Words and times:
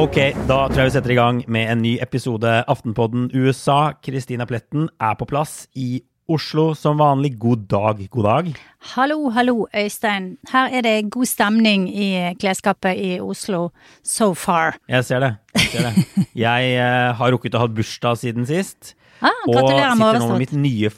Ok, 0.00 0.16
da 0.44 0.66
tror 0.68 0.82
jeg 0.82 0.90
vi 0.90 0.92
setter 0.92 1.12
i 1.14 1.16
gang 1.16 1.38
med 1.48 1.70
en 1.72 1.80
ny 1.80 1.94
episode 2.04 2.50
Aftenpodden 2.68 3.30
USA. 3.32 3.94
Kristina 4.04 4.44
Pletten 4.44 4.90
er 5.00 5.16
på 5.16 5.24
plass 5.30 5.62
i 5.72 6.02
Oslo 6.30 6.74
som 6.76 7.00
vanlig. 7.00 7.32
God 7.40 7.64
dag, 7.70 8.04
god 8.12 8.28
dag. 8.28 8.52
Hallo, 8.92 9.30
hallo, 9.32 9.64
Øystein. 9.72 10.34
Her 10.52 10.68
er 10.68 10.84
det 10.84 11.10
god 11.16 11.26
stemning 11.26 11.88
i 11.88 12.10
klesskapet 12.36 13.00
i 13.00 13.10
Oslo 13.24 13.70
so 14.04 14.34
far. 14.34 14.76
Jeg 14.84 15.08
ser 15.08 15.24
det. 15.24 15.32
Jeg, 15.56 15.68
ser 15.72 15.88
det. 15.88 16.26
jeg 16.44 16.72
eh, 16.76 17.10
har 17.16 17.32
rukket 17.32 17.56
å 17.56 17.64
ha 17.64 17.72
bursdag 17.72 18.20
siden 18.20 18.44
sist. 18.46 18.94
Ah, 19.22 19.28
gratulerer 19.46 19.94
med 19.94 19.96
sitter 19.96 19.98
nå 20.00 20.12
med 20.12 20.20
overstått. 20.22 20.38
mitt 20.38 20.52
nye 20.52 20.90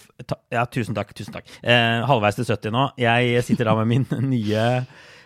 Ja, 0.53 0.65
tusen 0.67 0.95
takk. 0.95 1.13
tusen 1.15 1.35
takk. 1.35 1.49
Eh, 1.63 2.03
halvveis 2.07 2.37
til 2.39 2.45
70 2.47 2.71
nå. 2.75 2.85
Jeg 3.03 3.43
sitter 3.45 3.65
da 3.65 3.75
med 3.81 3.87
min 3.91 4.07
nye 4.31 4.67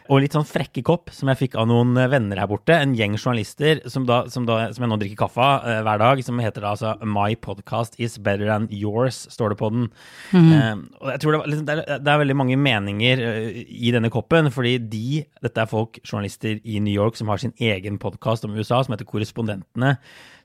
og 0.08 0.20
litt 0.22 0.34
sånn 0.36 0.46
frekke 0.46 0.82
kopp 0.86 1.10
som 1.14 1.30
jeg 1.30 1.40
fikk 1.40 1.56
av 1.60 1.68
noen 1.70 1.94
venner 2.10 2.40
her 2.40 2.48
borte. 2.50 2.74
En 2.76 2.94
gjeng 2.96 3.16
journalister 3.18 3.80
som, 3.90 4.06
da, 4.08 4.22
som, 4.32 4.46
da, 4.48 4.68
som 4.74 4.84
jeg 4.84 4.92
nå 4.92 4.98
drikker 5.00 5.20
kaffe 5.24 5.42
av 5.42 5.66
eh, 5.66 5.80
hver 5.86 6.02
dag. 6.02 6.22
Som 6.26 6.42
heter 6.42 6.64
da 6.64 6.74
altså 6.74 6.94
My 7.02 7.34
podcast 7.38 7.98
is 8.02 8.18
better 8.18 8.48
than 8.50 8.68
yours, 8.72 9.24
står 9.32 9.54
det 9.54 9.58
på 9.62 9.72
den. 9.74 9.88
Eh, 10.36 10.84
og 11.02 11.10
jeg 11.14 11.22
tror 11.24 11.36
det, 11.36 11.42
liksom, 11.52 11.66
det, 11.68 11.76
er, 11.82 12.04
det 12.04 12.12
er 12.12 12.22
veldig 12.22 12.38
mange 12.38 12.60
meninger 12.60 13.24
eh, 13.26 13.60
i 13.66 13.92
denne 13.94 14.12
koppen, 14.12 14.52
fordi 14.54 14.76
de, 14.92 15.24
dette 15.44 15.62
er 15.62 15.70
folk, 15.70 16.00
journalister 16.06 16.60
i 16.62 16.80
New 16.82 16.94
York, 16.94 17.18
som 17.18 17.32
har 17.32 17.42
sin 17.42 17.54
egen 17.58 18.00
podkast 18.02 18.46
om 18.46 18.56
USA, 18.56 18.82
som 18.82 18.96
heter 18.96 19.08
Korrespondentene. 19.08 19.96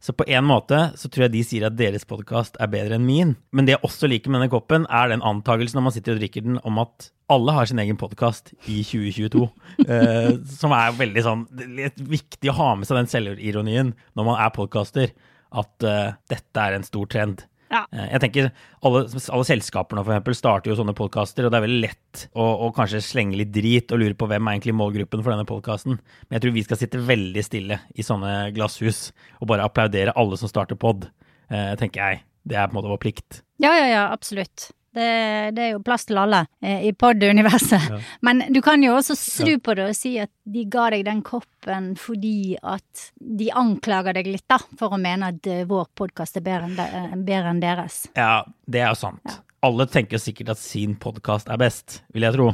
Så 0.01 0.15
på 0.17 0.25
en 0.25 0.47
måte 0.49 0.77
så 0.97 1.09
tror 1.13 1.27
jeg 1.27 1.33
de 1.35 1.43
sier 1.45 1.67
at 1.67 1.77
deres 1.77 2.07
podkast 2.09 2.55
er 2.57 2.71
bedre 2.73 2.97
enn 2.97 3.05
min. 3.05 3.35
Men 3.53 3.67
det 3.67 3.75
jeg 3.75 3.85
også 3.85 4.09
liker 4.09 4.33
med 4.33 4.41
denne 4.41 4.53
koppen, 4.53 4.87
er 4.89 5.11
den 5.11 5.21
antakelsen 5.21 5.77
når 5.77 5.85
man 5.87 5.93
sitter 5.93 6.17
og 6.17 6.23
drikker 6.23 6.47
den, 6.47 6.57
om 6.65 6.81
at 6.81 7.11
alle 7.31 7.53
har 7.53 7.69
sin 7.69 7.79
egen 7.79 7.99
podkast 8.01 8.55
i 8.65 8.81
2022. 8.81 9.45
eh, 9.85 10.33
som 10.57 10.73
er 10.75 10.97
veldig 10.97 11.23
sånn 11.25 11.45
litt 11.77 11.99
viktig 11.99 12.51
å 12.51 12.57
ha 12.57 12.71
med 12.79 12.89
seg 12.89 12.99
den 13.01 13.11
selvironien 13.11 13.93
når 14.17 14.27
man 14.27 14.41
er 14.41 14.53
podkaster, 14.55 15.13
at 15.51 15.83
uh, 15.83 16.13
dette 16.31 16.63
er 16.63 16.77
en 16.77 16.85
stor 16.87 17.09
trend. 17.11 17.41
Ja. 17.71 17.81
Eh, 17.91 18.05
Jeg 18.13 18.21
tenker 18.23 18.49
alle, 18.87 19.01
alle 19.05 19.47
selskapene 19.47 20.03
for 20.03 20.13
eksempel 20.13 20.37
starter 20.37 20.71
jo 20.71 20.77
sånne 20.79 20.95
podkaster, 20.95 21.43
og 21.47 21.51
det 21.51 21.59
er 21.59 21.65
veldig 21.65 21.81
lett 21.85 22.23
å, 22.31 22.45
å 22.67 22.71
kanskje 22.75 23.03
slenge 23.03 23.39
litt 23.39 23.51
drit 23.55 23.91
og 23.91 23.99
lure 23.99 24.15
på 24.15 24.27
hvem 24.31 24.47
er 24.47 24.57
egentlig 24.57 24.75
målgruppen 24.79 25.23
for 25.23 25.35
denne 25.35 25.47
podkasten. 25.49 25.99
Men 26.27 26.37
jeg 26.37 26.45
tror 26.45 26.55
vi 26.55 26.65
skal 26.67 26.79
sitte 26.79 27.03
veldig 27.07 27.43
stille 27.47 27.79
i 27.95 28.05
sånne 28.07 28.33
glasshus 28.55 29.09
og 29.41 29.49
bare 29.51 29.67
applaudere 29.67 30.15
alle 30.19 30.39
som 30.39 30.51
starter 30.51 30.79
pod, 30.79 31.09
tenker 31.51 31.99
jeg. 31.99 32.23
Det 32.47 32.55
er 32.55 32.67
på 32.67 32.73
en 32.73 32.79
måte 32.79 32.91
vår 32.91 33.01
plikt. 33.03 33.41
Ja, 33.61 33.75
ja, 33.75 33.87
ja, 33.91 34.03
absolutt. 34.15 34.71
Det, 34.91 35.51
det 35.55 35.63
er 35.63 35.69
jo 35.71 35.83
plass 35.85 36.03
til 36.09 36.19
alle 36.19 36.41
eh, 36.59 36.83
i 36.89 36.91
pod-universet. 36.91 37.93
Men 38.27 38.43
du 38.51 38.59
kan 38.63 38.83
jo 38.83 38.97
også 38.97 39.15
snu 39.15 39.53
på 39.63 39.75
det 39.79 39.87
og 39.91 39.95
si 39.95 40.17
at 40.19 40.31
de 40.43 40.65
ga 40.71 40.89
deg 40.91 41.05
den 41.07 41.21
koppen 41.23 41.93
fordi 41.99 42.57
at 42.59 43.11
de 43.15 43.51
anklager 43.55 44.17
deg 44.19 44.27
litt, 44.33 44.47
da, 44.51 44.59
for 44.79 44.91
å 44.91 44.99
mene 44.99 45.31
at 45.31 45.47
eh, 45.47 45.63
vår 45.69 45.87
podkast 45.95 46.41
er 46.41 46.45
bedre 46.45 46.67
enn, 46.67 46.75
de, 46.75 46.89
eh, 46.99 47.15
bedre 47.15 47.53
enn 47.53 47.63
deres. 47.63 48.03
Ja, 48.19 48.43
det 48.67 48.83
er 48.83 48.91
jo 48.91 48.99
sant. 49.05 49.39
Alle 49.61 49.85
tenker 49.85 50.17
sikkert 50.17 50.55
at 50.55 50.59
sin 50.59 50.95
podkast 50.97 51.47
er 51.53 51.59
best, 51.61 51.99
vil 52.15 52.25
jeg 52.25 52.33
tro. 52.33 52.47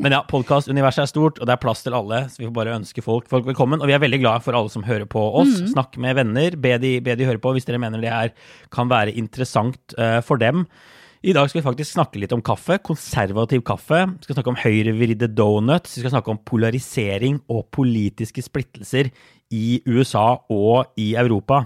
Men 0.00 0.14
ja, 0.16 0.22
podkastuniverset 0.24 1.02
er 1.02 1.10
stort, 1.10 1.38
og 1.38 1.46
det 1.46 1.52
er 1.52 1.60
plass 1.60 1.84
til 1.84 1.94
alle, 1.94 2.22
så 2.32 2.40
vi 2.40 2.48
får 2.48 2.54
bare 2.56 2.76
ønske 2.78 3.04
folk, 3.04 3.28
folk 3.28 3.44
velkommen. 3.50 3.84
Og 3.84 3.90
vi 3.90 3.94
er 3.94 4.00
veldig 4.00 4.22
glad 4.22 4.46
for 4.46 4.56
alle 4.56 4.72
som 4.72 4.86
hører 4.86 5.04
på 5.04 5.22
oss. 5.42 5.52
Snakk 5.74 6.00
med 6.00 6.16
venner, 6.16 6.56
be 6.56 6.72
de, 6.80 6.94
be 7.04 7.18
de 7.20 7.28
høre 7.28 7.42
på 7.44 7.52
hvis 7.52 7.68
dere 7.68 7.82
mener 7.84 8.00
det 8.00 8.08
er, 8.10 8.32
kan 8.72 8.88
være 8.88 9.12
interessant 9.12 9.92
uh, 10.00 10.24
for 10.24 10.40
dem. 10.40 10.64
I 11.24 11.32
dag 11.32 11.48
skal 11.48 11.62
vi 11.62 11.64
faktisk 11.64 11.94
snakke 11.94 12.20
litt 12.20 12.34
om 12.36 12.42
kaffe, 12.44 12.76
konservativ 12.84 13.62
kaffe. 13.64 14.02
Vi 14.18 14.26
skal 14.26 14.36
snakke 14.36 14.50
om 14.52 14.58
høyrevridde 14.60 15.30
donuts. 15.32 15.94
Vi 15.96 16.02
skal 16.02 16.12
snakke 16.12 16.28
om 16.34 16.40
polarisering 16.44 17.38
og 17.48 17.70
politiske 17.72 18.44
splittelser 18.44 19.08
i 19.56 19.78
USA 19.88 20.34
og 20.52 20.92
i 21.00 21.14
Europa. 21.16 21.62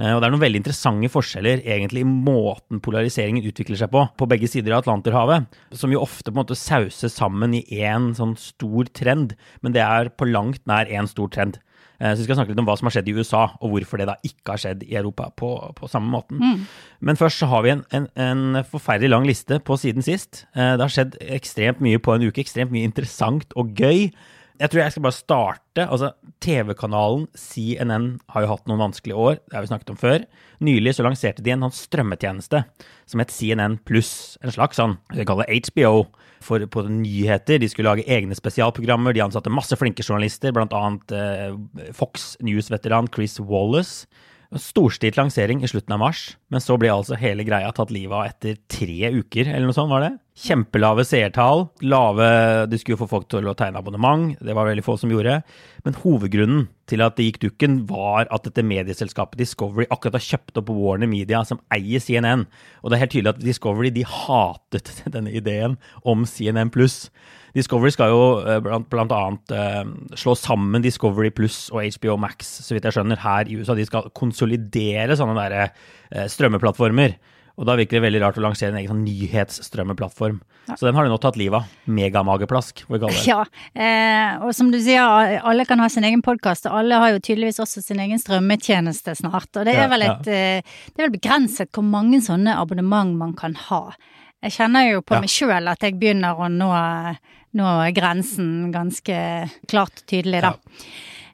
Eh, 0.00 0.14
Og 0.14 0.22
det 0.22 0.30
er 0.30 0.32
noen 0.32 0.44
veldig 0.46 0.62
interessante 0.62 1.12
forskjeller 1.12 1.60
egentlig 1.60 2.06
i 2.06 2.08
måten 2.08 2.80
polariseringen 2.80 3.44
utvikler 3.44 3.82
seg 3.82 3.92
på, 3.92 4.06
på 4.16 4.30
begge 4.32 4.48
sider 4.48 4.72
av 4.72 4.80
Atlanterhavet, 4.80 5.44
som 5.76 5.92
jo 5.92 6.00
ofte 6.00 6.32
på 6.32 6.38
en 6.38 6.46
måte 6.46 6.56
sauses 6.56 7.12
sammen 7.12 7.52
i 7.52 7.66
én 7.84 8.14
sånn 8.16 8.32
stor 8.40 8.88
trend, 8.96 9.36
men 9.60 9.76
det 9.76 9.84
er 9.84 10.08
på 10.08 10.30
langt 10.30 10.64
nær 10.64 10.88
én 10.88 11.10
stor 11.10 11.28
trend. 11.28 11.60
Eh, 12.02 12.12
Så 12.16 12.18
vi 12.18 12.26
skal 12.26 12.40
snakke 12.40 12.50
litt 12.50 12.58
om 12.58 12.66
hva 12.66 12.74
som 12.80 12.88
har 12.90 12.96
skjedd 12.96 13.08
i 13.12 13.14
USA, 13.14 13.44
og 13.62 13.70
hvorfor 13.76 14.02
det 14.02 14.08
da 14.10 14.16
ikke 14.26 14.56
har 14.56 14.62
skjedd 14.64 14.82
i 14.88 14.96
Europa 14.98 15.28
på, 15.38 15.52
på 15.78 15.88
samme 15.92 16.10
måten. 16.10 16.66
Men 17.00 17.16
først 17.20 17.38
så 17.38 17.46
har 17.52 17.62
vi 17.62 17.70
en, 17.76 17.84
en, 17.94 18.08
en 18.18 18.64
forferdelig 18.66 19.12
lang 19.14 19.26
liste 19.28 19.60
på 19.62 19.78
siden 19.78 20.02
sist. 20.02 20.44
Eh, 20.56 20.74
Det 20.76 20.82
har 20.82 20.90
skjedd 20.96 21.16
ekstremt 21.38 21.80
mye 21.80 22.02
på 22.02 22.16
en 22.16 22.26
uke, 22.26 22.42
ekstremt 22.42 22.74
mye 22.74 22.82
interessant 22.90 23.54
og 23.54 23.70
gøy. 23.78 24.10
Jeg 24.60 24.70
tror 24.70 24.82
jeg 24.82 24.92
skal 24.94 25.02
bare 25.06 25.16
starte. 25.16 25.84
Altså, 25.88 26.10
TV-kanalen 26.44 27.24
CNN 27.38 28.08
har 28.34 28.44
jo 28.44 28.50
hatt 28.52 28.66
noen 28.68 28.82
vanskelige 28.82 29.16
år, 29.18 29.38
det 29.48 29.56
har 29.56 29.64
vi 29.64 29.70
snakket 29.72 29.90
om 29.94 29.98
før. 29.98 30.26
Nylig 30.62 30.92
så 30.94 31.06
lanserte 31.06 31.42
de 31.42 31.54
en 31.54 31.64
sånn 31.66 31.74
strømmetjeneste 31.74 32.60
som 33.10 33.22
het 33.22 33.32
CNN 33.34 33.78
pluss. 33.88 34.36
En 34.44 34.52
slags 34.54 34.78
sånn, 34.78 34.98
vi 35.14 35.24
kaller 35.26 35.48
HBO, 35.50 36.04
for, 36.44 36.64
på 36.66 36.84
nyheter. 36.88 37.60
De 37.62 37.68
skulle 37.70 37.90
lage 37.90 38.06
egne 38.10 38.36
spesialprogrammer. 38.38 39.14
De 39.16 39.24
ansatte 39.24 39.52
masse 39.52 39.76
flinke 39.78 40.04
journalister, 40.06 40.54
annet 40.76 41.14
eh, 41.16 41.56
Fox 41.96 42.34
News-veteran 42.44 43.10
Chris 43.14 43.38
Wallace. 43.40 44.06
Storstilt 44.60 45.16
lansering 45.16 45.62
i 45.64 45.68
slutten 45.70 45.94
av 45.94 46.00
mars, 46.02 46.22
men 46.52 46.60
så 46.60 46.74
ble 46.76 46.90
altså 46.92 47.16
hele 47.16 47.44
greia 47.46 47.70
tatt 47.72 47.92
livet 47.94 48.12
av 48.12 48.26
etter 48.26 48.58
tre 48.68 49.08
uker, 49.14 49.48
eller 49.48 49.64
noe 49.64 49.76
sånt, 49.76 49.88
var 49.88 50.04
det? 50.04 50.10
Kjempelave 50.42 51.04
seertall, 51.08 51.66
lave 51.84 52.26
De 52.68 52.78
skulle 52.80 53.00
få 53.00 53.08
folk 53.08 53.30
til 53.32 53.48
å 53.48 53.54
tegne 53.56 53.80
abonnement, 53.80 54.34
det 54.44 54.56
var 54.56 54.68
veldig 54.68 54.84
få 54.84 54.98
som 55.00 55.12
gjorde. 55.12 55.38
Men 55.86 55.96
hovedgrunnen 56.02 56.66
til 56.88 57.04
at 57.04 57.16
det 57.16 57.30
gikk 57.30 57.40
dukken, 57.46 57.80
var 57.88 58.28
at 58.28 58.44
dette 58.44 58.64
medieselskapet 58.66 59.40
Discovery 59.40 59.88
akkurat 59.88 60.18
har 60.18 60.26
kjøpt 60.26 60.60
opp 60.60 60.72
Warner 60.76 61.08
Media, 61.08 61.40
som 61.48 61.60
eier 61.72 62.02
CNN. 62.04 62.44
Og 62.82 62.92
det 62.92 62.98
er 62.98 63.04
helt 63.06 63.16
tydelig 63.16 63.32
at 63.32 63.44
Discovery 63.44 63.92
de 63.94 64.04
hatet 64.04 64.92
denne 65.16 65.32
ideen 65.32 65.78
om 66.04 66.28
CNN 66.28 66.72
pluss. 66.74 67.06
Discovery 67.54 67.92
skal 67.92 68.12
jo 68.14 68.22
eh, 68.46 68.60
blant, 68.64 68.88
blant 68.92 69.12
annet 69.12 69.52
eh, 69.56 69.82
slå 70.16 70.34
sammen 70.38 70.82
Discovery 70.84 71.30
Pluss 71.34 71.66
og 71.74 71.84
HBO 71.98 72.16
Max, 72.20 72.48
så 72.64 72.76
vidt 72.76 72.88
jeg 72.88 72.96
skjønner, 72.96 73.20
her 73.22 73.50
i 73.50 73.58
USA. 73.60 73.76
De 73.76 73.84
skal 73.88 74.08
konsolidere 74.16 75.18
sånne 75.18 75.36
der, 75.36 75.74
eh, 76.12 76.26
strømmeplattformer. 76.32 77.18
Og 77.60 77.66
da 77.68 77.74
virker 77.76 77.98
det 77.98 78.06
veldig 78.06 78.20
rart 78.22 78.38
å 78.40 78.42
lansere 78.46 78.72
en 78.72 78.78
egen 78.80 78.88
sånn 78.94 79.02
nyhetsstrømmeplattform. 79.04 80.38
Så 80.72 80.86
den 80.86 80.96
har 80.96 81.04
du 81.04 81.10
nå 81.12 81.18
tatt 81.20 81.36
livet 81.36 81.58
av. 81.60 81.74
Megamageplask, 81.92 82.84
får 82.86 82.94
vi 82.94 83.00
kalle 83.02 83.18
det. 83.18 83.26
Ja, 83.28 83.42
eh, 83.76 84.38
og 84.46 84.54
som 84.56 84.70
du 84.72 84.78
sier, 84.80 85.02
alle 85.44 85.66
kan 85.68 85.82
ha 85.82 85.88
sin 85.92 86.06
egen 86.08 86.22
podkast, 86.24 86.64
og 86.70 86.78
alle 86.80 87.00
har 87.02 87.12
jo 87.12 87.20
tydeligvis 87.20 87.60
også 87.60 87.82
sin 87.84 88.00
egen 88.00 88.20
strømmetjeneste 88.22 89.14
snart. 89.20 89.50
Og 89.58 89.66
det 89.68 89.74
Ja, 89.76 89.84
er 89.84 89.92
vel 89.92 90.06
ja. 90.06 90.14
et 90.16 90.32
eh, 90.32 90.72
Det 90.88 90.96
er 91.02 91.08
vel 91.10 91.16
begrenset 91.18 91.72
hvor 91.76 91.84
mange 91.84 92.22
sånne 92.24 92.56
abonnement 92.56 93.16
man 93.20 93.34
kan 93.36 93.54
ha. 93.68 93.82
Jeg 94.42 94.56
kjenner 94.58 94.88
jo 94.90 95.02
på 95.06 95.14
Ja. 95.14 95.20
meg 95.22 95.30
sjøl 95.30 95.68
at 95.70 95.80
jeg 95.86 95.98
begynner 96.00 96.34
å 96.38 96.50
nå, 96.50 96.68
nå 97.54 97.70
grensen 97.94 98.72
ganske 98.74 99.16
klart 99.70 100.02
og 100.02 100.06
tydelig, 100.10 100.42
da. 100.42 100.54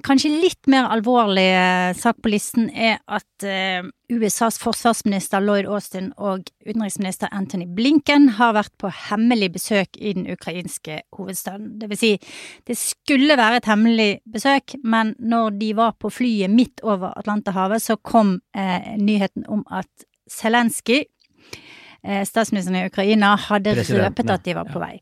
Kanskje 0.06 0.31
litt 0.31 0.69
mer 0.70 0.87
alvorlig 0.94 1.43
eh, 1.58 1.93
sak 1.99 2.20
på 2.22 2.31
listen 2.31 2.69
er 2.70 3.00
at 3.10 3.43
eh, 3.43 3.82
USAs 4.14 4.60
forsvarsminister 4.62 5.43
Lloyd 5.43 5.66
Austin 5.66 6.12
og 6.16 6.44
utenriksminister 6.62 7.32
Anthony 7.34 7.66
Blinken 7.66 8.28
har 8.38 8.55
vært 8.55 8.70
på 8.78 8.93
hemmelig 9.08 9.50
besøk 9.56 9.99
i 9.99 10.12
den 10.14 10.28
ukrainske 10.31 11.00
hovedstaden. 11.19 11.81
Det 11.81 11.90
vil 11.90 11.99
si, 11.99 12.12
det 12.70 12.78
skulle 12.78 13.34
være 13.40 13.58
et 13.58 13.66
hemmelig 13.72 14.20
besøk, 14.31 14.76
men 14.84 15.16
når 15.19 15.58
de 15.58 15.72
var 15.75 15.96
på 15.99 16.12
flyet 16.14 16.55
midt 16.55 16.84
over 16.87 17.19
Atlanterhavet, 17.19 17.82
så 17.82 17.96
kom 17.99 18.37
eh, 18.55 18.94
nyheten 19.02 19.49
om 19.49 19.66
at 19.66 19.90
Zelenskyj, 20.31 21.06
statsministeren 22.25 22.77
i 22.83 22.87
Ukraina, 22.87 23.37
hadde 23.37 23.75
røpet 23.75 24.31
at 24.31 24.45
de 24.45 24.55
var 24.55 24.65
på 24.71 24.79
vei. 24.81 25.00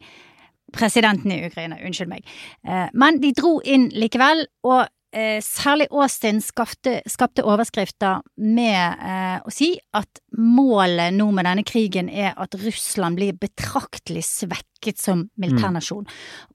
Presidenten 0.73 1.31
i 1.33 1.47
Ukraina, 1.47 1.77
unnskyld 1.87 2.09
meg. 2.11 2.25
Eh, 2.67 2.89
Men 2.93 3.21
de 3.23 3.33
dro 3.33 3.61
inn 3.65 3.89
likevel, 3.95 4.47
og 4.67 4.89
eh, 5.13 5.39
særlig 5.41 5.87
Austin 5.95 6.41
skapte, 6.43 6.99
skapte 7.07 7.45
overskrifter 7.47 8.21
med 8.43 8.99
eh, 8.99 9.39
å 9.47 9.53
si 9.55 9.77
at 9.95 10.21
målet 10.37 11.15
nå 11.15 11.31
med 11.33 11.47
denne 11.47 11.65
krigen 11.65 12.11
er 12.11 12.35
at 12.37 12.55
Russland 12.65 13.17
blir 13.17 13.33
betraktelig 13.39 14.25
svekket 14.27 14.99
som 14.99 15.29
militærnasjon. 15.41 16.05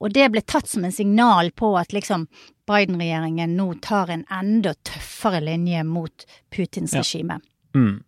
Og 0.00 0.12
det 0.12 0.28
ble 0.30 0.42
tatt 0.44 0.68
som 0.68 0.84
en 0.84 0.92
signal 0.94 1.50
på 1.56 1.72
at 1.80 1.96
liksom 1.96 2.28
Biden-regjeringen 2.68 3.56
nå 3.58 3.72
tar 3.82 4.12
en 4.14 4.26
enda 4.30 4.74
tøffere 4.86 5.40
linje 5.42 5.82
mot 5.88 6.26
Putins 6.52 6.92
Ja. 6.94 7.00
regime. 7.00 7.40
Mm. 7.74 8.02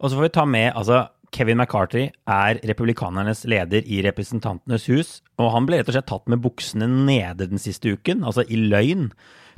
Og 0.00 0.10
så 0.10 0.16
får 0.16 0.22
vi 0.22 0.28
ta 0.40 0.44
med 0.48 0.72
altså 0.74 1.04
Kevin 1.32 1.58
McCarthy 1.60 2.08
er 2.26 2.58
republikanernes 2.66 3.44
leder 3.50 3.84
i 3.86 4.00
Representantenes 4.06 4.86
hus, 4.90 5.10
og 5.38 5.52
han 5.54 5.66
ble 5.68 5.78
rett 5.80 5.90
og 5.90 5.94
slett 5.96 6.08
tatt 6.10 6.26
med 6.32 6.42
buksene 6.42 6.88
nede 6.90 7.46
den 7.50 7.60
siste 7.62 7.92
uken, 7.94 8.24
altså 8.26 8.42
i 8.50 8.58
løgn. 8.58 9.10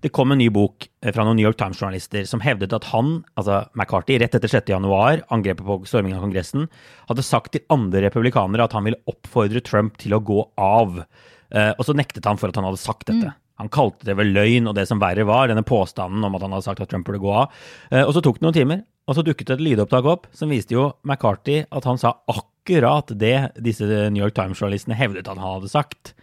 Det 0.03 0.11
kom 0.11 0.33
en 0.35 0.41
ny 0.43 0.49
bok 0.51 0.89
eh, 1.01 1.13
fra 1.15 1.23
noen 1.25 1.39
New 1.39 1.47
York 1.47 1.59
Times-journalister 1.61 2.25
som 2.27 2.43
hevdet 2.43 2.75
at 2.75 2.89
han, 2.91 3.21
altså 3.39 3.63
McCarthy, 3.79 4.17
rett 4.19 4.35
etter 4.35 4.51
6. 4.51 4.73
januar, 4.75 5.23
angrepet 5.33 5.65
på 5.65 5.77
stormingen 5.87 6.19
av 6.19 6.25
Kongressen, 6.27 6.67
hadde 7.09 7.23
sagt 7.27 7.55
til 7.55 7.63
andre 7.73 8.03
republikanere 8.09 8.67
at 8.67 8.75
han 8.77 8.89
ville 8.89 8.99
oppfordre 9.09 9.63
Trump 9.63 9.97
til 10.03 10.17
å 10.19 10.23
gå 10.27 10.41
av. 10.59 11.05
Eh, 11.55 11.71
Og 11.79 11.87
så 11.87 11.95
nektet 11.95 12.27
han 12.27 12.37
for 12.41 12.51
at 12.51 12.59
han 12.59 12.67
hadde 12.67 12.83
sagt 12.83 13.07
dette. 13.13 13.33
Han 13.63 13.69
kalte 13.71 14.09
det 14.09 14.17
vel 14.19 14.33
løgn, 14.35 14.67
og 14.67 14.75
det 14.75 14.89
som 14.91 14.99
verre 14.99 15.23
var, 15.29 15.47
denne 15.47 15.63
påstanden 15.63 16.25
om 16.27 16.35
at 16.35 16.43
han 16.43 16.51
hadde 16.57 16.67
sagt 16.67 16.81
at 16.83 16.91
Trump 16.91 17.07
burde 17.07 17.23
gå 17.23 17.31
av. 17.45 17.53
Eh, 17.93 18.03
Og 18.03 18.11
så 18.17 18.23
tok 18.25 18.41
det 18.41 18.47
noen 18.49 18.59
timer, 18.59 18.83
og 19.09 19.17
så 19.17 19.25
dukket 19.27 19.51
et 19.55 19.63
lydopptak 19.63 20.07
opp 20.07 20.29
som 20.37 20.53
viste 20.53 20.77
jo 20.77 20.93
McCarthy 21.03 21.65
at 21.71 21.87
han 21.89 21.99
sa 22.01 22.15
akkurat 22.31 23.11
det 23.19 23.53
disse 23.59 23.87
New 23.87 24.23
York 24.23 24.37
Times-journalistene 24.39 24.99
hevdet 24.99 25.31
han 25.31 25.43
hadde 25.43 25.71
sagt. 25.73 26.15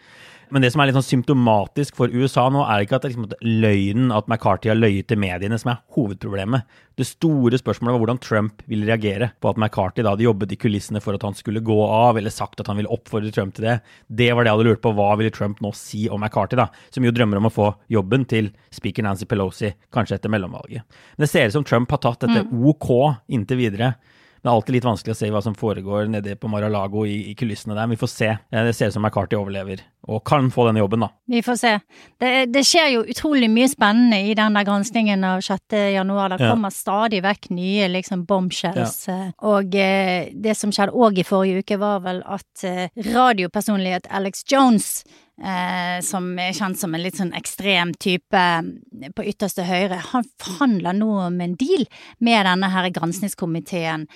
Men 0.50 0.64
det 0.64 0.72
som 0.74 0.82
er 0.82 0.90
litt 0.90 0.98
sånn 0.98 1.06
symptomatisk 1.06 1.98
for 2.00 2.10
USA 2.10 2.48
nå, 2.50 2.64
er 2.66 2.82
ikke 2.82 2.98
at 2.98 3.04
det 3.04 3.10
er 3.10 3.14
liksom 3.14 3.28
at 3.28 3.36
løgnen 3.46 4.14
at 4.16 4.30
McCarthy 4.30 4.72
har 4.72 4.80
løyet 4.80 5.10
til 5.10 5.20
mediene 5.22 5.60
som 5.62 5.72
er 5.74 5.82
hovedproblemet. 5.94 6.66
Det 6.98 7.06
store 7.08 7.60
spørsmålet 7.62 7.94
var 7.94 8.02
hvordan 8.02 8.22
Trump 8.24 8.64
ville 8.70 8.90
reagere 8.90 9.30
på 9.40 9.52
at 9.52 9.60
McCarthy 9.62 10.04
da 10.04 10.16
hadde 10.16 10.26
jobbet 10.26 10.56
i 10.56 10.60
kulissene 10.60 11.02
for 11.04 11.16
at 11.16 11.26
han 11.28 11.38
skulle 11.38 11.64
gå 11.66 11.78
av, 11.86 12.18
eller 12.18 12.34
sagt 12.34 12.62
at 12.62 12.72
han 12.72 12.80
ville 12.82 12.92
oppfordre 12.92 13.32
Trump 13.36 13.54
til 13.56 13.70
det. 13.70 13.78
Det 14.10 14.32
var 14.34 14.44
det 14.44 14.52
jeg 14.52 14.58
hadde 14.58 14.70
lurt 14.72 14.84
på. 14.84 14.94
Hva 14.98 15.12
ville 15.22 15.34
Trump 15.36 15.62
nå 15.64 15.74
si 15.78 16.08
om 16.10 16.22
McCarthy, 16.24 16.58
da? 16.60 16.70
Som 16.90 17.06
jo 17.06 17.14
drømmer 17.14 17.40
om 17.40 17.50
å 17.52 17.54
få 17.54 17.72
jobben 17.94 18.26
til 18.30 18.50
speaker 18.74 19.06
Nancy 19.06 19.30
Pelosi, 19.30 19.76
kanskje 19.94 20.18
etter 20.18 20.34
mellomvalget. 20.34 21.02
Men 21.16 21.28
det 21.28 21.32
ser 21.32 21.52
ut 21.52 21.60
som 21.60 21.68
Trump 21.68 21.94
har 21.94 22.02
tatt 22.04 22.26
dette 22.26 22.48
OK 22.50 22.90
inntil 23.30 23.62
videre. 23.62 23.94
Det 24.40 24.48
er 24.48 24.54
alltid 24.56 24.76
litt 24.78 24.86
vanskelig 24.88 25.12
å 25.16 25.18
se 25.20 25.30
hva 25.34 25.42
som 25.44 25.56
foregår 25.56 26.08
nede 26.10 26.36
på 26.40 26.48
Mar-a-Lago 26.48 27.06
i, 27.06 27.32
i 27.32 27.36
kulissene 27.36 27.76
der. 27.76 27.86
Men 27.88 27.98
vi 27.98 28.00
får 28.00 28.12
se. 28.14 28.30
Eh, 28.52 28.64
Det 28.64 28.74
ser 28.76 28.88
ut 28.88 28.94
som 28.94 29.04
McCarthy 29.04 29.36
overlever, 29.36 29.82
og 30.08 30.24
kan 30.26 30.48
få 30.52 30.68
denne 30.70 30.80
jobben, 30.80 31.00
da. 31.04 31.10
Vi 31.28 31.42
får 31.44 31.58
se. 31.60 31.74
Det, 32.20 32.32
det 32.54 32.64
skjer 32.66 32.88
jo 32.94 33.04
utrolig 33.04 33.50
mye 33.52 33.68
spennende 33.70 34.22
i 34.30 34.34
den 34.40 34.56
der 34.56 34.64
granskningen 34.68 35.24
av 35.28 35.42
6. 35.46 35.76
januar. 35.94 36.30
Det 36.30 36.40
Ja. 36.42 36.52
kommer 36.54 36.70
stadig 36.72 37.22
vekk 37.24 37.50
nye 37.52 37.88
liksom 37.92 38.26
bombshells. 38.26 39.08
Ja. 39.08 39.32
Og 39.44 39.76
eh, 39.76 40.30
det 40.34 40.56
som 40.58 40.72
skjedde 40.72 40.96
òg 40.96 41.20
i 41.20 41.28
forrige 41.28 41.60
uke, 41.66 41.78
var 41.80 42.00
vel 42.08 42.24
at 42.26 42.64
eh, 42.64 42.88
radiopersonlighet 43.12 44.08
Alex 44.10 44.44
Jones, 44.52 45.04
eh, 45.42 46.00
som 46.06 46.28
er 46.40 46.56
kjent 46.56 46.80
som 46.80 46.94
en 46.96 47.04
litt 47.04 47.18
sånn 47.20 47.34
ekstrem 47.38 47.94
type 48.00 48.40
eh, 48.40 49.10
på 49.16 49.26
ytterste 49.32 49.66
høyre, 49.68 50.00
han 50.12 50.28
forhandler 50.42 50.98
nå 50.98 51.10
om 51.26 51.42
en 51.44 51.56
deal 51.60 51.86
med 52.26 52.46
denne 52.48 52.72
her 52.74 52.90
granskningskomiteen, 52.96 54.08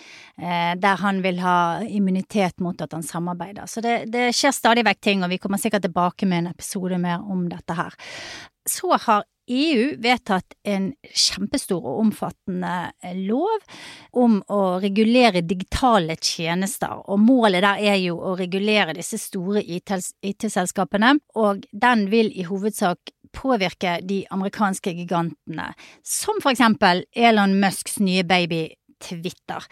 eh, 0.42 0.74
der 0.80 1.04
han 1.04 1.22
vil 1.25 1.42
ha 1.44 1.58
immunitet 1.88 2.64
mot 2.64 2.81
at 2.81 2.96
han 2.96 3.06
samarbeider. 3.06 3.70
Så 3.70 3.84
det, 3.86 4.04
det 4.14 4.31
skjer 4.36 4.56
stadig 4.56 4.86
vekk 4.88 5.04
ting, 5.04 5.24
og 5.25 5.34
vi 5.34 5.42
kommer 5.42 5.62
sikkert 5.62 5.88
tilbake 5.88 6.30
med 6.30 6.44
en 6.44 6.54
episode 6.54 7.00
mer 7.02 7.24
om 7.24 7.48
dette 7.52 7.78
her. 7.78 7.96
Så 8.70 8.96
har 8.96 9.25
EU 9.48 9.95
vedtatt 10.00 10.56
en 10.63 10.92
kjempestor 11.04 11.84
og 11.84 12.00
omfattende 12.06 12.75
eh, 13.04 13.18
lov 13.28 13.66
om 14.19 14.38
å 14.48 14.62
regulere 14.84 15.44
digitale 15.44 16.16
tjenester, 16.16 17.01
og 17.07 17.19
målet 17.19 17.66
der 17.66 17.81
er 17.94 18.00
jo 18.04 18.19
å 18.19 18.38
regulere 18.40 18.95
disse 18.95 19.19
store 19.22 19.63
IT-selskapene, 19.63 21.18
og 21.36 21.68
den 21.72 22.07
vil 22.13 22.31
i 22.31 22.48
hovedsak 22.48 23.13
påvirke 23.34 23.98
de 24.06 24.22
amerikanske 24.31 24.94
gigantene, 24.94 25.72
som 26.06 26.39
for 26.44 26.54
eksempel 26.54 27.04
Elon 27.18 27.57
Musks 27.60 28.00
nye 28.00 28.24
baby 28.28 28.68
Twitter. 29.03 29.65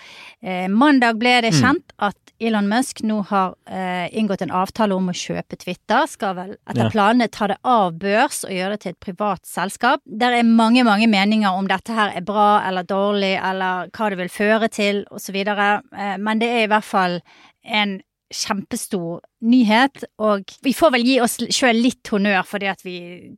Eh, 0.43 0.67
mandag 0.67 1.17
ble 1.21 1.37
det 1.45 1.53
kjent 1.57 1.93
at 2.03 2.17
Elon 2.41 2.67
Musk 2.67 3.01
nå 3.05 3.19
har 3.29 3.53
eh, 3.69 4.07
inngått 4.17 4.41
en 4.45 4.51
avtale 4.51 4.95
om 4.97 5.09
å 5.11 5.15
kjøpe 5.15 5.57
Twitter. 5.61 6.05
Skal 6.09 6.35
vel 6.35 6.53
etter 6.67 6.83
Ja. 6.83 6.89
planene 6.93 7.29
ta 7.31 7.47
det 7.51 7.57
av 7.63 7.93
børs 8.01 8.43
og 8.47 8.51
gjøre 8.51 8.75
det 8.75 8.81
til 8.85 8.95
et 8.95 8.99
privat 8.99 9.45
selskap. 9.45 10.01
Der 10.05 10.33
er 10.39 10.43
mange, 10.43 10.83
mange 10.83 11.07
meninger 11.07 11.51
om 11.53 11.67
dette 11.69 11.93
her 11.93 12.11
er 12.17 12.21
bra 12.25 12.61
eller 12.67 12.83
dårlig, 12.83 13.35
eller 13.41 13.89
hva 13.93 14.09
det 14.09 14.17
vil 14.17 14.29
føre 14.33 14.69
til, 14.69 15.03
osv. 15.11 15.35
Eh, 15.35 16.17
men 16.17 16.39
det 16.41 16.49
er 16.49 16.63
i 16.65 16.71
hvert 16.71 16.87
fall 16.87 17.21
en 17.63 18.01
kjempestor 18.31 19.19
nyhet, 19.43 20.05
og 20.23 20.45
vi 20.63 20.71
får 20.73 20.93
vel 20.95 21.03
gi 21.05 21.17
oss 21.23 21.37
sjøl 21.51 21.81
litt 21.83 22.07
honnør 22.13 22.45
fordi 22.47 22.69
at 22.71 22.83
vi 22.85 22.95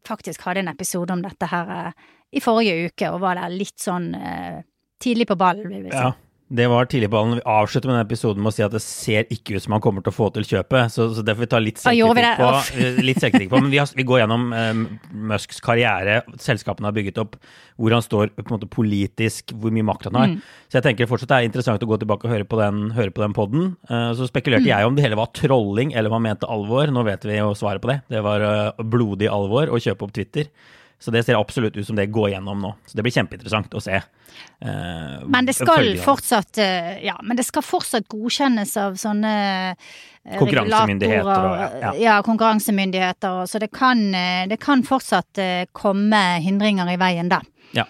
faktisk 0.07 0.45
hadde 0.45 0.61
en 0.63 0.69
episode 0.73 1.09
om 1.15 1.23
dette 1.25 1.49
her 1.49 1.71
eh, 1.77 1.91
i 2.33 2.41
forrige 2.41 2.89
uke, 2.91 3.09
og 3.13 3.21
var 3.21 3.37
der 3.41 3.53
litt 3.53 3.77
sånn 3.81 4.13
eh, 4.17 4.61
tidlig 5.03 5.27
på 5.29 5.39
ballen, 5.39 5.67
vil 5.69 5.85
vi 5.87 5.91
si. 5.91 5.97
Ja, 5.99 6.13
det 6.53 6.67
var 6.69 6.85
tidlig 6.85 7.07
på 7.09 7.15
ballen. 7.15 7.39
Vi 7.39 7.45
avslutter 7.49 7.89
med 7.89 7.95
denne 7.95 8.05
episoden 8.05 8.43
med 8.43 8.51
å 8.51 8.53
si 8.53 8.61
at 8.65 8.73
det 8.75 8.81
ser 8.83 9.29
ikke 9.33 9.55
ut 9.55 9.63
som 9.63 9.73
han 9.73 9.81
kommer 9.81 10.03
til 10.05 10.11
å 10.11 10.15
få 10.15 10.27
til 10.35 10.45
kjøpet, 10.45 10.91
så, 10.93 11.07
så 11.15 11.23
det 11.25 11.33
får 11.33 11.45
vi 11.45 11.49
ta 11.49 11.61
litt 11.63 11.79
selvkritikk 11.81 12.41
på. 12.41 12.49
Eh, 12.83 12.99
litt 13.07 13.23
på. 13.49 13.61
Men 13.63 13.71
vi, 13.73 13.79
har, 13.81 13.89
vi 13.97 14.05
går 14.05 14.21
gjennom 14.21 14.43
eh, 14.53 14.83
Musks 15.31 15.63
karriere, 15.65 16.19
selskapene 16.43 16.91
har 16.91 16.93
bygget 16.97 17.17
opp, 17.23 17.39
hvor 17.81 17.95
han 17.95 18.05
står 18.05 18.35
på 18.37 18.45
en 18.45 18.53
måte 18.57 18.69
politisk, 18.69 19.55
hvor 19.57 19.73
mye 19.73 19.87
makt 19.87 20.11
han 20.11 20.19
har. 20.19 20.35
Mm. 20.35 20.43
Så 20.69 20.77
jeg 20.77 20.87
tenker 20.89 21.09
fortsatt 21.09 21.31
det 21.33 21.39
er 21.41 21.49
interessant 21.49 21.87
å 21.87 21.89
gå 21.89 21.97
tilbake 22.03 22.29
og 22.29 22.35
høre 22.35 22.45
på 22.49 22.61
den, 22.61 22.85
høre 22.99 23.15
på 23.15 23.25
den 23.25 23.33
podden. 23.39 23.73
Eh, 23.89 24.11
så 24.19 24.29
spekulerte 24.29 24.67
Mm. 24.67 24.71
jeg 24.75 24.91
om 24.91 24.99
det 24.99 25.07
hele 25.07 25.17
var 25.17 25.33
trolling, 25.33 25.95
eller 25.97 26.11
om 26.11 26.19
han 26.19 26.27
mente 26.29 26.45
alvor. 26.49 26.91
Nå 26.93 27.07
vet 27.09 27.25
vi 27.25 27.39
jo 27.39 27.49
svaret 27.57 27.81
på 27.81 27.89
det. 27.89 28.01
Det 28.13 28.21
var 28.21 28.45
eh, 28.45 28.83
blodig 28.83 29.31
alvor 29.31 29.73
å 29.73 29.81
kjøpe 29.81 30.05
opp 30.05 30.13
Twitter. 30.13 30.51
Så 31.03 31.11
det 31.11 31.25
ser 31.27 31.35
absolutt 31.35 31.75
ut 31.75 31.83
som 31.87 31.97
det 31.99 32.05
går 32.15 32.29
gjennom 32.31 32.61
nå. 32.63 32.69
Så 32.87 32.95
det 32.95 33.03
blir 33.03 33.11
kjempeinteressant 33.11 33.73
å 33.75 33.81
se. 33.83 33.97
eh, 33.99 35.17
Men 35.27 35.45
det 35.45 35.53
fortsatt 35.99 36.57
eh, 36.63 37.03
Ja, 37.03 37.17
men 37.21 37.35
det 37.35 37.43
skal 37.43 37.61
fortsatt 37.61 38.07
godkjennes 38.07 38.71
av 38.79 38.95
sånne 38.95 39.33
eh, 40.23 40.37
Konkurransemyndigheter 40.39 41.47
og- 41.49 41.81
ja. 41.81 41.91
ja, 41.99 42.21
konkurransemyndigheter, 42.23 43.43
så 43.51 43.59
det 43.59 43.71
kan, 43.75 44.15
eh, 44.15 44.47
det 44.47 44.59
kan 44.63 44.83
fortsatt 44.83 45.37
komme 45.73 46.39
hindringer 46.39 46.87
i 46.93 46.95
veien 46.95 47.27
da. 47.29 47.41
Ja. 47.75 47.83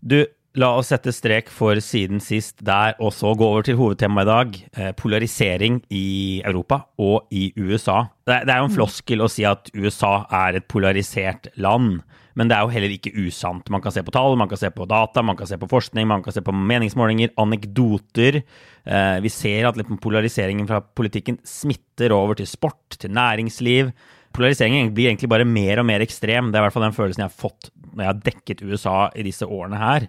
Du, 0.00 0.24
la 0.56 0.70
oss 0.78 0.88
sette 0.92 1.12
strek 1.12 1.50
for 1.52 1.76
siden 1.84 2.20
sist 2.24 2.62
der, 2.64 2.94
og 3.02 3.12
så 3.12 3.34
gå 3.36 3.44
over 3.44 3.62
til 3.66 3.76
hovedtemaet 3.76 4.24
i 4.24 4.30
dag. 4.30 4.58
Eh, 4.80 4.92
polarisering 4.96 5.82
i 5.92 6.40
Europa 6.48 6.82
og 6.98 7.26
i 7.30 7.50
USA. 7.60 8.06
Det, 8.26 8.34
er- 8.38 8.44
det 8.48 8.54
er 8.54 8.62
jo 8.62 8.68
en 8.70 8.76
floskel 8.78 9.20
å 9.24 9.28
si 9.30 9.44
at 9.44 9.68
USA 9.76 10.24
er 10.32 10.56
et 10.56 10.68
polarisert 10.72 11.50
land. 11.60 12.00
Men 12.36 12.48
det 12.48 12.56
er 12.56 12.64
jo 12.66 12.72
heller 12.74 12.92
ikke 12.92 13.14
usant. 13.16 13.68
Man 13.72 13.80
kan 13.80 13.92
se 13.92 14.02
på 14.04 14.12
tall, 14.12 14.34
man 14.36 14.48
kan 14.48 14.58
se 14.60 14.68
på 14.70 14.84
data, 14.88 15.22
man 15.24 15.36
kan 15.38 15.46
se 15.48 15.56
på 15.56 15.68
forskning, 15.70 16.06
man 16.08 16.22
kan 16.24 16.32
se 16.36 16.42
på 16.44 16.52
meningsmålinger, 16.52 17.30
anekdoter. 17.40 18.42
Eh, 18.86 19.20
vi 19.24 19.28
ser 19.32 19.64
at 19.68 19.76
liksom 19.80 19.96
polariseringen 20.04 20.66
fra 20.68 20.80
politikken 20.80 21.38
smitter 21.48 22.12
over 22.12 22.36
til 22.36 22.46
sport, 22.50 22.98
til 23.00 23.10
næringsliv. 23.16 23.92
Polariseringen 24.36 24.92
blir 24.92 25.08
egentlig 25.08 25.30
bare 25.32 25.46
mer 25.48 25.80
og 25.80 25.86
mer 25.88 26.04
ekstrem. 26.04 26.50
Det 26.52 26.58
er 26.58 26.64
i 26.64 26.66
hvert 26.66 26.76
fall 26.76 26.84
den 26.90 26.96
følelsen 26.96 27.24
jeg 27.24 27.30
har 27.32 27.40
fått 27.40 27.70
når 27.96 28.02
jeg 28.04 28.10
har 28.12 28.24
dekket 28.26 28.64
USA 28.68 28.96
i 29.16 29.24
disse 29.24 29.48
årene 29.48 29.80
her. 29.80 30.08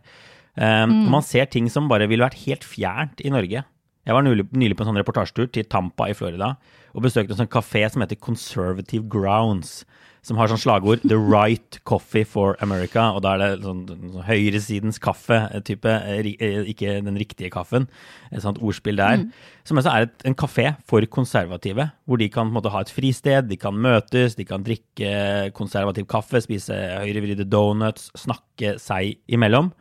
Um, 0.58 1.06
og 1.06 1.12
Man 1.12 1.22
ser 1.26 1.46
ting 1.46 1.70
som 1.70 1.88
bare 1.90 2.08
ville 2.10 2.26
vært 2.26 2.40
helt 2.48 2.66
fjernt 2.66 3.22
i 3.22 3.30
Norge. 3.34 3.64
Jeg 4.08 4.16
var 4.16 4.24
nylig, 4.24 4.48
på 4.78 4.86
en 4.86 4.88
sånn 4.94 4.98
reportasjetur 5.04 5.50
til 5.52 5.66
Tampa 5.68 6.08
i 6.10 6.16
Florida 6.16 6.54
og 6.96 7.04
besøkte 7.04 7.36
en 7.36 7.42
sånn 7.44 7.52
kafé 7.52 7.84
som 7.92 8.02
heter 8.02 8.16
Conservative 8.24 9.04
Grounds. 9.12 9.82
Som 10.24 10.36
har 10.40 10.48
sånn 10.50 10.60
slagord 10.60 11.04
'The 11.04 11.16
right 11.16 11.78
coffee 11.86 12.24
for 12.26 12.56
America'. 12.60 13.14
Og 13.16 13.22
da 13.22 13.36
er 13.36 13.38
det 13.38 13.64
sånn, 13.64 13.86
sånn 13.88 14.24
høyresidens 14.26 14.98
kaffe-type, 15.00 15.86
eh, 15.86 16.22
ri- 16.24 16.38
eh, 16.42 16.64
ikke 16.74 17.04
den 17.04 17.16
riktige 17.16 17.52
kaffen. 17.52 17.88
Et 18.32 18.42
sånt 18.42 18.58
ordspill 18.60 18.98
der. 18.98 19.26
Som 19.64 19.78
altså 19.78 19.94
er 19.94 20.02
et, 20.08 20.26
en 20.26 20.36
kafé 20.36 20.76
for 20.86 21.00
konservative, 21.06 21.92
hvor 22.08 22.18
de 22.18 22.28
kan 22.30 22.52
måte 22.52 22.72
ha 22.72 22.80
et 22.82 22.90
fristed, 22.90 23.48
de 23.48 23.56
kan 23.58 23.74
møtes, 23.74 24.36
de 24.36 24.44
kan 24.44 24.64
drikke 24.64 25.54
konservativ 25.54 26.08
kaffe, 26.08 26.42
spise 26.42 26.74
høyrevridde 26.74 27.48
donuts, 27.50 28.10
snakke 28.16 28.80
seg 28.80 29.18
imellom. 29.30 29.72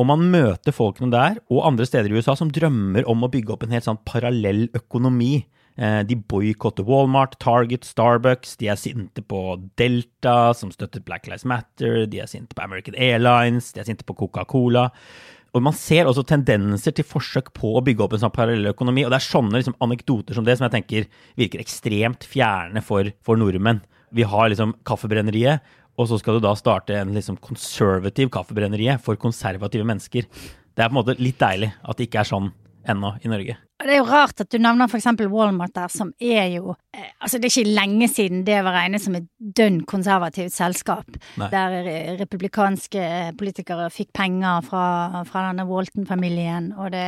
Og 0.00 0.06
man 0.08 0.22
møter 0.32 0.72
folkene 0.72 1.12
der 1.12 1.40
og 1.52 1.66
andre 1.68 1.84
steder 1.84 2.08
i 2.08 2.16
USA 2.16 2.32
som 2.38 2.50
drømmer 2.54 3.04
om 3.10 3.26
å 3.26 3.30
bygge 3.32 3.52
opp 3.52 3.66
en 3.66 3.74
helt 3.74 3.84
sånn 3.84 4.00
parallell 4.08 4.68
økonomi. 4.78 5.42
Eh, 5.76 6.00
De 6.08 6.16
boikotter 6.16 6.86
Walmart, 6.88 7.36
Target, 7.42 7.84
Starbucks. 7.84 8.56
De 8.60 8.70
er 8.72 8.80
sinte 8.80 9.20
på 9.20 9.58
Delta, 9.80 10.54
som 10.56 10.72
støttet 10.72 11.04
Black 11.04 11.28
Lives 11.28 11.44
Matter. 11.44 12.06
De 12.08 12.22
er 12.22 12.30
sinte 12.32 12.56
på 12.56 12.64
American 12.64 12.96
Airlines. 12.96 13.74
De 13.76 13.82
er 13.82 13.90
sinte 13.90 14.08
på 14.08 14.16
Coca-Cola. 14.16 14.88
Og 15.52 15.64
man 15.66 15.74
ser 15.74 16.06
også 16.06 16.22
tendenser 16.30 16.94
til 16.94 17.04
forsøk 17.04 17.50
på 17.56 17.74
å 17.74 17.82
bygge 17.84 18.04
opp 18.06 18.12
en 18.14 18.22
sånn 18.22 18.32
parallell 18.34 18.70
økonomi. 18.72 19.04
Og 19.04 19.12
det 19.12 19.18
er 19.18 19.28
sånne 19.28 19.58
liksom, 19.58 19.76
anekdoter 19.82 20.36
som 20.38 20.46
det 20.46 20.56
som 20.56 20.68
jeg 20.68 20.76
tenker 20.78 21.08
virker 21.40 21.60
ekstremt 21.60 22.24
fjerne 22.24 22.80
for, 22.86 23.10
for 23.26 23.40
nordmenn. 23.40 23.82
Vi 24.14 24.24
har 24.26 24.48
liksom 24.50 24.76
Kaffebrenneriet, 24.86 25.60
og 26.00 26.08
så 26.08 26.18
skal 26.20 26.38
du 26.38 26.44
da 26.44 26.54
starte 26.56 26.96
en 26.96 27.12
liksom 27.12 27.36
konservativ 27.44 28.30
kaffebrenneriet 28.32 29.02
for 29.04 29.20
konservative 29.20 29.84
mennesker. 29.84 30.24
Det 30.24 30.84
er 30.84 30.88
på 30.88 30.94
en 30.94 31.00
måte 31.02 31.18
litt 31.20 31.40
deilig 31.40 31.74
at 31.84 31.98
det 31.98 32.08
ikke 32.08 32.22
er 32.22 32.30
sånn 32.30 32.52
ennå 32.88 33.18
i 33.20 33.32
Norge. 33.32 33.58
Det 33.80 33.94
er 33.94 34.00
jo 34.00 34.08
rart 34.08 34.40
at 34.42 34.50
du 34.52 34.58
nevner 34.60 34.90
eksempel 35.00 35.30
Walmart 35.32 35.72
der, 35.76 35.88
som 35.92 36.12
er 36.20 36.50
jo 36.52 36.74
eh, 36.94 37.08
Altså, 37.20 37.38
det 37.38 37.48
er 37.48 37.52
ikke 37.52 37.76
lenge 37.76 38.08
siden 38.08 38.42
det 38.46 38.58
var 38.64 38.74
regnet 38.76 39.02
som 39.02 39.16
et 39.16 39.26
dønn 39.38 39.80
konservativt 39.88 40.52
selskap, 40.54 41.16
Nei. 41.40 41.48
der 41.52 42.16
republikanske 42.20 43.02
politikere 43.38 43.90
fikk 43.92 44.12
penger 44.16 44.64
fra, 44.64 45.22
fra 45.28 45.46
denne 45.48 45.66
Walton-familien, 45.68 46.72
og 46.76 46.92
det 46.94 47.06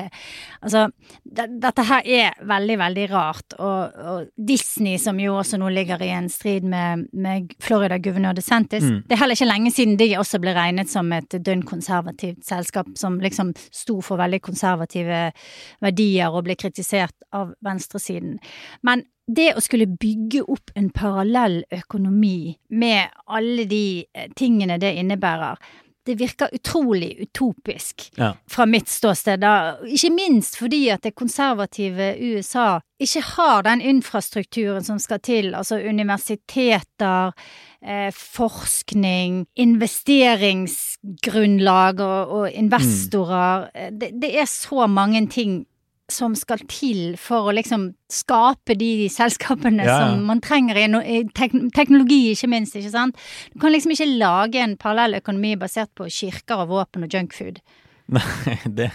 Altså, 0.63 0.87
det, 1.25 1.49
dette 1.63 1.85
her 1.89 2.07
er 2.07 2.37
veldig, 2.47 2.77
veldig 2.79 3.07
rart, 3.11 3.57
og, 3.59 3.97
og 3.99 4.27
Disney, 4.37 4.99
som 5.01 5.19
jo 5.21 5.37
også 5.41 5.59
nå 5.61 5.71
ligger 5.75 6.03
i 6.05 6.13
en 6.15 6.29
strid 6.31 6.67
med, 6.69 7.07
med 7.13 7.53
Florida-guvernør 7.63 8.37
DeSantis, 8.39 8.85
det 8.85 9.17
er 9.17 9.23
heller 9.23 9.39
ikke 9.39 9.51
lenge 9.51 9.73
siden 9.75 9.99
de 10.01 10.11
også 10.21 10.41
ble 10.43 10.55
regnet 10.57 10.93
som 10.93 11.11
et 11.17 11.39
dønn 11.45 11.65
konservativt 11.67 12.45
selskap, 12.47 12.93
som 12.99 13.19
liksom 13.23 13.53
sto 13.73 13.99
for 14.05 14.21
veldig 14.21 14.43
konservative 14.45 15.25
verdier 15.83 16.33
og 16.33 16.47
ble 16.47 16.57
kritisert 16.63 17.27
av 17.35 17.55
venstresiden. 17.65 18.39
Men 18.87 19.05
det 19.27 19.53
å 19.57 19.63
skulle 19.63 19.87
bygge 19.87 20.43
opp 20.51 20.73
en 20.79 20.91
parallell 20.95 21.63
økonomi 21.73 22.57
med 22.75 23.11
alle 23.27 23.67
de 23.71 23.85
eh, 24.15 24.31
tingene 24.39 24.79
det 24.83 24.95
innebærer, 24.99 25.59
det 26.07 26.15
virker 26.19 26.49
utrolig 26.53 27.19
utopisk 27.23 28.11
Ja. 28.17 28.33
fra 28.47 28.67
mitt 28.67 28.89
ståsted. 28.89 29.41
Da. 29.41 29.77
Ikke 29.87 30.11
minst 30.11 30.57
fordi 30.59 30.91
at 30.91 31.03
det 31.03 31.15
konservative 31.15 32.17
USA 32.19 32.81
ikke 33.01 33.23
har 33.23 33.63
den 33.63 33.81
infrastrukturen 33.81 34.85
som 34.85 34.99
skal 34.99 35.21
til, 35.21 35.55
altså 35.55 35.79
universiteter, 35.79 37.33
eh, 37.83 38.11
forskning, 38.13 39.47
investeringsgrunnlag 39.57 42.01
og, 42.01 42.29
og 42.29 42.51
investorer. 42.51 43.71
Mm. 43.75 43.99
Det, 43.99 44.11
det 44.23 44.41
er 44.41 44.45
så 44.45 44.87
mange 44.87 45.29
ting 45.31 45.67
som 46.13 46.35
skal 46.39 46.61
til 46.71 47.17
for 47.21 47.49
å 47.51 47.55
liksom 47.57 47.89
skape 48.13 48.77
de 48.79 49.09
selskapene 49.13 49.83
Ja, 49.87 49.91
ja. 49.91 49.99
som 50.13 50.25
man 50.29 50.41
trenger 50.45 50.77
i, 50.79 50.87
no- 50.93 51.03
i 51.05 51.23
tek 51.35 51.55
teknologi, 51.75 52.33
ikke 52.35 52.51
minst, 52.53 52.77
ikke 52.77 52.93
sant. 52.93 53.17
Du 53.55 53.61
kan 53.65 53.73
liksom 53.75 53.95
ikke 53.97 54.11
lage 54.21 54.61
en 54.63 54.77
parallell 54.81 55.19
økonomi 55.23 55.55
basert 55.61 55.91
på 55.99 56.09
kirker 56.13 56.63
og 56.67 56.69
våpen 56.77 57.07
og 57.09 57.17
junkfood. 57.17 57.63
Nei, 58.13 58.57
det, 58.79 58.87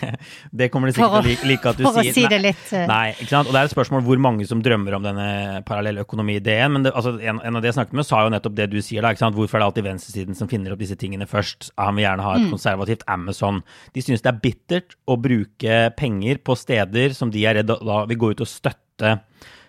det 0.53 0.67
kommer 0.71 0.88
de 0.91 0.93
sikkert 0.97 1.15
å- 1.17 1.21
til 1.24 1.31
å 1.31 1.33
like, 1.33 1.47
like 1.50 1.65
at 1.71 1.77
du 1.79 1.83
for 1.88 1.97
å 2.01 2.03
si 2.13 2.25
det 2.29 2.38
litt, 2.43 2.65
eh. 2.77 2.83
Nei, 2.89 3.13
ikke 3.17 3.31
sant. 3.31 3.47
Og 3.50 3.55
det 3.55 3.62
er 3.63 3.69
et 3.69 3.74
spørsmål 3.74 4.03
hvor 4.05 4.19
mange 4.21 4.45
som 4.50 4.62
drømmer 4.62 4.97
om 5.00 5.05
denne 5.07 5.27
parallelløkonomi-ideen. 5.67 6.71
Men 6.75 6.83
det, 6.86 6.91
altså, 6.93 7.15
en, 7.21 7.39
en 7.43 7.55
av 7.57 7.63
de 7.63 7.69
jeg 7.71 7.77
snakket 7.79 7.97
med, 7.97 8.05
sa 8.07 8.21
jo 8.25 8.31
nettopp 8.33 8.55
det 8.59 8.69
du 8.74 8.77
sier, 8.86 9.01
da. 9.01 9.09
ikke 9.15 9.24
sant? 9.25 9.36
Hvorfor 9.38 9.57
er 9.57 9.63
det 9.65 9.69
alltid 9.71 9.88
venstresiden 9.89 10.38
som 10.38 10.51
finner 10.51 10.75
opp 10.75 10.81
disse 10.83 10.97
tingene 11.00 11.27
først? 11.29 11.71
Han 11.81 11.97
vil 11.97 12.05
gjerne 12.07 12.25
ha 12.27 12.36
et 12.38 12.45
Mm. 12.47 12.51
konservativt 12.53 13.03
Amazon. 13.07 13.63
De 13.93 14.01
synes 14.05 14.21
det 14.21 14.29
er 14.33 14.39
bittert 14.43 14.95
å 15.09 15.17
bruke 15.19 15.79
penger 15.97 16.38
på 16.45 16.55
steder 16.57 17.13
som 17.17 17.31
de 17.33 17.45
er 17.45 17.55
redd 17.62 17.67
da 17.74 18.05
vil 18.05 18.17
gå 18.21 18.31
ut 18.36 18.41
og 18.45 18.47
støtte 18.47 19.19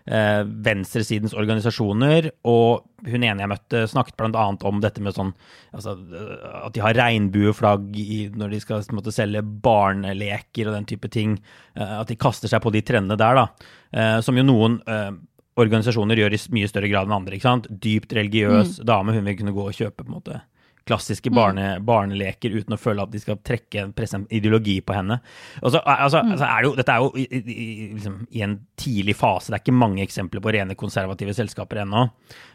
venstresidens 0.09 1.35
organisasjoner, 1.37 2.31
og 2.49 2.87
hun 3.07 3.25
ene 3.25 3.45
jeg 3.45 3.51
møtte 3.51 3.83
snakket 3.91 4.25
annet 4.25 4.65
om 4.67 4.81
dette 4.83 5.03
med 5.05 5.15
sånn 5.15 5.33
altså, 5.77 5.95
eh, 5.95 6.45
at 6.65 6.75
de 6.75 6.83
har 6.83 6.97
regnbueflagg 6.99 7.97
i, 8.01 8.21
når 8.35 8.55
de 8.55 8.61
skal 8.65 8.85
måte, 8.97 9.15
selge 9.15 9.43
barneleker 9.45 10.71
og 10.71 10.79
den 10.79 10.89
type 10.89 11.11
ting. 11.13 11.39
eh, 11.77 11.97
at 12.01 12.09
de 12.09 12.19
kaster 12.19 12.51
seg 12.51 12.63
på 12.65 12.73
de 12.75 12.83
trendene 12.83 13.19
der, 13.21 13.43
da. 13.43 13.73
eh, 13.93 14.21
som 14.25 14.37
jo 14.39 14.47
noen 14.47 14.81
eh, 14.89 15.11
organisasjoner 15.59 16.21
gjør 16.21 16.37
i 16.37 16.43
mye 16.55 16.71
større 16.71 16.91
grad 16.91 17.09
enn 17.09 17.19
andre. 17.19 17.37
ikke 17.37 17.49
sant? 17.49 17.69
Dypt 17.69 18.15
religiøs 18.15 18.79
dame, 18.87 19.15
hun 19.15 19.27
vil 19.27 19.39
kunne 19.41 19.57
gå 19.57 19.69
og 19.69 19.77
kjøpe 19.77 20.05
på 20.05 20.09
en 20.09 20.17
måte 20.21 20.41
klassiske 20.89 21.31
barne, 21.35 21.77
barneleker 21.85 22.55
uten 22.57 22.75
å 22.75 22.81
føle 22.81 23.05
at 23.05 23.13
de 23.13 23.21
skal 23.23 23.39
trekke 23.45 23.87
en, 23.89 24.27
ideologi 24.35 24.79
på 24.85 24.97
henne. 24.97 25.19
Og 25.63 25.75
så, 25.75 25.83
altså, 25.83 26.23
altså 26.23 26.49
er 26.49 26.63
det 26.65 26.71
jo, 26.71 26.75
dette 26.79 26.95
er 26.95 27.05
jo 27.05 27.11
i, 27.15 27.27
i, 27.39 27.69
liksom, 27.95 28.17
i 28.35 28.45
en 28.47 28.57
tidlig 28.81 29.17
fase, 29.19 29.53
det 29.53 29.59
er 29.59 29.65
ikke 29.67 29.77
mange 29.79 30.05
eksempler 30.05 30.45
på 30.45 30.55
rene 30.57 30.79
konservative 30.79 31.37
selskaper 31.37 31.83
ennå. 31.85 32.07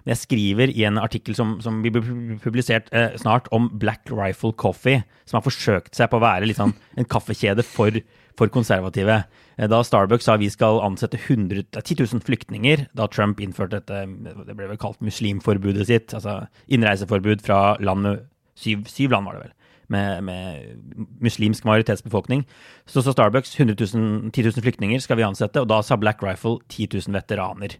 Men 0.03 0.15
jeg 0.15 0.23
skriver 0.23 0.73
i 0.73 0.87
en 0.89 0.99
artikkel 1.01 1.37
som, 1.37 1.55
som 1.63 1.81
blir 1.83 1.95
publisert 2.43 2.89
eh, 2.95 3.13
snart 3.21 3.49
om 3.55 3.69
Black 3.79 4.11
Rifle 4.11 4.53
Coffee, 4.59 5.03
som 5.29 5.39
har 5.39 5.45
forsøkt 5.45 5.95
seg 5.97 6.11
på 6.11 6.19
å 6.19 6.25
være 6.25 6.51
sånn 6.57 6.75
en 6.99 7.09
kaffekjede 7.09 7.65
for, 7.65 7.95
for 8.37 8.51
konservative. 8.53 9.23
Eh, 9.57 9.67
Da 9.67 9.81
Starbucks 9.83 10.25
sa 10.25 10.37
vi 10.37 10.49
skal 10.49 10.81
ansette 10.81 11.17
100, 11.17 11.65
eh, 11.75 11.81
10 11.81 12.03
000 12.13 12.21
flyktninger, 12.21 12.87
da 12.93 13.07
Trump 13.07 13.39
innførte 13.39 13.81
dette, 13.81 14.05
det 14.47 14.55
ble 14.55 14.67
vel 14.67 14.77
kalt 14.77 15.01
muslimforbudet 15.01 15.87
sitt, 15.87 16.13
altså 16.13 16.47
innreiseforbud 16.67 17.41
fra 17.41 17.77
land 17.79 18.23
syv, 18.55 18.87
syv 18.87 19.11
land 19.11 19.25
var 19.25 19.37
det 19.37 19.43
vel, 19.47 19.53
med, 19.93 20.23
med 20.23 21.11
muslimsk 21.21 21.65
majoritetsbefolkning. 21.65 22.45
Så 22.87 23.03
sa 23.03 23.13
Starbucks 23.13 23.55
100 23.59 23.75
000, 23.79 24.31
10 24.31 24.49
000 24.49 24.65
flyktninger 24.65 25.03
skal 25.03 25.19
vi 25.19 25.27
ansette, 25.27 25.61
og 25.61 25.69
da 25.69 25.81
sa 25.81 25.97
Black 25.99 26.23
Rifle 26.23 26.59
10 26.69 26.89
000 27.07 27.17
veteraner. 27.17 27.77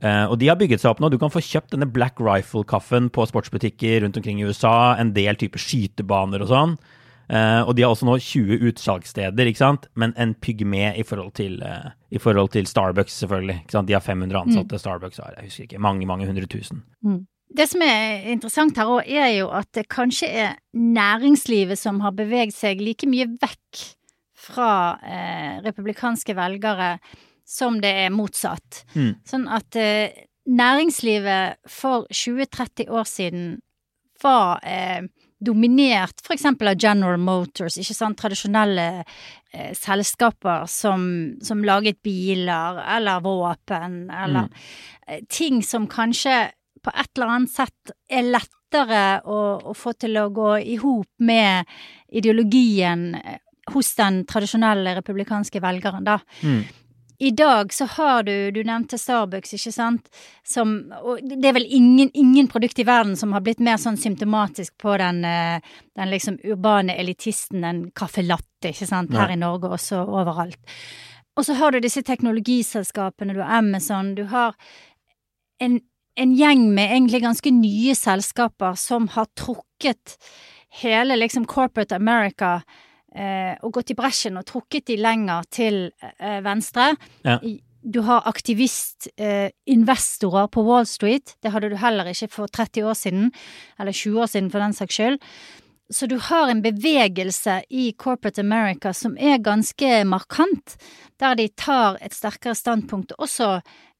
Uh, 0.00 0.32
og 0.32 0.38
de 0.40 0.48
har 0.48 0.56
bygget 0.56 0.80
seg 0.80 0.94
opp 0.94 1.02
nå. 1.02 1.10
Du 1.12 1.18
kan 1.20 1.32
få 1.32 1.42
kjøpt 1.44 1.74
denne 1.74 1.88
Black 1.92 2.20
Rifle-kaffen 2.24 3.10
på 3.12 3.26
sportsbutikker 3.28 4.00
rundt 4.00 4.16
omkring 4.16 4.40
i 4.40 4.46
USA, 4.48 4.94
en 4.96 5.12
del 5.12 5.36
typer 5.36 5.60
skytebaner 5.60 6.40
og 6.40 6.48
sånn. 6.48 6.72
Eh, 7.30 7.62
og 7.62 7.76
de 7.78 7.84
har 7.84 7.92
også 7.94 8.08
nå 8.08 8.16
20 8.18 8.64
utsalgssteder, 8.70 9.50
ikke 9.50 9.62
sant? 9.62 9.86
men 9.94 10.14
en 10.18 10.32
pygme 10.34 10.90
i 10.98 11.04
forhold 11.06 11.34
til, 11.38 11.60
eh, 11.62 11.92
i 12.10 12.18
forhold 12.18 12.50
til 12.56 12.66
Starbucks, 12.66 13.20
selvfølgelig. 13.22 13.60
Ikke 13.62 13.76
sant? 13.76 13.88
De 13.88 13.94
har 13.94 14.02
500 14.02 14.40
ansatte, 14.40 14.80
Starbucks 14.82 15.22
har 15.22 15.36
jeg 15.36 15.50
husker 15.50 15.68
ikke, 15.68 15.82
mange, 15.82 16.06
mange 16.10 16.26
hundre 16.26 16.48
tusen. 16.50 16.82
Det 17.50 17.66
som 17.70 17.82
er 17.82 18.26
interessant 18.34 18.76
her 18.78 18.90
òg, 18.90 19.06
er 19.06 19.30
jo 19.38 19.48
at 19.54 19.70
det 19.74 19.88
kanskje 19.90 20.26
er 20.42 20.58
næringslivet 20.74 21.78
som 21.78 22.02
har 22.02 22.14
beveget 22.18 22.54
seg 22.54 22.82
like 22.82 23.06
mye 23.10 23.28
vekk 23.40 23.86
fra 24.40 24.72
eh, 25.04 25.62
republikanske 25.62 26.34
velgere 26.34 26.96
som 27.46 27.80
det 27.82 27.90
er 28.06 28.14
motsatt. 28.14 28.84
Mm. 28.94 29.14
Sånn 29.26 29.48
at 29.50 29.76
eh, 29.78 30.26
næringslivet 30.50 31.60
for 31.70 32.06
20-30 32.10 32.90
år 32.90 33.06
siden 33.10 33.50
var 34.22 34.62
eh, 34.66 35.06
dominert 35.40 36.20
eksempel 36.34 36.68
av 36.68 36.78
General 36.78 37.18
Motors, 37.20 37.78
ikke 37.80 37.96
sant, 37.96 38.18
tradisjonelle 38.20 38.86
eh, 39.00 39.72
selskaper 39.76 40.66
som, 40.68 41.02
som 41.42 41.64
laget 41.64 42.00
biler 42.04 42.80
eller 42.96 43.22
våpen 43.24 44.02
eller 44.12 44.50
eh, 45.06 45.22
ting 45.28 45.62
som 45.64 45.88
kanskje 45.90 46.50
på 46.84 46.92
et 46.94 47.10
eller 47.16 47.34
annet 47.36 47.52
sett 47.52 47.94
er 48.08 48.28
lettere 48.28 49.04
å, 49.28 49.40
å 49.72 49.76
få 49.76 49.94
til 50.00 50.16
å 50.20 50.28
gå 50.32 50.52
i 50.60 50.76
hop 50.80 51.10
med 51.24 51.68
ideologien 52.08 53.10
eh, 53.20 53.40
hos 53.70 53.94
den 53.98 54.24
tradisjonelle 54.28 54.96
republikanske 54.96 55.60
velgeren, 55.62 56.04
da. 56.06 56.18
Mm. 56.42 56.62
I 57.20 57.30
dag 57.36 57.72
så 57.72 57.84
har 57.84 58.22
du, 58.22 58.50
du 58.50 58.62
nevnte 58.64 58.96
Starbucks, 58.98 59.52
ikke 59.52 59.72
sant, 59.74 60.06
som, 60.46 60.70
og 61.04 61.20
det 61.20 61.50
er 61.50 61.56
vel 61.58 61.66
ingen, 61.68 62.08
ingen 62.16 62.48
produkt 62.48 62.80
i 62.80 62.86
verden 62.88 63.12
som 63.20 63.34
har 63.36 63.44
blitt 63.44 63.60
mer 63.60 63.76
sånn 63.76 63.98
symptomatisk 64.00 64.78
på 64.80 64.94
den, 65.02 65.20
eh, 65.28 65.60
den 66.00 66.10
liksom 66.14 66.38
urbane 66.48 66.96
elitisten 66.96 67.66
enn 67.68 67.82
caffè 67.92 68.24
latte, 68.24 68.72
ikke 68.72 68.88
sant, 68.88 69.12
her 69.12 69.28
Nei. 69.28 69.36
i 69.36 69.42
Norge 69.42 69.68
også 69.76 70.00
overalt. 70.08 70.60
Og 71.36 71.44
så 71.44 71.58
har 71.60 71.76
du 71.76 71.84
disse 71.84 72.00
teknologiselskapene, 72.08 73.36
du 73.36 73.44
har 73.44 73.58
Amazon, 73.60 74.14
du 74.16 74.24
har 74.32 74.56
en, 75.60 75.76
en 76.16 76.36
gjeng 76.36 76.70
med 76.72 76.88
egentlig 76.88 77.20
ganske 77.26 77.52
nye 77.52 78.00
selskaper 78.00 78.80
som 78.80 79.12
har 79.12 79.28
trukket 79.36 80.16
hele 80.80 81.20
liksom 81.20 81.44
corporate 81.44 82.00
America 82.00 82.62
og 83.62 83.72
gått 83.72 83.90
i 83.90 83.94
bresjen 83.98 84.36
og 84.38 84.44
trukket 84.46 84.86
de 84.86 84.96
lenger 85.00 85.42
til 85.50 85.90
eh, 86.18 86.40
venstre. 86.46 86.92
Ja. 87.26 87.38
Du 87.82 88.00
har 88.04 88.22
aktivistinvestorer 88.28 90.46
på 90.52 90.62
Wall 90.66 90.84
Street. 90.86 91.32
Det 91.42 91.50
hadde 91.54 91.68
du 91.72 91.76
heller 91.80 92.04
ikke 92.12 92.28
for 92.30 92.46
30 92.52 92.84
år 92.90 92.94
siden, 92.98 93.30
eller 93.80 93.92
20 93.96 94.20
år 94.20 94.26
siden 94.34 94.50
for 94.52 94.60
den 94.62 94.72
saks 94.76 94.94
skyld. 94.98 95.18
Så 95.90 96.06
du 96.06 96.18
har 96.22 96.46
en 96.52 96.60
bevegelse 96.62 97.62
i 97.74 97.88
corporate 97.98 98.38
America 98.44 98.92
som 98.94 99.16
er 99.18 99.38
ganske 99.42 100.04
markant, 100.06 100.76
der 101.18 101.34
de 101.34 101.48
tar 101.58 101.96
et 102.00 102.14
sterkere 102.14 102.54
standpunkt 102.54 103.10
og 103.16 103.20
også 103.26 103.56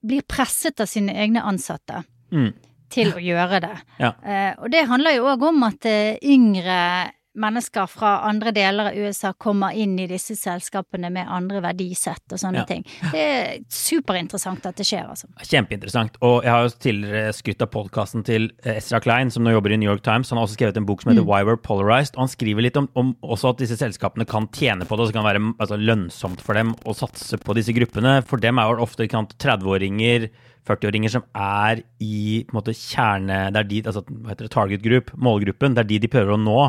blir 0.06 0.22
presset 0.22 0.78
av 0.80 0.86
sine 0.88 1.12
egne 1.18 1.42
ansatte 1.44 2.04
Mm. 2.30 2.52
til 2.90 3.10
å 3.10 3.18
gjøre 3.18 3.58
det. 3.60 3.76
Ja. 3.98 4.12
Eh, 4.22 4.54
og 4.62 4.70
det 4.70 4.84
handler 4.86 5.10
jo 5.16 5.24
òg 5.32 5.42
om 5.48 5.62
at 5.66 5.84
eh, 5.84 6.14
yngre 6.22 7.10
mennesker 7.40 7.88
fra 7.90 8.10
andre 8.28 8.52
deler 8.54 8.90
av 8.90 8.98
USA 9.00 9.32
kommer 9.32 9.74
inn 9.76 9.96
i 10.02 10.06
disse 10.10 10.36
selskapene 10.38 11.10
med 11.12 11.28
andre 11.30 11.62
verdisett 11.64 12.34
og 12.34 12.38
sånne 12.42 12.62
Ja. 12.62 12.64
ting. 12.68 12.84
Det 13.12 13.20
er 13.24 13.58
superinteressant 13.68 14.66
at 14.68 14.76
det 14.76 14.86
skjer, 14.86 15.08
altså. 15.08 15.26
Kjempeinteressant. 15.42 16.16
Og 16.22 16.44
jeg 16.44 16.52
har 16.52 16.66
jo 16.68 16.74
tidligere 16.84 17.32
skrytt 17.36 17.62
av 17.64 17.70
podkasten 17.72 18.24
til 18.26 18.50
eh, 18.64 18.76
Ezra 18.76 19.00
Klein, 19.00 19.30
som 19.32 19.44
nå 19.46 19.52
jobber 19.54 19.72
i 19.72 19.80
New 19.80 19.88
York 19.90 20.02
Times. 20.06 20.30
Han 20.30 20.38
har 20.38 20.46
også 20.46 20.58
skrevet 20.58 20.76
en 20.80 20.86
bok 20.88 21.02
som 21.02 21.12
heter 21.12 21.26
Why 21.26 21.42
We're 21.48 21.60
Polarized. 21.60 22.14
Og 22.16 22.26
han 22.26 22.32
skriver 22.32 22.62
litt 22.66 22.76
om, 22.80 22.88
om 22.94 23.14
også 23.22 23.54
at 23.54 23.62
disse 23.64 23.76
selskapene 23.80 24.26
kan 24.28 24.48
tjene 24.54 24.84
på 24.86 24.96
det, 24.96 25.06
og 25.06 25.10
så 25.10 25.16
kan 25.16 25.24
det 25.24 25.32
være 25.34 25.54
altså, 25.58 25.80
lønnsomt 25.80 26.40
for 26.44 26.54
dem 26.58 26.74
å 26.84 26.94
satse 26.96 27.38
på 27.40 27.56
disse 27.58 27.74
gruppene. 27.76 28.20
For 28.26 28.36
dem 28.42 28.58
er 28.58 28.70
jo 28.70 28.84
ofte 28.84 29.06
30-åringer 29.10 30.28
40-åringer 30.68 31.12
som 31.12 31.24
er 31.36 31.82
i 32.02 32.42
på 32.46 32.54
en 32.54 32.58
måte 32.58 32.74
kjerne 32.76 33.38
Det 33.54 33.62
er 33.62 33.70
de, 33.70 33.80
altså, 33.90 34.02
hva 34.08 34.32
heter 34.32 34.46
det, 34.46 34.52
target 34.54 34.84
group, 34.84 35.14
målgruppen, 35.16 35.76
det 35.76 35.84
er 35.84 35.90
de 35.90 36.00
de 36.04 36.12
prøver 36.12 36.36
å 36.36 36.40
nå. 36.40 36.60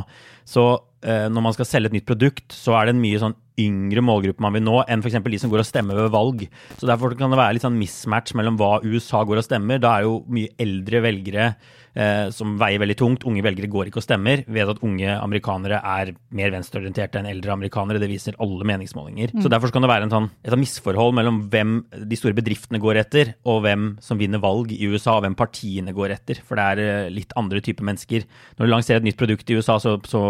Så 0.48 0.66
eh, 1.04 1.28
når 1.32 1.46
man 1.48 1.56
skal 1.58 1.68
selge 1.70 1.92
et 1.92 1.98
nytt 2.00 2.10
produkt, 2.10 2.48
så 2.56 2.78
er 2.78 2.88
det 2.88 2.96
en 2.96 3.04
mye 3.04 3.22
sånn 3.22 3.38
yngre 3.62 4.02
målgruppe 4.06 4.44
man 4.44 4.56
vil 4.56 4.66
nå, 4.66 4.80
enn 4.90 5.04
f.eks. 5.04 5.20
de 5.22 5.42
som 5.42 5.52
går 5.52 5.64
og 5.64 5.68
stemmer 5.68 6.00
ved 6.00 6.14
valg. 6.14 6.48
Så 6.80 6.90
Derfor 6.90 7.14
kan 7.20 7.34
det 7.34 7.40
være 7.40 7.58
litt 7.58 7.66
sånn 7.66 7.80
mismatch 7.80 8.36
mellom 8.40 8.58
hva 8.60 8.80
USA 8.86 9.22
går 9.28 9.42
og 9.42 9.48
stemmer. 9.48 9.82
Da 9.82 9.98
er 9.98 10.08
jo 10.08 10.22
mye 10.32 10.54
eldre 10.62 11.04
velgere 11.06 11.52
eh, 11.96 12.30
som 12.36 12.56
veier 12.62 12.82
veldig 12.82 12.98
tungt. 13.00 13.26
Unge 13.28 13.44
velgere 13.46 13.70
går 13.72 13.90
ikke 13.90 14.02
og 14.02 14.06
stemmer. 14.06 14.44
Vi 14.46 14.58
vet 14.60 14.72
at 14.72 14.82
unge 14.86 15.16
amerikanere 15.18 15.82
er 15.82 16.14
mer 16.36 16.54
venstreorienterte 16.54 17.20
enn 17.20 17.30
eldre 17.32 17.56
amerikanere. 17.56 18.02
Det 18.02 18.10
viser 18.12 18.38
alle 18.44 18.68
meningsmålinger. 18.68 19.36
Mm. 19.36 19.44
Så 19.44 19.52
Derfor 19.52 19.74
kan 19.74 19.86
det 19.86 19.92
være 19.92 20.08
en 20.08 20.14
sånn, 20.14 20.30
et 20.46 20.58
misforhold 20.60 21.16
mellom 21.18 21.42
hvem 21.52 21.80
de 21.92 22.20
store 22.20 22.38
bedriftene 22.38 22.82
går 22.82 23.02
etter, 23.04 23.34
og 23.46 23.64
hvem 23.66 23.88
som 24.04 24.20
vinner 24.22 24.42
valg 24.44 24.72
i 24.76 24.90
USA, 24.92 25.18
og 25.18 25.26
hvem 25.26 25.38
partiene 25.40 25.96
går 25.96 26.16
etter. 26.18 26.42
For 26.48 26.60
det 26.60 26.68
er 26.68 26.84
eh, 26.86 27.12
litt 27.14 27.36
andre 27.40 27.64
typer 27.64 27.88
mennesker. 27.88 28.28
Når 28.58 28.68
du 28.68 28.74
lanserer 28.74 29.02
et 29.02 29.10
nytt 29.10 29.20
produkt 29.20 29.50
i 29.52 29.60
USA, 29.60 29.78
så, 29.82 29.98
så 30.08 30.22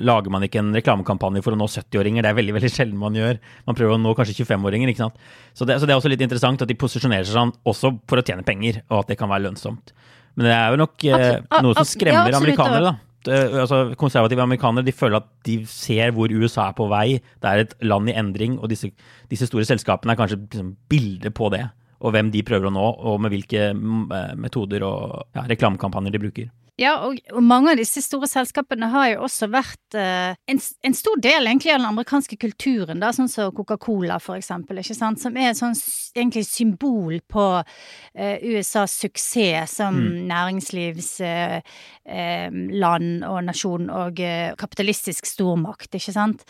lager 0.00 0.34
man 0.34 0.46
ikke 0.46 0.62
en 0.62 0.74
reklamekampanje 0.76 1.44
for 1.44 1.54
å 1.54 1.60
nå 1.60 1.68
70-åringer. 1.70 2.24
Det 2.24 2.32
er 2.32 2.40
veldig 2.40 2.58
veldig 2.58 2.72
sjelden 2.72 3.00
man 3.00 3.18
gjør. 3.18 3.40
Man 3.68 3.78
prøver 3.78 3.96
å 3.96 4.02
nå 4.02 4.14
kanskje 4.18 4.42
25-åringer. 4.42 4.90
ikke 4.90 5.06
sant? 5.06 5.20
Så 5.54 5.66
det, 5.68 5.78
så 5.78 5.86
det, 5.86 5.94
er 5.94 6.00
også 6.00 6.10
litt 6.12 6.24
interessant 6.24 6.62
at 6.64 6.70
de 6.70 6.78
posisjonerer 6.78 7.26
seg 7.28 7.38
sånn 7.38 7.54
også 7.68 7.94
for 8.10 8.20
å 8.20 8.26
tjene 8.26 8.46
penger, 8.46 8.82
og 8.90 9.04
at 9.04 9.12
det 9.12 9.18
kan 9.20 9.30
være 9.30 9.46
lønnsomt. 9.46 9.94
Men 10.34 10.48
det 10.48 10.54
er 10.54 10.74
jo 10.74 10.80
nok 10.82 11.04
eh, 11.08 11.28
noe 11.62 11.76
som 11.78 11.86
skremmer 11.88 12.32
ja, 12.32 12.40
amerikanere, 12.40 12.90
da. 12.90 12.94
Altså, 13.24 13.94
konservative 13.96 14.42
amerikanere 14.44 14.84
de 14.84 14.92
føler 14.92 15.22
at 15.22 15.28
de 15.48 15.62
ser 15.70 16.12
hvor 16.12 16.32
USA 16.34 16.68
er 16.68 16.76
på 16.76 16.88
vei. 16.90 17.06
Det 17.40 17.50
er 17.50 17.62
et 17.62 17.72
land 17.86 18.10
i 18.10 18.16
endring, 18.20 18.58
og 18.58 18.68
disse, 18.72 18.90
disse 19.30 19.48
store 19.48 19.64
selskapene 19.68 20.12
er 20.12 20.20
kanskje 20.20 20.42
liksom, 20.42 20.74
bilder 20.92 21.32
på 21.34 21.48
det. 21.54 21.62
Og 22.04 22.12
hvem 22.12 22.28
de 22.34 22.42
prøver 22.44 22.68
å 22.68 22.74
nå, 22.74 22.88
og 23.08 23.22
med 23.24 23.32
hvilke 23.32 23.70
mm, 23.72 24.04
eh, 24.12 24.34
metoder 24.44 24.84
og 24.84 25.22
ja, 25.36 25.46
reklamekampanjer 25.54 26.12
de 26.12 26.22
bruker. 26.26 26.50
Ja, 26.74 26.96
og, 27.06 27.20
og, 27.30 27.42
mange 27.46 27.70
av 27.70 27.78
disse 27.78 28.00
store 28.02 28.26
selskapene 28.26 28.88
har 28.90 29.12
jo 29.12 29.20
også 29.28 29.46
vært 29.52 29.94
eh, 29.94 30.34
en, 30.50 30.58
en, 30.58 30.96
stor 30.98 31.20
del 31.22 31.46
egentlig 31.46 31.70
av 31.70 31.78
den 31.78 31.86
amerikanske 31.92 32.34
kulturen, 32.42 32.98
da, 32.98 33.12
sånn 33.14 33.30
som 33.30 33.52
Coca-Cola 33.54 34.16
for 34.22 34.34
eksempel, 34.40 34.80
ikke 34.82 34.96
sant, 34.98 35.22
som 35.22 35.38
er 35.38 35.54
sånn 35.54 35.76
egentlig 36.18 36.42
symbol 36.48 37.20
på 37.30 37.46
eh, 37.62 38.42
USAs 38.42 38.98
suksess 39.04 39.78
som 39.78 39.94
mm. 40.02 40.26
næringslivsland 40.32 41.62
eh, 42.10 43.30
og 43.30 43.38
nasjon 43.46 43.86
og 43.94 44.18
kapitalistisk 44.58 45.30
stormakt, 45.30 45.94
ikke 45.94 46.16
sant. 46.18 46.42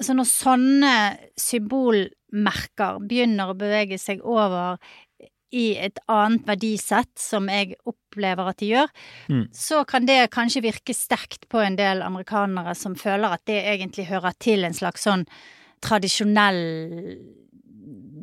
Så 0.00 0.16
når 0.16 0.32
sånne 0.32 0.94
symbolmerker 1.36 3.04
begynner 3.04 3.52
å 3.52 3.58
bevege 3.60 4.00
seg 4.00 4.24
over 4.24 4.80
i 5.52 5.74
et 5.76 6.00
annet 6.08 6.48
verdisett, 6.48 7.12
som 7.20 7.52
jeg 7.52 7.76
opplever 8.12 8.52
at 8.52 8.60
de 8.60 8.70
gjør, 8.74 8.92
mm. 9.32 9.44
så 9.56 9.82
kan 9.88 10.06
det 10.08 10.30
kanskje 10.34 10.64
virke 10.68 10.94
sterkt 10.96 11.48
på 11.48 11.62
en 11.64 11.78
del 11.80 12.04
amerikanere 12.04 12.76
som 12.78 12.96
føler 12.98 13.38
at 13.38 13.46
det 13.48 13.62
egentlig 13.74 14.10
hører 14.12 14.36
til 14.38 14.68
en 14.68 14.76
slags 14.76 15.08
sånn 15.08 15.24
tradisjonell 15.82 16.60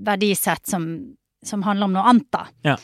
verdisett 0.05 0.67
som, 0.67 0.86
som 1.46 1.63
handler 1.63 1.89
om 1.89 1.96
noe 1.98 2.08
annet, 2.12 2.27
da. 2.31 2.46
Ja. 2.63 2.77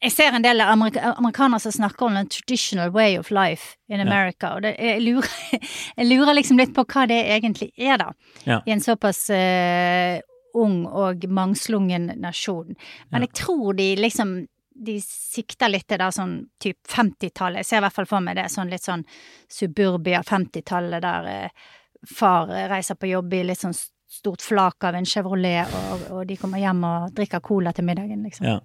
Jeg 0.00 0.12
ser 0.14 0.36
en 0.36 0.44
del 0.44 0.62
amerik 0.64 0.98
amerikanere 1.02 1.60
som 1.64 1.74
snakker 1.74 2.06
om 2.06 2.16
en 2.16 2.30
traditional 2.30 2.92
way 2.94 3.18
of 3.18 3.32
life 3.34 3.76
in 3.88 4.00
America, 4.00 4.48
ja. 4.48 4.56
og 4.56 4.62
det, 4.64 4.74
jeg, 4.78 5.02
lurer, 5.04 5.32
jeg, 5.98 6.08
lurer, 6.08 6.34
liksom 6.38 6.60
litt 6.60 6.74
på 6.76 6.86
hva 6.86 7.06
det 7.10 7.20
egentlig 7.36 7.72
er, 7.76 7.98
da. 8.00 8.12
Ja. 8.46 8.62
I 8.66 8.76
en 8.76 8.84
såpass 8.84 9.26
uh, 9.34 10.20
ung 10.58 10.84
og 10.86 11.24
mangslungen 11.28 12.10
nasjon. 12.20 12.74
Men 13.12 13.26
jeg 13.26 13.36
tror 13.42 13.76
de 13.78 13.92
liksom 14.00 14.42
de 14.74 14.96
sikter 15.04 15.70
litt 15.70 15.86
til 15.88 16.00
da 16.00 16.10
sånn 16.14 16.36
typ 16.60 16.78
50-tallet. 16.88 17.62
Jeg 17.62 17.68
ser 17.68 17.80
i 17.80 17.84
hvert 17.86 17.96
fall 17.96 18.10
for 18.10 18.24
meg 18.24 18.38
det 18.38 18.48
sånn 18.52 18.72
litt 18.72 18.84
sånn 18.84 19.04
suburbia 19.50 20.22
50-tallet 20.26 21.04
der 21.04 21.30
eh, 21.30 21.66
far 22.08 22.50
reiser 22.70 22.98
på 22.98 23.10
jobb 23.12 23.34
i 23.38 23.42
litt 23.46 23.62
sånn 23.62 23.76
stort 24.12 24.42
flak 24.44 24.84
av 24.84 24.98
en 24.98 25.06
Chevrolet, 25.08 25.70
og, 25.72 26.06
og 26.12 26.24
de 26.28 26.36
kommer 26.36 26.60
hjem 26.60 26.82
og 26.84 27.12
drikker 27.16 27.40
cola 27.44 27.72
til 27.72 27.86
middagen, 27.88 28.24
liksom. 28.26 28.48
Ja, 28.48 28.58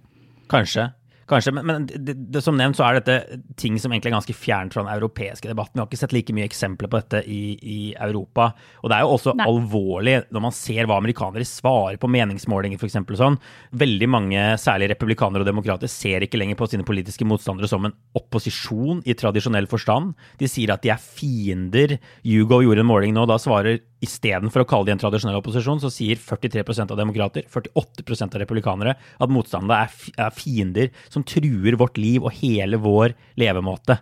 kanskje. 0.52 0.90
Kanskje, 1.28 1.52
men, 1.52 1.66
men 1.68 1.86
det, 1.88 2.14
det, 2.32 2.42
som 2.44 2.56
nevnt 2.56 2.78
så 2.80 2.86
er 2.88 3.02
dette 3.02 3.40
ting 3.60 3.76
som 3.82 3.92
egentlig 3.92 4.14
er 4.14 4.16
ganske 4.16 4.36
fjernt 4.38 4.76
fra 4.76 4.86
den 4.86 4.94
europeiske 4.94 5.50
debatten. 5.50 5.76
Vi 5.76 5.84
har 5.84 5.90
ikke 5.90 6.00
sett 6.00 6.16
like 6.16 6.36
mye 6.36 6.48
eksempler 6.48 6.88
på 6.88 7.02
dette 7.02 7.20
i, 7.28 7.42
i 7.60 7.80
Europa. 7.94 8.54
Og 8.80 8.88
det 8.88 8.96
er 8.96 9.04
jo 9.04 9.16
også 9.18 9.34
Nei. 9.36 9.48
alvorlig 9.52 10.16
når 10.32 10.46
man 10.46 10.56
ser 10.56 10.88
hva 10.88 11.02
amerikanere 11.02 11.48
svarer 11.48 12.00
på 12.00 12.10
meningsmålinger 12.16 12.80
f.eks. 12.80 12.96
Sånn. 13.20 13.36
Veldig 13.76 14.10
mange, 14.14 14.46
særlig 14.62 14.92
republikanere 14.94 15.44
og 15.44 15.50
demokrater, 15.50 15.92
ser 15.92 16.24
ikke 16.24 16.40
lenger 16.40 16.60
på 16.60 16.70
sine 16.72 16.88
politiske 16.88 17.28
motstandere 17.28 17.68
som 17.68 17.90
en 17.90 17.98
opposisjon 18.16 19.04
i 19.04 19.18
tradisjonell 19.20 19.68
forstand. 19.68 20.16
De 20.40 20.48
sier 20.48 20.72
at 20.72 20.86
de 20.86 20.96
er 20.96 21.04
fiender. 21.04 21.98
Hugo 22.24 22.62
gjorde 22.64 22.86
en 22.86 22.92
måling 22.94 23.18
nå, 23.18 23.28
da 23.28 23.36
svarer 23.42 23.82
istedenfor 24.04 24.64
å 24.64 24.68
kalle 24.70 24.90
de 24.90 24.94
en 24.96 25.02
tradisjonell 25.02 25.40
opposisjon, 25.40 25.82
så 25.82 25.92
sier 25.94 26.20
43% 26.22 26.94
av 26.94 27.00
demokrater, 27.00 27.48
48% 27.50 28.38
av 28.38 28.44
republikanere, 28.44 28.96
at 28.98 29.34
motstanderne 29.34 29.88
er, 29.88 30.34
fiender 30.36 30.92
som 31.10 31.26
truer 31.28 31.78
vårt 31.80 31.98
liv 32.02 32.26
og 32.26 32.36
hele 32.42 32.80
vår 32.82 33.16
levemåte. 33.42 34.00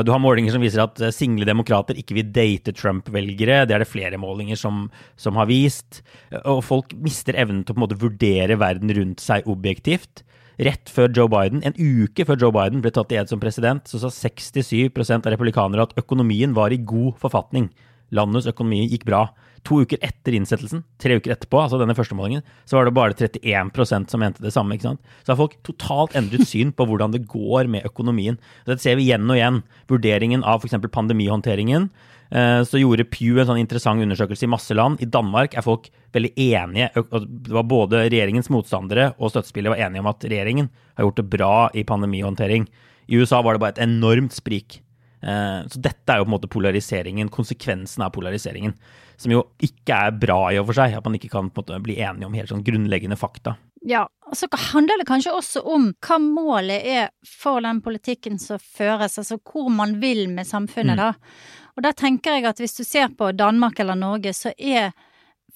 Du 0.00 0.08
har 0.08 0.22
målinger 0.24 0.54
som 0.54 0.62
viser 0.64 0.80
at 0.86 1.00
eh, 1.04 1.12
single 1.12 1.44
demokrater 1.44 1.98
ikke 2.00 2.16
vil 2.16 2.30
date 2.32 2.72
Trump-velgere. 2.72 3.66
Det 3.68 3.76
er 3.76 3.82
det 3.82 3.90
flere 3.90 4.20
målinger 4.20 4.56
som, 4.56 4.86
som, 5.20 5.36
har 5.36 5.50
vist. 5.50 6.00
Og 6.48 6.62
folk 6.64 6.94
mister 6.96 7.36
evnen 7.36 7.60
til 7.60 7.74
å 7.74 7.76
på 7.76 7.82
en 7.82 7.84
måte 7.84 8.00
vurdere 8.00 8.56
verden 8.60 8.92
rundt 8.96 9.20
seg 9.20 9.48
objektivt. 9.52 10.24
Rett 10.62 10.88
før 10.92 11.12
Joe 11.12 11.28
Biden, 11.32 11.60
en 11.64 11.76
uke 11.76 12.24
før 12.28 12.40
Joe 12.40 12.56
Biden 12.56 12.80
ble 12.84 12.92
tatt 12.94 13.12
i 13.12 13.20
ed 13.20 13.28
som 13.28 13.40
president, 13.42 13.84
så 13.88 14.00
sa 14.00 14.08
67% 14.12 15.28
av 15.28 15.32
republikanere 15.34 15.84
at 15.84 15.96
økonomien 16.00 16.56
var 16.56 16.72
i 16.72 16.80
god 16.80 17.18
forfatning. 17.20 17.68
Landets 18.12 18.48
økonomi 18.50 18.84
gikk 18.86 19.06
bra. 19.08 19.26
To 19.68 19.78
uker 19.84 20.00
etter 20.02 20.34
innsettelsen, 20.34 20.82
tre 20.98 21.16
uker 21.20 21.36
etterpå, 21.36 21.60
altså 21.62 21.78
denne 21.78 21.94
første 21.94 22.16
målingen, 22.18 22.42
så 22.66 22.76
var 22.76 22.88
det 22.88 22.94
bare 22.96 23.14
31% 23.14 24.10
som 24.10 24.22
mente 24.22 24.42
det 24.42 24.50
samme. 24.54 24.74
ikke 24.74 24.88
sant? 24.88 25.12
Så 25.22 25.32
har 25.32 25.38
folk 25.38 25.54
totalt 25.62 26.16
endret 26.18 26.48
syn 26.50 26.72
på 26.74 26.86
hvordan 26.88 27.14
det 27.14 27.28
går 27.30 27.70
med 27.70 27.86
økonomien. 27.86 28.40
Dette 28.66 28.82
ser 28.82 28.98
vi 28.98 29.06
igjen 29.06 29.30
og 29.30 29.38
igjen. 29.38 29.62
Vurderingen 29.92 30.42
av 30.42 30.64
f.eks. 30.64 30.82
pandemihåndteringen. 30.90 31.88
Eh, 32.32 32.60
så 32.66 32.80
gjorde 32.80 33.06
Pew 33.12 33.38
en 33.38 33.50
sånn 33.52 33.60
interessant 33.60 34.02
undersøkelse 34.02 34.48
i 34.48 34.50
masse 34.50 34.74
land. 34.74 35.02
I 35.04 35.10
Danmark 35.12 35.54
er 35.54 35.66
folk 35.66 35.90
veldig 36.16 36.32
enige. 36.34 36.90
Det 37.22 37.54
var 37.54 37.68
Både 37.68 38.06
regjeringens 38.08 38.50
motstandere 38.52 39.12
og 39.18 39.30
støttespillere 39.30 39.76
var 39.76 39.86
enige 39.86 40.02
om 40.02 40.10
at 40.10 40.24
regjeringen 40.26 40.72
har 40.96 41.06
gjort 41.06 41.20
det 41.20 41.30
bra 41.30 41.56
i 41.76 41.86
pandemihåndtering. 41.86 42.66
I 43.06 43.20
USA 43.20 43.42
var 43.44 43.54
det 43.54 43.62
bare 43.62 43.76
et 43.76 43.84
enormt 43.86 44.34
sprik. 44.34 44.80
Eh, 45.22 45.60
så 45.70 45.82
dette 45.82 46.12
er 46.12 46.20
jo 46.20 46.26
på 46.26 46.32
en 46.32 46.36
måte 46.36 46.50
polariseringen, 46.50 47.30
konsekvensen 47.32 48.02
av 48.02 48.12
polariseringen. 48.14 48.74
Som 49.16 49.34
jo 49.36 49.44
ikke 49.62 49.98
er 50.08 50.16
bra 50.18 50.40
i 50.50 50.58
og 50.58 50.66
for 50.70 50.80
seg, 50.80 50.96
at 50.98 51.06
man 51.06 51.18
ikke 51.18 51.30
kan 51.30 51.50
på 51.50 51.62
en 51.62 51.64
måte 51.64 51.82
bli 51.84 52.00
enige 52.02 52.26
om 52.26 52.34
helt 52.34 52.50
sånn 52.50 52.64
grunnleggende 52.66 53.18
fakta. 53.20 53.54
Ja, 53.86 54.04
og 54.26 54.36
så 54.38 54.46
handler 54.72 55.00
det 55.00 55.08
kanskje 55.08 55.34
også 55.34 55.62
om 55.66 55.88
hva 56.06 56.18
målet 56.22 56.86
er 56.86 57.08
for 57.26 57.62
den 57.62 57.80
politikken 57.82 58.38
som 58.42 58.62
føres, 58.62 59.18
altså 59.18 59.38
hvor 59.38 59.70
man 59.74 59.96
vil 60.02 60.28
med 60.30 60.46
samfunnet, 60.46 60.98
mm. 60.98 61.02
da. 61.02 61.72
Og 61.76 61.86
da 61.86 61.94
tenker 61.96 62.36
jeg 62.36 62.46
at 62.50 62.60
hvis 62.62 62.76
du 62.78 62.84
ser 62.86 63.10
på 63.16 63.32
Danmark 63.34 63.80
eller 63.82 63.98
Norge, 63.98 64.34
så 64.36 64.52
er 64.58 64.92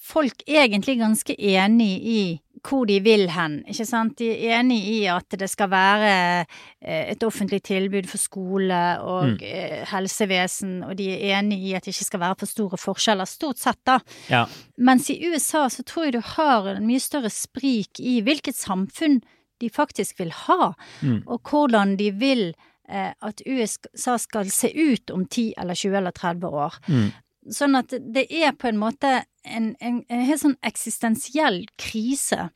folk 0.06 0.42
egentlig 0.46 0.98
ganske 1.00 1.36
enig 1.38 1.92
i 2.02 2.20
hvor 2.64 2.86
de 2.88 2.98
vil 3.04 3.28
hen, 3.30 3.58
ikke 3.68 3.86
sant. 3.88 4.16
De 4.20 4.28
er 4.32 4.60
enig 4.60 4.78
i 4.88 4.98
at 5.10 5.36
det 5.38 5.48
skal 5.50 5.70
være 5.72 6.10
eh, 6.80 7.12
et 7.12 7.24
offentlig 7.26 7.60
tilbud 7.66 8.08
for 8.10 8.22
skole 8.22 8.80
og 9.02 9.32
mm. 9.32 9.34
Eh, 9.46 9.82
helsevesen, 9.90 10.78
og 10.86 10.96
de 10.98 11.10
er 11.14 11.38
enig 11.38 11.58
i 11.68 11.74
at 11.76 11.86
det 11.86 11.94
ikke 11.94 12.08
skal 12.08 12.22
være 12.22 12.38
for 12.40 12.50
store 12.50 12.80
forskjeller, 12.80 13.28
stort 13.28 13.60
sett, 13.62 13.80
da. 13.86 13.98
Ja. 14.32 14.44
Mens 14.78 15.10
i 15.12 15.18
USA 15.28 15.66
så 15.72 15.84
tror 15.86 16.08
jeg 16.08 16.16
du 16.16 16.22
har 16.36 16.70
en 16.72 16.86
mye 16.88 17.02
større 17.02 17.32
sprik 17.32 18.00
i 18.00 18.20
hvilket 18.24 18.56
samfunn 18.58 19.20
de 19.60 19.70
faktisk 19.72 20.20
vil 20.20 20.32
ha, 20.46 20.72
mm. 21.02 21.22
og 21.26 21.50
hvordan 21.50 21.96
de 22.00 22.10
vil 22.16 22.48
eh, 22.88 23.12
at 23.12 23.42
USA 23.46 24.16
skal 24.20 24.50
se 24.52 24.72
ut 24.72 25.10
om 25.14 25.26
10 25.26 25.54
eller 25.60 25.74
20 25.74 25.96
eller 26.00 26.16
30 26.16 26.46
år. 26.64 26.80
Mm. 26.88 27.08
Sånn 27.52 27.78
at 27.78 27.92
det 27.92 28.26
er 28.32 28.56
på 28.58 28.70
en 28.70 28.80
måte 28.80 29.20
en, 29.46 29.74
en, 29.80 30.00
en 30.08 30.24
helt 30.26 30.42
sånn 30.42 30.56
eksistensiell 30.66 31.64
krise 31.78 32.48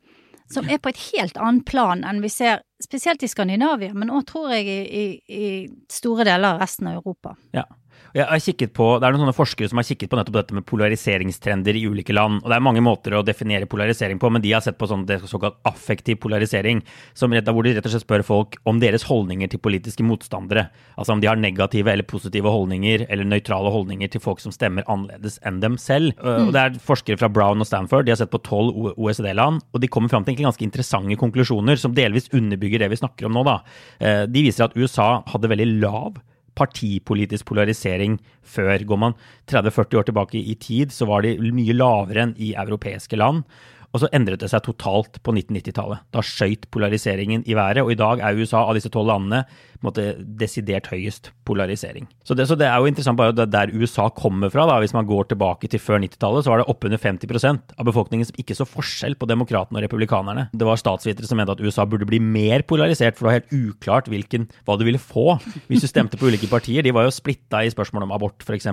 som 0.50 0.66
er 0.66 0.81
på 0.83 0.90
et 0.90 1.03
helt 1.12 1.37
annet 1.38 1.66
plan 1.68 2.03
enn 2.07 2.22
vi 2.24 2.31
ser 2.33 2.64
spesielt 2.83 3.22
i 3.22 3.29
Skandinavia, 3.31 3.94
men 3.94 4.11
òg 4.11 4.24
tror 4.31 4.50
jeg 4.55 4.66
i, 4.66 4.81
i, 4.83 5.05
i, 5.31 5.50
store 5.92 6.26
deler 6.26 6.57
av 6.57 6.62
resten 6.64 6.88
av 6.90 6.98
Europa. 6.98 7.37
Ja, 7.55 7.66
Jeg 8.16 8.26
har 8.26 8.42
kikket 8.42 8.72
på, 8.74 8.86
Det 8.98 9.06
er 9.06 9.14
noen 9.14 9.22
sånne 9.22 9.36
forskere 9.36 9.68
som 9.70 9.78
har 9.78 9.86
kikket 9.86 10.10
på 10.10 10.18
nettopp 10.18 10.38
dette 10.40 10.54
med 10.56 10.66
polariseringstrender 10.66 11.76
i 11.78 11.84
ulike 11.86 12.12
land. 12.12 12.42
og 12.42 12.50
Det 12.50 12.56
er 12.56 12.64
mange 12.66 12.82
måter 12.82 13.14
å 13.14 13.24
definere 13.24 13.68
polarisering 13.70 14.18
på, 14.18 14.30
men 14.30 14.42
de 14.42 14.52
har 14.52 14.60
sett 14.60 14.78
på 14.78 14.88
sånn, 14.88 15.06
det 15.06 15.20
såkalt 15.22 15.58
affektiv 15.64 16.18
polarisering, 16.18 16.82
som 17.14 17.30
rett, 17.30 17.46
hvor 17.46 17.62
de 17.62 17.74
rett 17.74 17.86
og 17.86 17.92
slett 17.92 18.02
spør 18.02 18.24
folk 18.24 18.56
om 18.66 18.80
deres 18.80 19.04
holdninger 19.04 19.48
til 19.48 19.60
politiske 19.60 20.02
motstandere. 20.02 20.70
Altså 20.98 21.12
om 21.12 21.20
de 21.20 21.28
har 21.28 21.36
negative 21.36 21.86
eller 21.92 22.02
positive 22.02 22.50
holdninger, 22.50 23.06
eller 23.08 23.24
nøytrale 23.24 23.70
holdninger 23.70 24.10
til 24.10 24.20
folk 24.20 24.40
som 24.40 24.50
stemmer 24.50 24.82
annerledes 24.88 25.38
enn 25.46 25.60
dem 25.60 25.78
selv. 25.78 26.14
Mm. 26.18 26.48
Og 26.48 26.52
Det 26.52 26.60
er 26.60 26.80
forskere 26.82 27.18
fra 27.18 27.28
Brown 27.28 27.60
og 27.60 27.66
Stanford, 27.66 28.06
de 28.06 28.10
har 28.10 28.18
sett 28.18 28.30
på 28.30 28.42
tolv 28.42 28.94
OECD-land, 28.96 29.62
og 29.72 29.80
de 29.80 29.88
kommer 29.88 30.08
fram 30.08 30.24
til 30.24 30.34
ganske 30.34 30.64
interessante 30.64 31.16
konklusjoner 31.16 31.78
som 31.78 31.94
delvis 31.94 32.28
underbygger 32.32 32.80
det 32.80 32.90
vi 32.90 32.96
snakker 32.96 33.26
om 33.26 33.38
nå. 33.38 33.44
Da. 33.44 33.60
Eh, 34.00 34.26
de 34.26 34.42
viser 34.42 34.64
at 34.64 34.76
USA 34.76 35.22
hadde 35.26 35.48
veldig 35.48 35.80
lav 35.80 36.18
partipolitisk 36.58 37.48
polarisering 37.50 38.18
før. 38.42 38.86
Går 38.86 39.00
man 39.00 39.18
30-40 39.50 40.00
år 40.00 40.08
tilbake 40.08 40.40
i 40.40 40.56
tid, 40.60 40.94
så 40.94 41.08
var 41.10 41.26
de 41.26 41.36
mye 41.52 41.76
lavere 41.76 42.28
enn 42.28 42.34
i 42.38 42.54
europeiske 42.58 43.18
land. 43.20 43.44
Og 43.90 44.03
så 44.03 44.11
endret 44.14 44.42
det 44.42 44.50
seg 44.53 44.62
totalt 44.62 45.18
på 45.24 45.33
1990-tallet. 45.35 46.05
Da 46.14 46.22
skøyt 46.22 46.68
polariseringen 46.70 47.42
i 47.42 47.57
været, 47.59 47.83
og 47.83 47.90
i 47.90 47.98
dag 47.98 48.22
er 48.22 48.38
USA 48.38 48.62
av 48.62 48.76
disse 48.79 48.90
tolv 48.92 49.11
landene 49.11 49.42
måte, 49.85 50.12
desidert 50.38 50.90
høyest 50.92 51.31
polarisering. 51.48 52.07
Så 52.26 52.37
det, 52.37 52.46
så 52.46 52.57
det, 52.59 52.68
er 52.68 52.79
jo 52.79 52.90
interessant 52.90 53.18
bare 53.18 53.35
der 53.35 53.72
USA 53.74 54.07
kommer 54.14 54.53
fra. 54.53 54.66
da, 54.68 54.79
Hvis 54.83 54.94
man 54.94 55.09
går 55.09 55.33
tilbake 55.33 55.70
til 55.72 55.83
før 55.83 56.03
90-tallet, 56.05 56.44
så 56.44 56.53
var 56.53 56.62
det 56.62 56.68
oppunder 56.70 57.00
50% 57.00 57.74
av 57.79 57.88
befolkningen 57.88 58.29
som 58.29 58.38
ikke 58.40 58.59
så 58.59 58.68
forskjell 58.68 59.16
på 59.18 59.29
demokratene 59.31 59.81
og 59.81 59.87
republikanerne. 59.87 60.46
Det 60.53 60.68
var 60.68 60.81
statsvitere 60.81 61.26
som 61.26 61.40
mente 61.40 61.57
at 61.57 61.64
USA 61.64 61.88
burde 61.88 62.09
bli 62.09 62.20
mer 62.22 62.62
polarisert, 62.68 63.16
for 63.16 63.26
det 63.26 63.31
var 63.31 63.38
helt 63.40 63.57
uklart 63.72 64.12
hvilken, 64.12 64.46
hva 64.68 64.79
du 64.79 64.87
ville 64.87 65.03
få 65.03 65.38
hvis 65.70 65.83
du 65.83 65.90
stemte 65.90 66.20
på 66.20 66.31
ulike 66.31 66.50
partier. 66.50 66.85
De 66.87 66.94
var 66.94 67.09
jo 67.09 67.14
splitta 67.16 67.64
i 67.64 67.72
spørsmål 67.72 68.07
om 68.07 68.14
abort, 68.14 68.44
f.eks. 68.46 68.70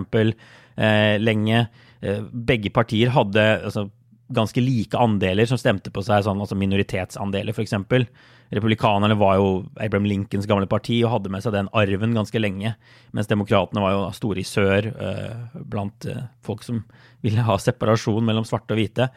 Eh, 0.78 1.16
lenge. 1.24 1.68
Eh, 2.04 2.22
begge 2.22 2.70
partier 2.70 3.10
hadde 3.16 3.48
altså, 3.64 3.88
ganske 4.34 4.62
like 4.62 4.98
andeler 5.00 5.48
som 5.48 5.60
stemte 5.60 5.92
på 5.94 6.04
seg, 6.04 6.26
sånn, 6.26 6.42
altså 6.44 6.58
minoritetsandeler 6.60 7.56
f.eks. 7.56 7.76
Republikanerne 8.50 9.18
var 9.20 9.36
jo 9.40 9.48
Abraham 9.76 10.08
Lincolns 10.08 10.48
gamle 10.48 10.70
parti 10.72 11.02
og 11.04 11.12
hadde 11.18 11.32
med 11.34 11.44
seg 11.44 11.56
den 11.56 11.70
arven 11.76 12.16
ganske 12.16 12.40
lenge, 12.40 12.74
mens 13.16 13.28
demokratene 13.28 13.84
var 13.84 13.96
jo 13.96 14.06
store 14.16 14.44
i 14.44 14.48
sør 14.48 14.88
uh, 14.96 15.58
blant 15.68 16.08
uh, 16.08 16.30
folk 16.46 16.64
som 16.64 16.86
ville 17.26 17.44
ha 17.44 17.58
separasjon 17.60 18.24
mellom 18.24 18.48
svarte 18.48 18.76
og 18.76 18.80
hvite. 18.80 19.10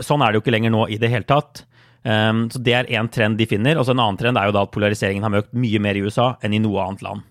Sånn 0.00 0.24
er 0.24 0.32
det 0.32 0.40
jo 0.40 0.44
ikke 0.44 0.54
lenger 0.56 0.72
nå 0.72 0.86
i 0.88 1.00
det 1.02 1.10
hele 1.12 1.28
tatt. 1.28 1.66
Um, 2.02 2.46
så 2.50 2.58
Det 2.58 2.72
er 2.74 2.88
én 2.90 3.10
trend 3.12 3.36
de 3.38 3.46
finner. 3.46 3.76
og 3.76 3.84
så 3.86 3.92
En 3.92 4.00
annen 4.00 4.18
trend 4.18 4.38
er 4.38 4.48
jo 4.48 4.56
da 4.56 4.62
at 4.64 4.72
polariseringen 4.72 5.22
har 5.22 5.42
økt 5.42 5.52
mye 5.52 5.78
mer 5.78 5.98
i 5.98 6.02
USA 6.02 6.36
enn 6.42 6.54
i 6.54 6.62
noe 6.62 6.80
annet 6.80 7.04
land. 7.04 7.28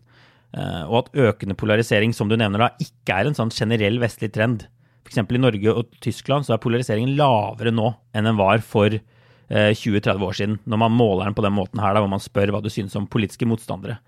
Uh, 0.52 0.84
og 0.92 0.98
at 1.00 1.16
økende 1.16 1.56
polarisering, 1.56 2.14
som 2.14 2.30
du 2.30 2.38
nevner 2.38 2.60
da, 2.60 2.70
ikke 2.80 3.18
er 3.18 3.28
en 3.28 3.38
sånn 3.38 3.52
generell 3.56 3.98
vestlig 4.04 4.34
trend. 4.36 4.68
F.eks. 5.02 5.22
i 5.22 5.42
Norge 5.42 5.74
og 5.74 5.96
Tyskland 6.04 6.48
så 6.48 6.56
er 6.56 6.64
polariseringen 6.64 7.16
lavere 7.18 7.74
nå 7.74 7.90
enn 8.16 8.30
den 8.30 8.40
var 8.40 8.64
for 8.66 8.94
20-30 9.52 10.08
eh, 10.14 10.24
år 10.24 10.38
siden, 10.38 10.60
når 10.70 10.80
man 10.86 10.96
måler 10.96 11.28
den 11.28 11.36
på 11.36 11.44
den 11.44 11.56
måten 11.58 11.82
her, 11.84 11.98
hvor 12.00 12.12
man 12.12 12.24
spør 12.24 12.54
hva 12.54 12.62
du 12.64 12.70
synes 12.72 12.96
om 12.96 13.10
politiske 13.12 13.48
motstandere. 13.50 14.00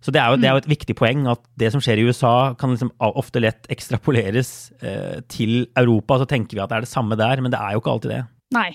Så 0.00 0.12
det 0.14 0.20
er, 0.22 0.30
jo, 0.30 0.38
det 0.38 0.46
er 0.46 0.54
jo 0.54 0.62
et 0.62 0.70
viktig 0.70 0.94
poeng 0.98 1.24
at 1.30 1.40
det 1.58 1.72
som 1.74 1.82
skjer 1.82 1.98
i 1.98 2.04
USA, 2.06 2.54
kan 2.58 2.70
liksom 2.70 2.92
ofte 3.02 3.42
lett 3.42 3.66
ekstrapoleres 3.72 4.52
eh, 4.78 5.18
til 5.30 5.66
Europa. 5.76 6.20
Så 6.22 6.28
tenker 6.30 6.54
vi 6.54 6.62
at 6.62 6.70
det 6.70 6.78
er 6.78 6.86
det 6.86 6.92
samme 6.92 7.18
der, 7.18 7.42
men 7.42 7.52
det 7.52 7.58
er 7.58 7.74
jo 7.74 7.82
ikke 7.82 7.96
alltid 7.96 8.14
det. 8.14 8.20
Nei, 8.54 8.70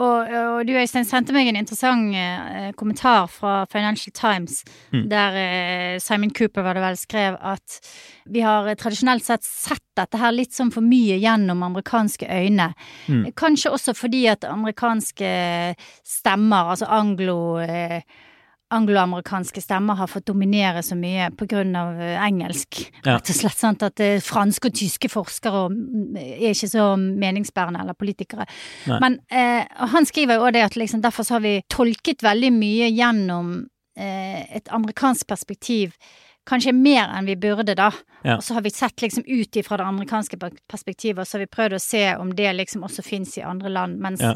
og, 0.00 0.30
og, 0.32 0.62
du 0.64 0.72
Øystein 0.72 1.04
sendte 1.04 1.34
meg 1.36 1.50
en 1.50 1.58
interessant 1.60 2.14
eh, 2.16 2.70
kommentar 2.80 3.26
fra 3.28 3.66
Financial 3.68 4.14
Times, 4.16 4.62
mm. 4.92 5.02
der 5.10 5.36
eh, 5.36 5.98
Simon 6.00 6.32
Cooper 6.32 6.64
var 6.64 6.78
det 6.78 6.84
vel 6.84 6.96
skrev 6.96 7.36
at 7.36 7.76
vi 8.32 8.40
har 8.40 8.70
eh, 8.70 8.78
tradisjonelt 8.80 9.26
sett 9.26 9.44
sett 9.44 9.84
dette 9.98 10.16
her 10.16 10.32
litt 10.32 10.56
sånn 10.56 10.72
for 10.72 10.80
mye 10.84 11.18
gjennom 11.20 11.60
amerikanske 11.66 12.24
øyne. 12.24 12.70
Mm. 13.12 13.26
Kanskje 13.36 13.74
også 13.76 13.92
fordi 13.92 14.24
at 14.32 14.48
amerikanske 14.48 15.32
stemmer, 16.00 16.72
altså 16.72 16.88
anglo 16.88 17.36
eh, 17.60 18.00
angloamerikanske 18.72 19.62
stemmer 19.62 19.98
har 19.98 20.10
fått 20.10 20.26
dominere 20.30 20.82
så 20.84 20.96
mye 20.98 21.28
av 21.28 22.00
eh, 22.00 22.16
engelsk. 22.24 22.80
Ja. 23.02 23.16
Rett 23.16 23.30
og 23.32 23.38
slett 23.38 23.58
sant 23.58 23.84
at 23.86 24.00
eh, 24.02 24.20
franske 24.24 24.70
og 24.70 24.78
tyske 24.78 25.10
forskere 25.12 25.66
mm, 25.72 26.16
er 26.16 26.52
ikke 26.52 26.70
så 26.72 26.88
meningsbærende, 26.96 27.82
eller 27.84 27.98
politikere. 27.98 28.46
Nei. 28.90 28.98
Men 29.04 29.18
eh, 29.30 29.68
han 29.94 30.08
skriver 30.08 30.38
jo 30.38 30.48
òg 30.48 30.56
det 30.56 30.66
at 30.66 30.78
liksom, 30.80 31.04
derfor 31.04 31.28
så 31.28 31.38
har 31.38 31.44
vi 31.46 31.58
tolket 31.72 32.24
veldig 32.24 32.52
mye 32.56 32.90
gjennom 32.92 33.54
eh, 33.98 34.42
et 34.58 34.72
amerikansk 34.72 35.28
perspektiv. 35.30 35.94
Kanskje 36.48 36.74
mer 36.74 37.12
enn 37.14 37.28
vi 37.28 37.36
burde, 37.38 37.76
da. 37.78 37.92
Ja. 38.24 38.38
Og 38.38 38.42
så 38.42 38.56
har 38.56 38.64
vi 38.64 38.72
sett 38.74 39.02
liksom 39.02 39.26
ut 39.28 39.56
ifra 39.60 39.78
det 39.78 39.86
amerikanske 39.86 40.40
perspektivet, 40.70 41.22
og 41.22 41.28
så 41.28 41.38
har 41.38 41.44
vi 41.46 41.54
prøvd 41.54 41.78
å 41.78 41.84
se 41.84 42.02
om 42.18 42.32
det 42.34 42.50
liksom 42.56 42.82
også 42.88 43.04
fins 43.06 43.36
i 43.38 43.46
andre 43.46 43.70
land. 43.70 44.02
mens 44.02 44.24
ja 44.24 44.34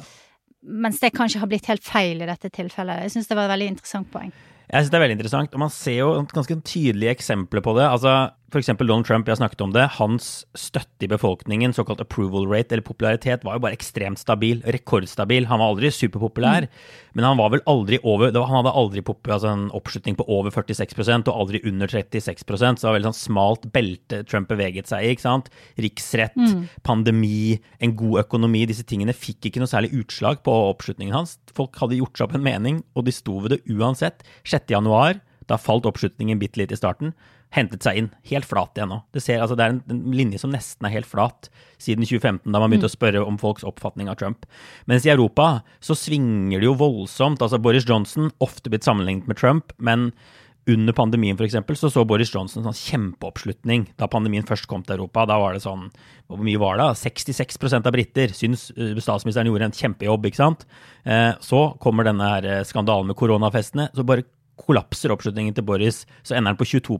mens 0.66 1.00
det 1.02 1.14
kanskje 1.14 1.40
har 1.42 1.50
blitt 1.50 1.68
helt 1.70 1.84
feil 1.86 2.22
i 2.22 2.28
dette 2.28 2.50
tilfellet. 2.52 3.04
Jeg 3.06 3.14
syns 3.14 3.30
det 3.30 3.38
var 3.38 3.48
et 3.48 3.54
veldig 3.54 3.72
interessant 3.74 4.10
poeng. 4.12 4.32
Jeg 4.66 4.82
synes 4.82 4.90
det 4.90 4.98
er 4.98 5.04
veldig 5.04 5.16
interessant, 5.20 5.52
og 5.54 5.62
man 5.62 5.70
ser 5.70 5.98
jo 6.00 6.08
ganske 6.32 6.56
tydelige 6.66 7.12
eksempler 7.14 7.62
på 7.62 7.76
det. 7.78 7.86
Altså, 7.86 8.14
F.eks. 8.46 8.68
Donald 8.78 9.06
Trump, 9.08 9.26
jeg 9.26 9.34
har 9.34 9.40
snakket 9.40 9.62
om 9.64 9.72
det, 9.74 9.84
hans 9.96 10.26
støtte 10.54 11.02
i 11.02 11.08
befolkningen, 11.10 11.72
såkalt 11.74 11.98
approval 12.02 12.44
rate, 12.46 12.76
eller 12.76 12.84
popularitet, 12.86 13.42
var 13.42 13.56
jo 13.56 13.62
bare 13.64 13.74
ekstremt 13.74 14.20
stabil. 14.22 14.60
Rekordstabil. 14.70 15.48
Han 15.50 15.58
var 15.58 15.72
aldri 15.72 15.90
superpopulær, 15.90 16.68
mm. 16.68 17.10
men 17.18 17.26
han 17.26 17.40
var 17.40 17.50
vel 17.56 17.64
aldri 17.66 17.98
over 18.06 18.30
Han 18.36 18.60
hadde 18.60 18.74
aldri 18.78 19.02
altså 19.02 19.50
en 19.50 19.66
oppslutning 19.74 20.14
på 20.14 20.28
over 20.30 20.54
46% 20.54 21.26
og 21.26 21.42
aldri 21.42 21.62
under 21.66 21.90
36% 21.90 22.46
så 22.46 22.86
det 22.86 22.86
var 22.86 22.96
veldig 23.00 23.10
sånn 23.10 23.18
smalt 23.18 23.68
belte 23.74 24.22
Trump 24.30 24.48
beveget 24.52 24.86
seg 24.92 25.02
i. 25.02 25.14
ikke 25.16 25.26
sant? 25.26 25.50
Riksrett, 25.82 26.38
mm. 26.38 26.66
pandemi, 26.86 27.58
en 27.82 27.98
god 27.98 28.22
økonomi. 28.26 28.62
Disse 28.70 28.86
tingene 28.86 29.16
fikk 29.16 29.50
ikke 29.50 29.62
noe 29.62 29.70
særlig 29.70 29.94
utslag 30.04 30.44
på 30.46 30.54
oppslutningen 30.70 31.18
hans. 31.18 31.40
Folk 31.56 31.74
hadde 31.82 31.98
gjort 31.98 32.14
seg 32.14 32.28
opp 32.28 32.38
en 32.38 32.46
mening, 32.46 32.84
og 32.94 33.08
de 33.08 33.14
sto 33.16 33.40
ved 33.42 33.56
det 33.56 33.64
uansett. 33.74 34.22
6. 34.46 34.70
januar, 34.70 35.18
da 35.50 35.58
falt 35.58 35.86
oppslutningen 35.86 36.38
bitte 36.38 36.62
litt 36.62 36.74
i 36.74 36.78
starten 36.78 37.14
hentet 37.54 37.86
seg 37.86 38.00
inn. 38.00 38.08
Helt 38.30 38.48
flat 38.48 38.76
igjen 38.76 38.90
nå. 38.92 39.00
Det, 39.14 39.22
ser, 39.24 39.40
altså, 39.42 39.56
det 39.58 39.66
er 39.66 39.74
en, 39.74 39.82
en, 39.92 40.00
linje 40.16 40.40
som 40.42 40.52
nesten 40.52 40.88
er 40.88 40.94
helt 40.96 41.08
flat 41.10 41.50
siden 41.82 42.06
2015, 42.06 42.50
da 42.50 42.60
man 42.60 42.72
begynte 42.72 42.88
mm. 42.88 42.92
å 42.92 42.96
spørre 42.96 43.26
om 43.26 43.38
folks 43.40 43.66
oppfatning 43.68 44.10
av 44.12 44.18
Trump. 44.20 44.48
Mens 44.90 45.06
i 45.06 45.12
Europa 45.12 45.60
så 45.84 45.96
svinger 45.98 46.62
det 46.62 46.68
jo 46.68 46.78
voldsomt. 46.80 47.44
Altså 47.44 47.60
Boris 47.62 47.86
Johnson, 47.88 48.32
ofte 48.44 48.72
blitt 48.72 48.86
sammenlignet 48.88 49.28
med 49.30 49.40
Trump, 49.40 49.76
men 49.78 50.10
under 50.66 50.92
pandemien 50.92 51.36
for 51.38 51.46
eksempel, 51.46 51.76
så 51.78 51.90
så 51.94 52.02
Boris 52.08 52.32
Johnson 52.34 52.64
sånn 52.64 52.74
kjempeoppslutning 52.74 53.84
da 54.00 54.08
pandemien 54.10 54.46
først 54.46 54.66
kom 54.66 54.82
til 54.82 54.96
Europa. 54.96 55.22
Da 55.30 55.38
var 55.38 55.54
det 55.54 55.62
sånn 55.62 55.90
Hvor 56.26 56.40
mye 56.42 56.58
var 56.58 56.80
det? 56.80 56.88
66% 56.98 57.86
av 57.86 57.94
briter 57.94 58.32
syns 58.34 58.72
eh, 58.74 58.96
statsministeren 58.98 59.46
gjorde 59.46 59.68
en 59.68 59.76
kjempejobb, 59.78 60.26
ikke 60.26 60.40
sant? 60.40 60.64
Eh, 61.06 61.30
så 61.38 61.60
kommer 61.78 62.08
denne 62.08 62.30
her 62.32 62.48
eh, 62.50 62.64
skandalen 62.66 63.06
med 63.06 63.18
koronafestene. 63.20 63.92
Så 63.94 64.02
bare 64.02 64.26
kollapser 64.60 65.12
oppslutningen 65.14 65.54
til 65.56 65.66
Boris, 65.68 66.04
så 66.24 66.36
ender 66.36 66.54
den 66.54 66.60
på 66.60 66.68
22 66.68 66.98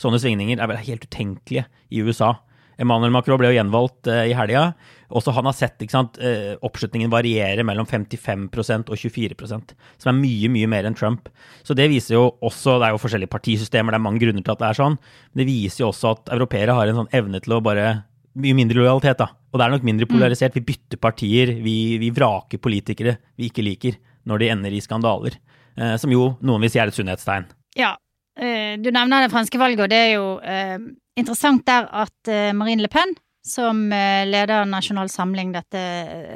Sånne 0.00 0.20
svingninger 0.20 0.60
er 0.60 0.70
vel 0.70 0.82
helt 0.84 1.06
utenkelige 1.08 1.66
i 1.90 2.02
USA. 2.04 2.36
Emmanuel 2.80 3.12
Macron 3.14 3.38
ble 3.40 3.52
jo 3.52 3.56
gjenvalgt 3.58 4.08
uh, 4.10 4.24
i 4.28 4.34
helga. 4.36 4.72
Også 5.12 5.34
han 5.36 5.46
har 5.48 5.56
sett 5.56 5.82
sant, 5.92 6.16
uh, 6.22 6.54
oppslutningen 6.64 7.12
variere 7.12 7.64
mellom 7.66 7.86
55% 7.88 8.92
og 8.92 8.98
24% 8.98 9.74
som 10.00 10.12
er 10.12 10.18
mye, 10.18 10.50
mye 10.52 10.70
mer 10.70 10.88
enn 10.88 10.96
Trump. 10.98 11.28
Så 11.66 11.76
det 11.78 11.90
viser 11.92 12.16
jo 12.16 12.24
også 12.40 12.78
Det 12.80 12.88
er 12.88 12.96
jo 12.96 13.02
forskjellige 13.02 13.32
partisystemer, 13.32 13.92
det 13.92 14.00
er 14.00 14.06
mange 14.06 14.22
grunner 14.22 14.44
til 14.44 14.54
at 14.54 14.62
det 14.62 14.70
er 14.70 14.80
sånn. 14.80 14.96
Men 15.32 15.42
det 15.42 15.50
viser 15.50 15.84
jo 15.84 15.90
også 15.92 16.16
at 16.16 16.32
europeere 16.34 16.76
har 16.76 16.88
en 16.88 17.02
sånn 17.02 17.14
evne 17.14 17.42
til 17.44 17.58
å 17.58 17.62
bare 17.64 17.92
Mye 18.32 18.56
mindre 18.56 18.78
lojalitet, 18.80 19.18
da. 19.20 19.26
Og 19.52 19.60
det 19.60 19.64
er 19.66 19.72
nok 19.74 19.82
mindre 19.84 20.06
polarisert. 20.08 20.54
Vi 20.56 20.62
bytter 20.64 20.96
partier, 20.96 21.50
vi, 21.60 21.98
vi 22.00 22.08
vraker 22.16 22.56
politikere 22.64 23.18
vi 23.36 23.50
ikke 23.50 23.64
liker, 23.66 23.98
når 24.24 24.40
de 24.40 24.48
ender 24.54 24.72
i 24.72 24.80
skandaler. 24.80 25.36
Eh, 25.76 25.96
som 25.96 26.12
jo 26.12 26.32
noen 26.44 26.64
vil 26.64 26.72
si 26.72 26.80
er 26.80 26.90
et 26.90 26.96
sunnhetstegn. 26.96 27.48
Ja, 27.78 27.94
eh, 28.36 28.76
du 28.80 28.90
nevner 28.92 29.24
det 29.24 29.32
franske 29.32 29.60
valget, 29.60 29.86
og 29.86 29.92
det 29.92 30.00
er 30.00 30.10
jo 30.14 30.26
eh, 30.44 30.76
interessant 31.18 31.64
der 31.68 31.88
at 32.04 32.32
Marine 32.56 32.84
Le 32.84 32.92
Pen, 32.92 33.14
som 33.42 33.88
leder 33.90 34.68
Nasjonal 34.70 35.08
Samling, 35.10 35.50
dette 35.50 35.80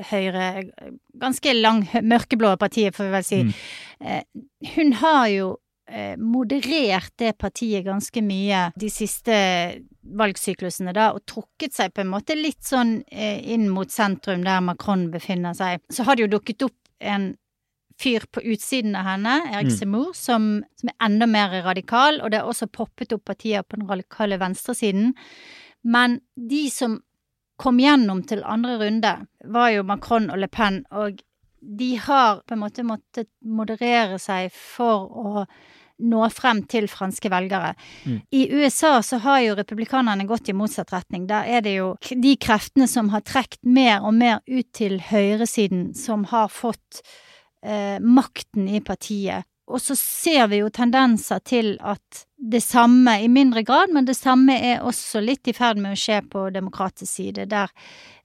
høyre, 0.09 0.65
ganske 1.15 1.53
lang, 1.55 1.85
mørkeblå 2.03 2.57
partiet, 2.59 2.97
får 2.97 3.07
vi 3.07 3.13
vel 3.13 3.25
si, 3.25 3.39
mm. 3.47 4.25
hun 4.75 4.91
har 5.05 5.29
jo 5.31 5.53
moderert 6.19 7.13
det 7.23 7.37
partiet 7.39 7.87
ganske 7.87 8.25
mye 8.27 8.65
de 8.75 8.91
siste 8.91 9.37
valgsyklusene, 10.19 10.91
da, 10.99 11.13
og 11.15 11.23
trukket 11.31 11.79
seg 11.79 11.95
på 11.95 12.03
en 12.03 12.11
måte 12.11 12.35
litt 12.35 12.67
sånn 12.67 12.99
inn 13.07 13.69
mot 13.71 13.95
sentrum, 13.95 14.43
der 14.43 14.67
Macron 14.67 15.07
befinner 15.15 15.55
seg. 15.55 15.87
Så 15.87 16.09
har 16.09 16.19
det 16.19 16.27
jo 16.27 16.33
dukket 16.35 16.67
opp 16.67 16.91
en 16.99 17.37
fyr 18.01 18.27
på 18.33 18.43
utsiden 18.43 18.97
av 18.97 19.07
henne, 19.09 19.37
Erik 19.53 19.71
mm. 19.71 19.77
Seymour, 19.79 20.11
som, 20.15 20.49
som, 20.81 20.91
er 20.93 21.07
enda 21.09 21.29
mer 21.31 21.55
radikal, 21.65 22.21
og 22.21 22.33
det 22.33 22.43
har 22.43 22.51
også 22.51 22.69
poppet 22.73 23.15
opp 23.17 23.25
partier 23.33 23.65
på 23.65 23.81
den 23.81 23.89
radikale 23.89 24.39
venstresiden. 24.41 25.15
Men 25.87 26.21
de 26.37 26.67
som 26.71 27.01
kom 27.57 27.81
gjennom 27.81 28.21
til 28.29 28.45
andre 28.45 28.77
runde, 28.83 29.15
var 29.49 29.73
jo 29.73 29.87
Macron 29.89 30.29
og 30.31 30.43
Le 30.43 30.49
Pen, 30.53 30.83
og 30.93 31.23
de 31.61 31.95
har 31.97 32.43
på 32.47 32.55
en 32.55 32.63
måte 32.63 32.85
måttet 32.87 33.31
moderere 33.41 34.21
seg 34.23 34.53
for 34.55 35.09
å 35.09 35.47
nå 35.97 36.27
frem 36.29 36.61
til 36.69 36.89
franske 36.93 37.31
velgere. 37.33 37.73
Mm. 38.05 38.19
I 38.37 38.43
USA 38.53 38.99
så 39.03 39.17
har 39.25 39.41
jo 39.41 39.55
republikanerne 39.57 40.27
gått 40.29 40.51
i 40.53 40.57
motsatt 40.57 40.93
retning. 40.93 41.25
Der 41.31 41.49
er 41.49 41.65
det 41.65 41.79
jo 41.79 41.95
de 42.11 42.35
kreftene 42.37 42.89
som 42.91 43.09
har 43.15 43.25
trukket 43.25 43.63
mer 43.65 44.05
og 44.05 44.13
mer 44.19 44.43
ut 44.45 44.69
til 44.77 45.01
høyresiden, 45.09 45.95
som 45.97 46.29
har 46.33 46.53
fått 46.53 47.01
eh, 47.65 48.01
makten 48.03 48.69
i 48.69 48.83
partiet. 48.85 49.47
Og 49.67 49.83
så 49.83 49.97
ser 49.99 50.47
vi 50.53 50.61
jo 50.61 50.71
tendenser 50.71 51.41
til 51.43 51.75
at 51.83 52.27
det 52.37 52.61
samme, 52.63 53.17
i 53.25 53.31
mindre 53.33 53.65
grad, 53.67 53.91
men 53.95 54.07
det 54.07 54.15
samme 54.15 54.55
er 54.55 54.85
også 54.87 55.23
litt 55.25 55.49
i 55.51 55.55
ferd 55.57 55.81
med 55.83 55.97
å 55.97 55.99
skje 55.99 56.21
på 56.31 56.45
demokratisk 56.55 57.11
side, 57.11 57.49
der 57.51 57.73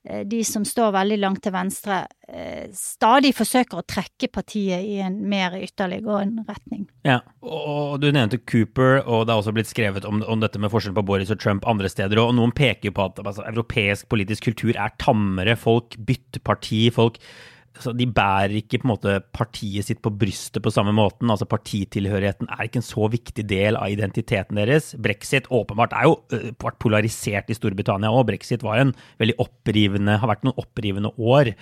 eh, 0.06 0.22
de 0.28 0.42
som 0.46 0.62
står 0.68 0.92
veldig 0.94 1.18
langt 1.18 1.42
til 1.42 1.54
venstre, 1.56 2.04
eh, 2.28 2.68
stadig 2.76 3.32
forsøker 3.34 3.80
å 3.80 3.86
trekke 3.88 4.30
partiet 4.30 4.86
i 4.86 5.00
en 5.02 5.18
mer 5.32 5.56
ytterliggående 5.58 6.46
retning. 6.46 6.86
Ja, 7.08 7.18
og 7.42 7.98
du 8.04 8.12
nevnte 8.14 8.38
Cooper, 8.38 9.00
og 9.02 9.26
det 9.26 9.34
har 9.34 9.42
også 9.42 9.56
blitt 9.56 9.72
skrevet 9.72 10.06
om, 10.06 10.22
om 10.22 10.44
dette 10.44 10.62
med 10.62 10.70
forskjellen 10.70 11.00
på 11.00 11.08
Boris 11.10 11.32
og 11.34 11.42
Trump 11.42 11.66
andre 11.66 11.90
steder, 11.90 12.22
og 12.22 12.36
noen 12.38 12.54
peker 12.54 12.92
jo 12.92 12.98
på 13.00 13.08
at 13.10 13.18
altså, 13.24 13.48
europeisk 13.50 14.06
politisk 14.12 14.52
kultur 14.52 14.76
er 14.76 14.94
tammere, 15.02 15.58
folk 15.58 15.98
bytter 15.98 16.46
parti, 16.46 16.84
folk 16.94 17.18
så 17.80 17.94
de 17.96 18.04
bærer 18.04 18.52
ikke 18.58 18.82
måte 18.88 19.14
partiet 19.32 19.86
sitt 19.86 20.02
på 20.04 20.12
brystet 20.12 20.62
på 20.64 20.72
samme 20.74 20.92
måten. 20.96 21.30
altså 21.32 21.48
Partitilhørigheten 21.48 22.50
er 22.52 22.66
ikke 22.66 22.82
en 22.82 22.86
så 22.86 23.08
viktig 23.12 23.46
del 23.48 23.78
av 23.80 23.92
identiteten 23.94 24.60
deres. 24.60 24.92
Brexit 25.00 25.48
åpenbart 25.48 25.96
er 25.96 26.10
jo 26.10 26.18
vært 26.60 26.80
polarisert 26.82 27.48
i 27.48 27.56
Storbritannia 27.56 28.12
òg. 28.12 28.26
Brexit 28.28 28.64
var 28.66 28.82
en 28.82 28.92
veldig 29.22 29.38
opprivende, 29.42 30.18
har 30.20 30.30
vært 30.34 30.44
noen 30.44 30.60
opprivende 30.60 31.14
år. 31.16 31.54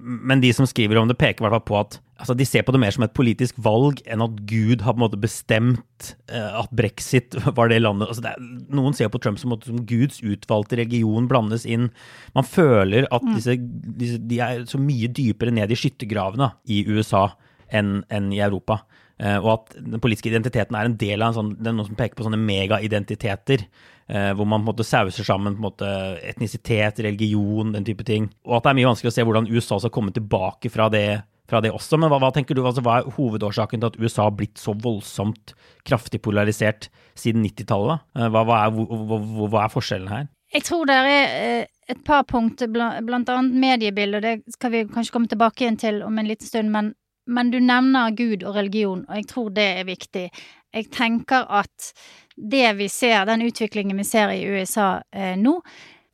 Men 0.00 0.42
de 0.42 0.52
som 0.54 0.66
skriver 0.68 0.98
om 1.00 1.08
det, 1.08 1.18
peker 1.20 1.42
i 1.42 1.46
hvert 1.46 1.56
fall 1.58 1.66
på 1.68 1.78
at 1.78 1.98
altså, 2.20 2.36
de 2.36 2.46
ser 2.48 2.64
på 2.66 2.74
det 2.74 2.80
mer 2.82 2.94
som 2.94 3.04
et 3.06 3.14
politisk 3.16 3.58
valg 3.62 4.00
enn 4.08 4.24
at 4.24 4.40
Gud 4.48 4.84
har 4.84 4.96
på 4.96 5.00
en 5.00 5.04
måte 5.04 5.20
bestemt 5.20 6.10
uh, 6.32 6.62
at 6.62 6.74
brexit 6.76 7.36
var 7.58 7.72
det 7.72 7.82
landet 7.82 8.10
altså, 8.10 8.24
det 8.24 8.34
er, 8.34 8.46
Noen 8.76 8.96
ser 8.96 9.10
på 9.12 9.20
Trump 9.22 9.40
som, 9.42 9.54
som, 9.64 9.82
Guds 9.88 10.22
utvalgte 10.24 10.80
religion 10.80 11.28
blandes 11.30 11.66
inn. 11.68 11.90
Man 12.36 12.48
føler 12.48 13.08
at 13.10 13.24
mm. 13.24 13.34
disse, 13.36 13.58
disse, 14.00 14.20
de 14.22 14.40
er 14.42 14.64
så 14.70 14.80
mye 14.80 15.10
dypere 15.12 15.54
ned 15.54 15.72
i 15.72 15.78
skyttergravene 15.78 16.52
i 16.72 16.82
USA 16.90 17.28
enn, 17.74 18.00
enn 18.12 18.30
i 18.34 18.42
Europa. 18.44 18.82
Uh, 19.22 19.38
og 19.38 19.50
at 19.54 19.76
den 19.78 20.02
politiske 20.02 20.28
identiteten 20.28 20.76
er 20.76 20.88
en 20.88 20.98
del 21.00 21.22
av 21.22 21.32
en 21.32 21.38
sånn, 21.38 21.52
det 21.56 21.70
er 21.70 21.76
noen 21.76 21.88
som 21.88 21.98
peker 21.98 22.18
på 22.18 22.26
sånne 22.26 22.40
megaidentiteter. 22.40 23.64
Uh, 24.06 24.32
hvor 24.38 24.46
man 24.46 24.60
på 24.60 24.68
en 24.68 24.72
måte 24.72 24.86
sauser 24.86 25.26
sammen 25.26 25.56
på 25.56 25.62
en 25.62 25.68
måte 25.68 25.92
etnisitet, 26.26 27.00
religion, 27.06 27.72
den 27.74 27.86
type 27.86 28.06
ting. 28.06 28.28
Og 28.46 28.58
at 28.58 28.66
det 28.66 28.74
er 28.74 28.80
mye 28.80 28.90
vanskelig 28.92 29.14
å 29.14 29.16
se 29.16 29.26
hvordan 29.26 29.50
USA 29.50 29.80
skal 29.82 29.94
komme 29.94 30.14
tilbake 30.14 30.70
fra 30.72 30.90
det 30.92 31.08
fra 31.46 31.60
det 31.62 31.72
også. 31.74 31.98
Men 32.00 32.10
hva, 32.10 32.20
hva 32.22 32.32
tenker 32.34 32.56
du, 32.56 32.62
altså, 32.66 32.84
hva 32.84 33.00
er 33.00 33.16
hovedårsaken 33.16 33.82
til 33.82 33.90
at 33.92 33.98
USA 34.00 34.28
har 34.28 34.36
blitt 34.38 34.60
så 34.60 34.74
voldsomt 34.82 35.54
kraftig 35.86 36.22
polarisert 36.24 36.90
siden 37.18 37.44
90-tallet? 37.46 38.06
Eh, 38.18 38.28
hva, 38.34 38.44
hva, 38.48 38.60
hva, 38.72 39.64
er 39.64 39.72
forskjellen 39.72 40.12
her? 40.12 40.28
Jeg 40.54 40.66
tror 40.68 40.86
det 40.88 40.96
er 40.98 41.08
eh, 41.38 41.72
et 41.90 42.02
par 42.06 42.26
punkter, 42.28 42.70
blant 42.70 43.30
annet 43.32 43.58
mediebildet, 43.62 44.24
det 44.24 44.56
skal 44.56 44.74
vi 44.74 44.86
kanskje 44.90 45.14
komme 45.14 45.30
tilbake 45.30 45.64
igjen 45.64 45.80
til 45.80 46.00
om 46.06 46.18
en 46.18 46.30
liten 46.30 46.48
stund, 46.48 46.72
men, 46.74 46.94
men 47.26 47.50
du 47.50 47.58
nevner 47.60 48.14
Gud 48.16 48.44
og 48.46 48.56
religion, 48.56 49.04
og 49.08 49.20
jeg 49.20 49.28
tror 49.32 49.50
det 49.56 49.66
er 49.80 49.88
viktig. 49.88 50.28
Jeg 50.76 50.88
tenker 50.94 51.46
at 51.48 51.92
det 52.36 52.68
vi 52.78 52.88
ser, 52.92 53.24
den 53.26 53.44
utviklingen 53.46 53.96
vi 53.96 54.04
ser 54.06 54.32
i 54.34 54.44
USA 54.44 55.00
eh, 55.12 55.36
nå, 55.40 55.60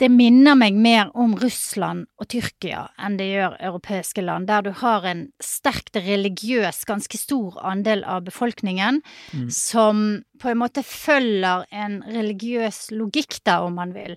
det 0.02 0.08
minner 0.10 0.56
meg 0.58 0.74
mer 0.82 1.10
om 1.18 1.34
Russland 1.38 2.08
og 2.18 2.26
Tyrkia 2.32 2.88
enn 2.98 3.18
det 3.20 3.28
gjør 3.28 3.58
europeiske 3.68 4.24
land, 4.24 4.48
der 4.50 4.64
du 4.66 4.72
har 4.80 5.04
en 5.06 5.26
sterkt 5.42 5.98
religiøs, 5.98 6.80
ganske 6.88 7.20
stor 7.20 7.60
andel 7.62 8.02
av 8.08 8.24
befolkningen 8.26 8.98
mm. 9.04 9.46
som 9.54 10.22
på 10.42 10.50
en 10.50 10.58
måte 10.62 10.82
følger 10.86 11.68
en 11.70 12.00
religiøs 12.08 12.88
logikk, 12.96 13.38
da, 13.46 13.60
om 13.66 13.78
man 13.78 13.94
vil, 13.94 14.16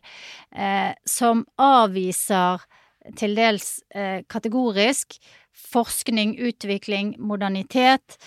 eh, 0.56 0.96
som 1.06 1.46
avviser 1.62 2.66
til 3.20 3.38
dels 3.38 3.76
eh, 3.94 4.24
kategorisk 4.32 5.20
forskning, 5.56 6.36
utvikling, 6.48 7.16
modernitet, 7.20 8.18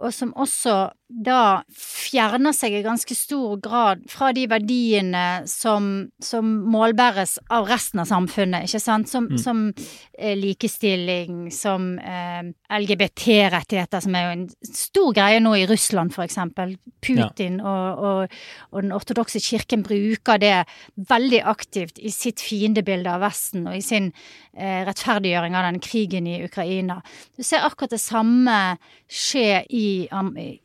og 0.00 0.12
som 0.14 0.34
også 0.36 0.90
da 1.06 1.62
fjerner 1.70 2.54
seg 2.56 2.74
i 2.74 2.82
ganske 2.82 3.14
stor 3.14 3.60
grad 3.62 4.02
fra 4.10 4.32
de 4.34 4.46
verdiene 4.50 5.44
som, 5.46 6.08
som 6.22 6.48
målbæres 6.66 7.36
av 7.54 7.68
resten 7.70 8.02
av 8.02 8.08
samfunnet, 8.10 8.66
ikke 8.66 8.80
sant, 8.82 9.10
som, 9.10 9.28
mm. 9.30 9.38
som 9.38 9.60
eh, 10.18 10.34
likestilling, 10.38 11.46
som 11.54 11.92
eh, 12.02 12.50
LGBT-rettigheter, 12.74 14.02
som 14.02 14.18
er 14.18 14.26
jo 14.26 14.32
en 14.34 14.44
stor 14.66 15.14
greie 15.14 15.38
nå 15.44 15.54
i 15.60 15.68
Russland, 15.70 16.10
for 16.16 16.26
eksempel. 16.26 16.74
Putin 17.06 17.60
ja. 17.62 17.70
og, 17.70 18.02
og, 18.02 18.36
og, 18.72 18.82
den 18.82 18.94
ortodokse 18.96 19.38
kirken 19.42 19.84
bruker 19.86 20.42
det 20.42 20.56
veldig 21.06 21.44
aktivt 21.46 22.00
i 22.02 22.10
sitt 22.10 22.42
fiendebilde 22.42 23.12
av 23.14 23.22
Vesten 23.22 23.68
og 23.70 23.78
i 23.78 23.84
sin 23.84 24.10
eh, 24.10 24.82
rettferdiggjøring 24.88 25.54
av 25.54 25.68
den 25.68 25.78
krigen 25.84 26.26
i 26.26 26.40
Ukraina. 26.42 26.98
Du 27.38 27.46
ser 27.46 27.62
akkurat 27.62 27.94
det 27.94 28.02
samme 28.02 28.58
skje 29.06 29.62
i, 29.70 29.86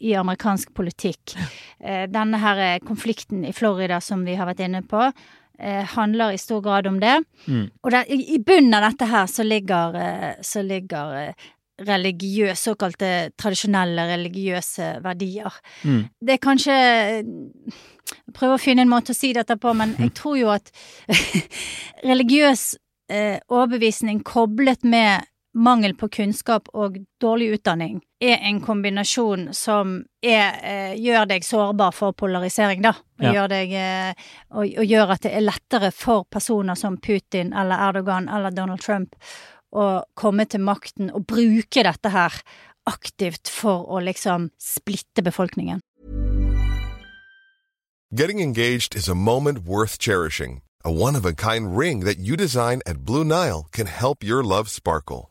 i 0.01 0.15
Amerika 0.17 0.30
amerikansk 0.31 0.73
politikk. 0.77 1.35
Eh, 1.79 2.07
denne 2.09 2.39
her 2.41 2.57
eh, 2.65 2.81
konflikten 2.85 3.45
i 3.45 3.53
Florida 3.53 4.01
som 4.01 4.25
vi 4.25 4.37
har 4.39 4.49
vært 4.49 4.63
inne 4.65 4.81
på, 4.87 5.11
eh, 5.59 5.83
handler 5.95 6.33
i 6.33 6.41
stor 6.41 6.61
grad 6.65 6.87
om 6.87 6.99
det. 6.99 7.19
Mm. 7.47 7.65
Og 7.83 7.91
der, 7.91 8.05
i 8.07 8.39
bunnen 8.39 8.73
av 8.73 8.89
dette 8.89 9.09
her 9.11 9.27
så 9.27 9.43
ligger, 9.43 9.97
så 10.41 10.63
ligger 10.63 11.33
religiøse, 11.81 12.59
såkalte 12.61 13.31
tradisjonelle 13.39 14.05
religiøse 14.11 14.97
verdier. 15.03 15.53
Mm. 15.83 16.03
Det 16.21 16.37
er 16.37 16.41
kanskje 16.41 16.77
Jeg 18.11 18.33
prøver 18.35 18.57
å 18.57 18.59
finne 18.59 18.83
en 18.83 18.91
måte 18.91 19.13
å 19.13 19.15
si 19.15 19.31
dette 19.33 19.55
på, 19.55 19.71
men 19.73 19.95
jeg 19.99 20.11
tror 20.19 20.37
jo 20.37 20.49
at 20.51 20.71
religiøs 22.11 22.75
eh, 23.11 23.37
overbevisning 23.47 24.19
koblet 24.27 24.83
med 24.83 25.27
mangel 25.53 25.95
på 25.99 26.07
kunnskap 26.09 26.69
og 26.73 26.97
dårlig 27.21 27.51
utdanning 27.57 27.99
er 28.23 28.39
en 28.47 28.61
kombinasjon 28.63 29.49
som 29.57 29.97
er, 30.23 30.59
eh, 30.63 30.93
gjør 30.95 31.27
deg 31.27 31.43
sårbar 31.43 31.93
for 31.93 32.13
polarisering, 32.13 32.81
da. 32.81 32.93
Og, 33.19 33.25
ja. 33.25 33.33
gjør 33.33 33.49
deg, 33.49 33.73
eh, 33.73 34.13
og, 34.51 34.65
og, 34.65 34.85
gjør 34.85 35.15
at 35.15 35.21
det 35.21 35.33
er 35.35 35.45
lettere 35.45 35.91
for 35.91 36.23
personer 36.23 36.75
som 36.75 36.97
Putin 36.97 37.53
eller 37.53 37.89
Erdogan 37.89 38.29
eller 38.29 38.51
Donald 38.51 38.81
Trump 38.81 39.15
å 39.71 40.03
komme 40.15 40.45
til 40.45 40.61
makten 40.61 41.11
og 41.11 41.25
bruke 41.27 41.83
dette 41.83 42.09
her 42.11 42.41
aktivt 42.87 43.49
for 43.49 43.87
å 43.87 44.01
liksom 44.03 44.51
splitte 44.59 45.23
befolkningen. 45.23 45.81
Getting 48.13 48.41
engaged 48.41 48.95
is 48.95 49.07
a 49.07 49.15
moment 49.15 49.59
worth 49.59 49.97
cherishing. 49.97 50.61
A 50.83 50.91
one-of-a-kind 50.91 51.77
ring 51.77 52.01
that 52.01 52.17
you 52.17 52.35
design 52.35 52.81
at 52.85 53.05
Blue 53.05 53.23
Nile 53.23 53.67
can 53.71 53.87
help 53.87 54.23
your 54.23 54.43
love 54.43 54.67
sparkle. 54.67 55.30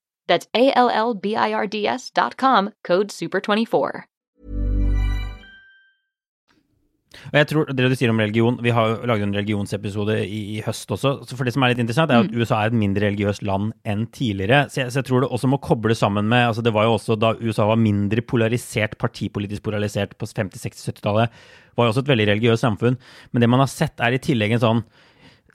That's 0.31 0.47
A 0.55 0.71
L 0.79 0.87
L 0.89 1.13
B 1.13 1.35
I 1.35 1.51
R 1.51 1.67
D 1.67 1.85
S 1.87 2.09
dot 2.09 2.37
com, 2.37 2.71
code 2.87 3.11
SUPER24. 3.11 4.05
Og 7.27 7.35
jeg 7.35 7.47
tror 7.49 7.67
det 7.75 7.89
du 7.91 7.95
sier 7.99 8.11
om 8.13 8.21
religion, 8.23 8.55
Vi 8.63 8.71
har 8.71 8.87
jo 8.87 9.09
laget 9.09 9.25
en 9.27 9.35
religionsepisode 9.35 10.15
i, 10.23 10.39
i, 10.55 10.61
høst 10.63 10.87
også. 10.95 11.11
så 11.27 11.35
for 11.35 11.43
Det 11.43 11.51
som 11.51 11.65
er 11.67 11.73
litt 11.73 11.81
interessant, 11.83 12.13
er 12.13 12.23
at 12.23 12.31
mm. 12.31 12.39
USA 12.39 12.61
er 12.61 12.71
et 12.71 12.79
mindre 12.79 13.09
religiøst 13.09 13.43
land 13.43 13.73
enn 13.83 14.07
tidligere. 14.15 14.69
Så 14.71 14.85
jeg, 14.85 14.93
så 14.93 15.01
jeg, 15.01 15.09
tror 15.09 15.25
det 15.25 15.31
også 15.35 15.51
må 15.51 15.59
koble 15.59 15.95
sammen 15.99 16.31
med 16.31 16.47
altså 16.47 16.63
Det 16.63 16.73
var 16.73 16.87
jo 16.87 16.95
også 16.95 17.19
da 17.19 17.33
USA 17.43 17.67
var 17.67 17.83
mindre 17.83 18.23
polarisert, 18.23 18.95
partipolitisk 18.97 19.67
polarisert 19.67 20.15
på 20.15 20.25
50-, 20.31 20.63
60-, 20.63 20.87
70-tallet, 20.93 21.43
var 21.75 21.85
jo 21.85 21.91
også 21.91 22.05
et 22.07 22.15
veldig 22.15 22.31
religiøst 22.31 22.63
samfunn. 22.63 22.95
Men 23.31 23.43
det 23.43 23.51
man 23.51 23.59
har 23.59 23.67
sett, 23.75 23.99
er 23.99 24.15
i 24.15 24.23
tillegg 24.23 24.55
en 24.55 24.63
sånn 24.63 24.83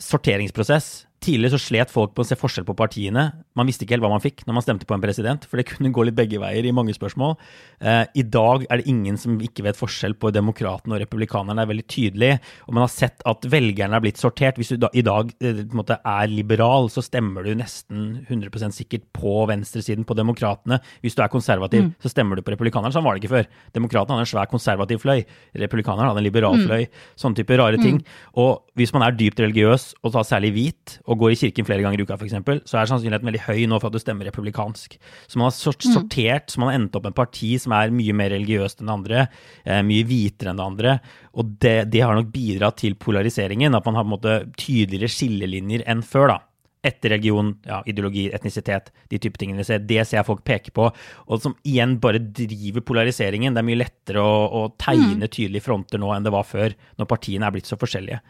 sorteringsprosess 0.04 1.05
Tidligere 1.26 1.56
så 1.56 1.62
slet 1.64 1.90
folk 1.90 2.12
på 2.14 2.22
å 2.22 2.26
se 2.28 2.36
forskjell 2.38 2.66
på 2.68 2.76
partiene. 2.78 3.24
Man 3.58 3.66
visste 3.66 3.82
ikke 3.82 3.96
helt 3.96 4.04
hva 4.04 4.12
man 4.12 4.22
fikk 4.22 4.44
når 4.46 4.54
man 4.58 4.62
stemte 4.62 4.86
på 4.86 4.94
en 4.94 5.02
president, 5.02 5.46
for 5.48 5.58
det 5.58 5.66
kunne 5.66 5.90
gå 5.94 6.04
litt 6.06 6.16
begge 6.18 6.38
veier 6.38 6.66
i 6.68 6.74
mange 6.74 6.94
spørsmål. 6.94 7.34
Eh, 7.80 8.04
I 8.20 8.24
dag 8.30 8.66
er 8.68 8.78
det 8.78 8.86
ingen 8.92 9.18
som 9.18 9.40
ikke 9.42 9.64
vet 9.66 9.78
forskjell 9.78 10.14
på 10.20 10.30
demokratene 10.34 10.94
og 10.94 11.02
republikanerne. 11.02 11.58
Det 11.58 11.64
er 11.64 11.72
veldig 11.72 11.86
tydelig. 11.90 12.30
Og 12.68 12.76
man 12.76 12.84
har 12.84 12.92
sett 12.92 13.24
at 13.26 13.48
velgerne 13.50 13.98
er 13.98 14.04
blitt 14.04 14.20
sortert. 14.22 14.60
Hvis 14.60 14.70
du 14.74 14.78
da, 14.84 14.90
i 14.94 15.02
dag 15.06 15.32
eh, 15.40 15.64
måte, 15.74 15.98
er 15.98 16.30
liberal, 16.30 16.90
så 16.94 17.02
stemmer 17.02 17.46
du 17.46 17.56
nesten 17.58 18.22
100% 18.28 18.76
sikkert 18.76 19.08
på 19.16 19.34
venstresiden, 19.50 20.06
på 20.06 20.18
demokratene. 20.18 20.78
Hvis 21.02 21.18
du 21.18 21.24
er 21.24 21.32
konservativ, 21.32 21.88
mm. 21.88 21.92
så 22.06 22.12
stemmer 22.12 22.38
du 22.38 22.44
på 22.46 22.54
republikanerne. 22.54 22.94
Sånn 22.94 23.06
var 23.06 23.16
det 23.16 23.24
ikke 23.24 23.34
før. 23.34 23.50
Demokratene 23.74 24.20
hadde 24.20 24.28
en 24.28 24.32
svær 24.36 24.52
konservativ 24.52 25.02
fløy. 25.02 25.24
Republikanerne 25.58 26.12
hadde 26.12 26.22
en 26.22 26.28
liberal 26.28 26.60
mm. 26.60 26.68
fløy. 26.70 26.86
Sånne 27.18 27.42
type 27.42 27.58
rare 27.58 27.82
ting. 27.82 27.98
Mm. 27.98 28.22
Og 28.46 28.62
hvis 28.78 28.94
man 28.94 29.08
er 29.08 29.18
dypt 29.18 29.42
religiøs, 29.42 29.90
og 30.04 30.14
da 30.14 30.22
særlig 30.26 30.54
hvit, 30.54 30.98
og 31.08 31.15
går 31.20 31.34
i 31.34 31.38
kirken 31.40 31.68
flere 31.68 31.84
ganger 31.84 32.00
i 32.00 32.06
uka, 32.06 32.16
f.eks., 32.18 32.36
så 32.68 32.80
er 32.80 32.90
sannsynligheten 32.90 33.30
veldig 33.30 33.44
høy 33.46 33.62
nå 33.70 33.80
for 33.80 33.90
at 33.90 33.96
du 33.96 34.02
stemmer 34.02 34.28
republikansk. 34.30 34.98
Så 35.26 35.40
man 35.40 35.50
har 35.50 35.54
mm. 35.56 35.92
sortert, 35.94 36.50
så 36.52 36.62
man 36.62 36.72
har 36.72 36.80
endt 36.80 36.98
opp 36.98 37.06
med 37.06 37.14
et 37.14 37.20
parti 37.20 37.52
som 37.62 37.76
er 37.76 37.94
mye 37.94 38.16
mer 38.16 38.32
religiøst 38.34 38.82
enn 38.82 38.90
det 38.90 38.96
andre, 38.96 39.28
eh, 39.64 39.84
mye 39.86 40.08
hvitere 40.08 40.52
enn 40.52 40.60
det 40.60 40.66
andre. 40.66 40.98
Og 41.36 41.54
det, 41.62 41.76
det, 41.92 42.02
har 42.04 42.16
nok 42.16 42.32
bidratt 42.34 42.80
til 42.82 42.98
polariseringen, 43.00 43.76
at 43.76 43.88
man 43.88 43.98
har 43.98 44.06
på 44.06 44.10
en 44.10 44.16
måte 44.16 44.36
tydeligere 44.58 45.12
skillelinjer 45.12 45.86
enn 45.90 46.04
før. 46.06 46.34
da 46.34 46.42
etter 46.86 47.10
religion, 47.16 47.50
ja, 47.66 47.80
ideologi, 47.88 48.26
etnisitet, 48.34 48.92
de 49.10 49.18
type 49.18 49.38
tingene. 49.40 49.64
ser. 49.64 49.82
Det 49.82 50.04
ser 50.06 50.20
jeg 50.20 50.28
folk 50.28 50.44
peke 50.46 50.72
på, 50.74 50.88
og 51.26 51.42
som 51.42 51.56
igjen 51.66 51.96
bare 52.02 52.20
driver 52.22 52.84
polariseringen. 52.86 53.54
Det 53.54 53.62
er 53.62 53.68
mye 53.70 53.80
lettere 53.80 54.22
å, 54.22 54.36
å 54.46 54.62
tegne 54.78 55.26
mm. 55.26 55.30
tydelige 55.32 55.66
fronter 55.66 56.02
nå 56.02 56.12
enn 56.14 56.26
det 56.26 56.34
var 56.34 56.46
før, 56.46 56.76
når 57.00 57.10
partiene 57.10 57.48
er 57.48 57.56
blitt 57.56 57.70
så 57.70 57.78
forskjellige. 57.80 58.20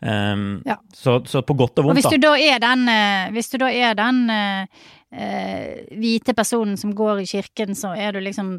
Um, 0.00 0.62
ja. 0.66 0.76
så, 0.94 1.22
så, 1.24 1.40
på 1.42 1.54
godt 1.56 1.78
og 1.80 1.86
vondt, 1.86 1.96
og 1.96 2.02
hvis 2.02 2.12
du 2.12 2.20
da 2.20 2.34
er 2.36 2.60
den, 2.60 2.84
hvis 3.32 3.48
du 3.48 3.56
da 3.62 3.70
er 3.72 3.94
den 3.96 4.18
uh, 4.28 4.66
hvite 5.96 6.34
personen 6.36 6.76
som 6.76 6.92
går 6.94 7.22
i 7.22 7.28
kirken, 7.30 7.72
så 7.78 7.94
er 7.96 8.12
du 8.12 8.20
liksom 8.20 8.50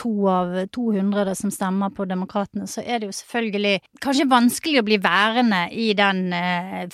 to 0.00 0.12
av 0.32 0.54
200 0.72 1.34
som 1.36 1.52
stemmer 1.52 1.92
på 1.92 2.06
Demokratene, 2.08 2.64
så 2.70 2.80
er 2.80 3.02
det 3.02 3.10
jo 3.10 3.16
selvfølgelig 3.18 3.74
kanskje 4.00 4.28
vanskelig 4.30 4.80
å 4.80 4.86
bli 4.86 4.98
værende 5.04 5.66
i 5.76 5.90
den 5.98 6.30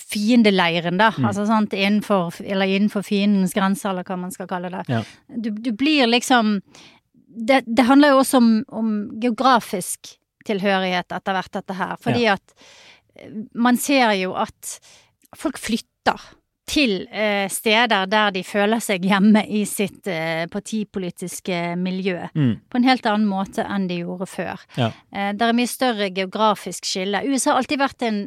fiendeleiren, 0.00 0.98
da. 0.98 1.12
Mm. 1.14 1.28
Altså 1.28 1.46
sant, 1.46 1.76
innenfor, 1.76 2.40
eller 2.42 2.72
innenfor 2.72 3.06
fiendens 3.06 3.54
grenser, 3.54 3.92
eller 3.92 4.08
hva 4.08 4.18
man 4.24 4.34
skal 4.34 4.50
kalle 4.50 4.72
det. 4.74 4.82
Ja. 4.90 5.04
Du, 5.28 5.52
du, 5.54 5.70
blir 5.78 6.10
liksom 6.10 6.56
det, 7.32 7.62
det, 7.66 7.82
handler 7.86 8.12
jo 8.12 8.22
også 8.22 8.40
om, 8.42 8.50
om 8.68 8.92
geografisk 9.20 10.16
tilhørighet 10.46 11.12
etter 11.14 11.36
hvert, 11.36 11.52
dette 11.54 11.76
her. 11.78 11.94
Fordi 12.02 12.26
ja. 12.26 12.36
at 12.36 12.54
man 13.54 13.80
ser 13.80 14.14
jo 14.18 14.36
at 14.38 14.78
folk 15.38 15.58
flytter 15.60 16.20
til 16.72 17.06
eh, 17.10 17.48
steder 17.50 18.06
der 18.10 18.32
de 18.34 18.42
føler 18.46 18.80
seg 18.82 19.04
hjemme 19.04 19.42
i 19.50 19.64
sitt 19.68 20.06
eh, 20.10 20.44
partipolitiske 20.50 21.74
miljø. 21.80 22.28
Mm. 22.38 22.52
På 22.70 22.78
en 22.78 22.86
helt 22.86 23.06
annen 23.10 23.28
måte 23.28 23.64
enn 23.66 23.88
de 23.90 24.00
gjorde 24.02 24.28
før. 24.30 24.62
Ja. 24.78 24.92
Eh, 25.12 25.32
det 25.36 25.48
er 25.48 25.58
mye 25.58 25.70
større 25.70 26.08
geografisk 26.14 26.86
skille. 26.88 27.24
USA 27.26 27.52
har 27.52 27.62
alltid 27.62 27.82
vært 27.82 28.06
en, 28.06 28.22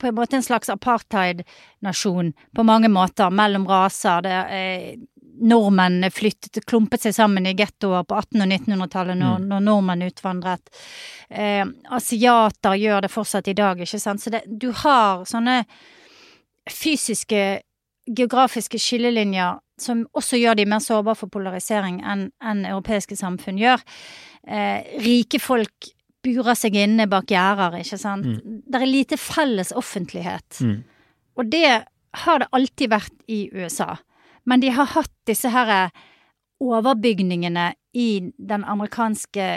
på 0.00 0.08
en 0.08 0.16
måte 0.16 0.40
en 0.40 0.46
slags 0.46 0.72
apartheid-nasjon 0.72 2.32
på 2.56 2.66
mange 2.66 2.90
måter, 2.92 3.30
mellom 3.30 3.68
raser. 3.68 4.24
Det, 4.24 4.40
eh, 4.56 4.96
nordmenn 5.40 6.06
flyttet, 6.14 6.64
klumpet 6.66 7.04
seg 7.04 7.14
sammen 7.16 7.46
i 7.48 7.54
gettoer 7.56 8.06
på 8.08 8.16
1800- 8.16 8.46
og 8.46 8.54
1900-tallet 8.56 9.18
når, 9.20 9.36
mm. 9.42 9.50
når, 9.50 9.66
nordmenn 9.66 10.06
utvandret. 10.06 10.72
Eh, 11.28 11.64
asiater 11.96 12.78
gjør 12.80 13.06
det 13.06 13.12
fortsatt 13.12 13.50
i 13.52 13.56
dag, 13.58 13.80
ikke 13.82 14.00
sant. 14.02 14.22
Så 14.22 14.32
det, 14.34 14.44
du 14.46 14.70
har 14.84 15.26
sånne 15.28 15.62
fysiske, 16.72 17.44
geografiske 18.06 18.78
skillelinjer 18.80 19.58
som 19.80 20.06
også 20.16 20.38
gjør 20.40 20.56
de 20.56 20.66
mer 20.70 20.80
sårbare 20.80 21.18
for 21.18 21.32
polarisering 21.32 22.00
enn 22.00 22.30
en 22.40 22.64
europeiske 22.64 23.18
samfunn 23.18 23.58
gjør. 23.60 23.82
Eh, 24.46 24.86
rike 25.04 25.40
folk 25.42 25.90
burer 26.26 26.56
seg 26.58 26.78
inne 26.80 27.06
bak 27.10 27.30
gjerder, 27.30 27.80
ikke 27.82 27.98
sant. 28.00 28.26
Mm. 28.26 28.62
Det 28.66 28.80
er 28.80 28.88
lite 28.88 29.18
felles 29.20 29.72
offentlighet. 29.76 30.62
Mm. 30.64 30.78
Og 31.36 31.52
det 31.52 31.68
har 32.24 32.40
det 32.40 32.48
alltid 32.56 32.92
vært 32.92 33.16
i 33.28 33.46
USA. 33.52 33.94
Men 34.46 34.62
de 34.62 34.70
har 34.74 34.92
hatt 34.94 35.12
disse 35.26 35.50
her 35.50 35.72
eh, 35.74 36.04
overbygningene 36.62 37.72
i 37.96 38.10
den 38.38 38.64
amerikanske 38.64 39.48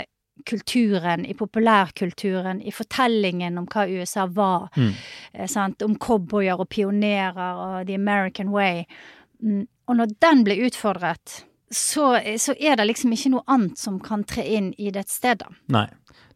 kulturen, 0.48 1.26
i 1.26 1.34
populærkulturen, 1.34 2.62
i 2.62 2.72
fortellingen 2.72 3.58
om 3.60 3.68
hva 3.70 3.86
USA 3.90 4.26
var. 4.26 4.70
Mm. 4.78 4.94
Eh, 5.34 5.86
om 5.86 5.98
cowboyer 6.00 6.60
og 6.60 6.70
pionerer 6.70 7.64
og 7.66 7.88
the 7.88 7.96
American 7.96 8.50
way. 8.50 8.84
Mm. 9.44 9.68
Og 9.88 9.96
når 9.96 10.16
den 10.22 10.44
ble 10.46 10.60
utfordret, 10.68 11.44
så, 11.72 12.20
så, 12.38 12.54
er 12.60 12.76
det 12.76 12.88
liksom 12.90 13.14
ikke 13.14 13.34
noe 13.36 13.46
annet 13.48 13.78
som 13.78 14.00
kan 14.02 14.24
tre 14.28 14.46
inn 14.58 14.72
i 14.78 14.92
det 14.94 15.06
stedet. 15.10 15.50
Nei. 15.72 15.88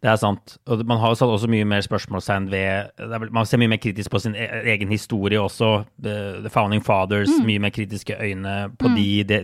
Det 0.03 0.09
er 0.11 0.17
sant. 0.19 0.57
Og 0.67 0.81
man 0.83 0.99
har 0.99 1.13
jo 1.13 1.15
satt 1.15 1.31
også 1.31 1.47
mye 1.47 1.63
mer 1.63 1.81
spørsmålstegn 1.81 2.49
ved 2.51 3.29
Man 3.31 3.47
ser 3.47 3.61
mye 3.61 3.71
mer 3.71 3.79
kritisk 3.79 4.11
på 4.11 4.19
sin 4.19 4.35
e, 4.35 4.49
egen 4.73 4.91
historie 4.91 5.39
også. 5.39 5.85
The, 6.03 6.49
Founding 6.51 6.83
Fathers, 6.83 7.31
mm. 7.31 7.45
mye 7.47 7.61
mer 7.63 7.71
kritiske 7.71 8.17
øyne 8.19 8.55
på 8.79 8.91
mm. 8.91 8.97
de. 8.99 9.07
Det, 9.23 9.39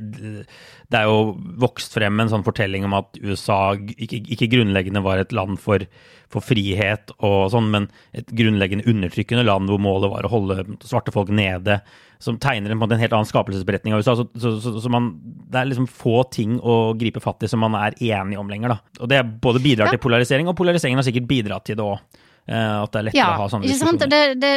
det, 0.89 0.99
er 0.99 1.09
jo 1.09 1.35
vokst 1.61 1.93
frem 1.95 2.19
en 2.21 2.31
sånn 2.31 2.45
fortelling 2.45 2.85
om 2.87 2.95
at 2.97 3.19
USA 3.21 3.75
ikke, 3.77 4.23
ikke 4.35 4.49
grunnleggende 4.55 5.03
var 5.05 5.21
et 5.21 5.33
land 5.35 5.59
for, 5.61 5.85
for, 6.33 6.45
frihet 6.45 7.13
og 7.17 7.51
sånn, 7.53 7.69
men 7.73 7.87
et 8.17 8.29
grunnleggende 8.33 8.87
undertrykkende 8.89 9.45
land 9.45 9.69
hvor 9.69 9.81
målet 9.81 10.13
var 10.13 10.27
å 10.27 10.31
holde 10.33 10.63
svarte 10.81 11.13
folk 11.15 11.31
nede 11.33 11.79
som 12.19 12.39
tegner 12.41 12.73
en, 12.73 12.81
en 12.83 12.99
helt 12.99 13.13
annen 13.15 13.29
skapelsesberetning 13.29 13.95
av 13.95 14.01
USA. 14.03 14.17
Så, 14.19 14.25
så, 14.35 14.55
så, 14.59 14.73
så 14.83 14.91
man, 14.91 15.13
det 15.23 15.61
er 15.61 15.69
liksom 15.69 15.87
få 15.87 16.23
ting 16.33 16.57
å 16.59 16.95
gripe 16.99 17.21
fatt 17.23 17.45
i 17.45 17.51
som 17.51 17.63
man 17.63 17.77
er 17.79 17.95
enig 17.95 18.39
om 18.41 18.49
lenger. 18.51 18.75
Da. 18.75 19.03
Og 19.05 19.11
det 19.11 19.21
både 19.39 19.61
bidrar 19.63 19.93
til 19.93 20.01
polarisering, 20.03 20.49
og 20.51 20.57
polariseringen 20.59 20.99
har 20.99 21.07
sikkert 21.07 21.29
bidratt 21.29 21.69
til 21.69 21.79
det 21.79 21.85
òg. 21.85 22.19
Eh, 22.49 22.75
at 22.81 22.91
det 22.91 22.99
er 22.99 23.05
lettere 23.11 23.21
ja, 23.21 23.29
å 23.37 23.43
ha 23.43 23.47
sånne 23.51 23.69
diskusjoner. 23.69 24.09
Det, 24.09 24.21
det, 24.41 24.53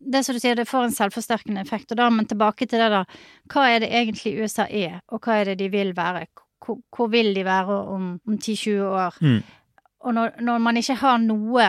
det 0.00 0.24
som 0.24 0.34
du 0.34 0.40
sier, 0.40 0.56
det 0.56 0.68
får 0.68 0.88
en 0.88 0.94
selvforsterkende 0.96 1.60
effekt. 1.60 1.90
Og 1.92 2.00
da, 2.00 2.08
men 2.12 2.28
tilbake 2.28 2.66
til 2.66 2.80
det, 2.80 2.88
da. 2.92 3.04
Hva 3.52 3.66
er 3.68 3.84
det 3.84 3.90
egentlig 3.92 4.36
USA 4.40 4.66
er, 4.66 5.00
og 5.12 5.20
hva 5.24 5.40
er 5.40 5.52
det 5.52 5.60
de 5.60 5.70
vil 5.72 5.92
være? 5.96 6.26
Hvor, 6.64 6.80
hvor 6.96 7.10
vil 7.12 7.32
de 7.36 7.44
være 7.44 7.80
om, 7.94 8.12
om 8.26 8.36
10-20 8.36 8.84
år? 8.88 9.18
Mm. 9.20 9.40
Og 10.00 10.14
når, 10.16 10.38
når, 10.40 10.62
man 10.64 10.80
ikke 10.80 10.96
har 11.02 11.18
noe 11.22 11.66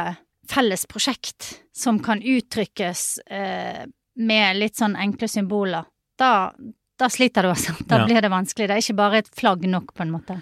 felles 0.51 0.85
prosjekt 0.87 1.49
som 1.75 1.99
kan 2.03 2.23
uttrykkes 2.23 3.03
eh, 3.27 3.83
med 4.21 4.59
litt 4.59 4.79
sånn 4.79 4.95
enkle 4.99 5.27
symboler, 5.31 5.87
da, 6.19 6.51
da 6.99 7.09
sliter 7.11 7.43
du 7.43 7.51
altså. 7.51 7.75
Da 7.87 8.01
ja. 8.01 8.07
blir 8.07 8.23
det 8.23 8.31
vanskelig. 8.31 8.69
Det 8.69 8.77
er 8.77 8.83
ikke 8.85 8.99
bare 8.99 9.23
et 9.23 9.31
flagg 9.35 9.67
nok, 9.67 9.91
på 9.95 10.05
en 10.05 10.15
måte. 10.15 10.39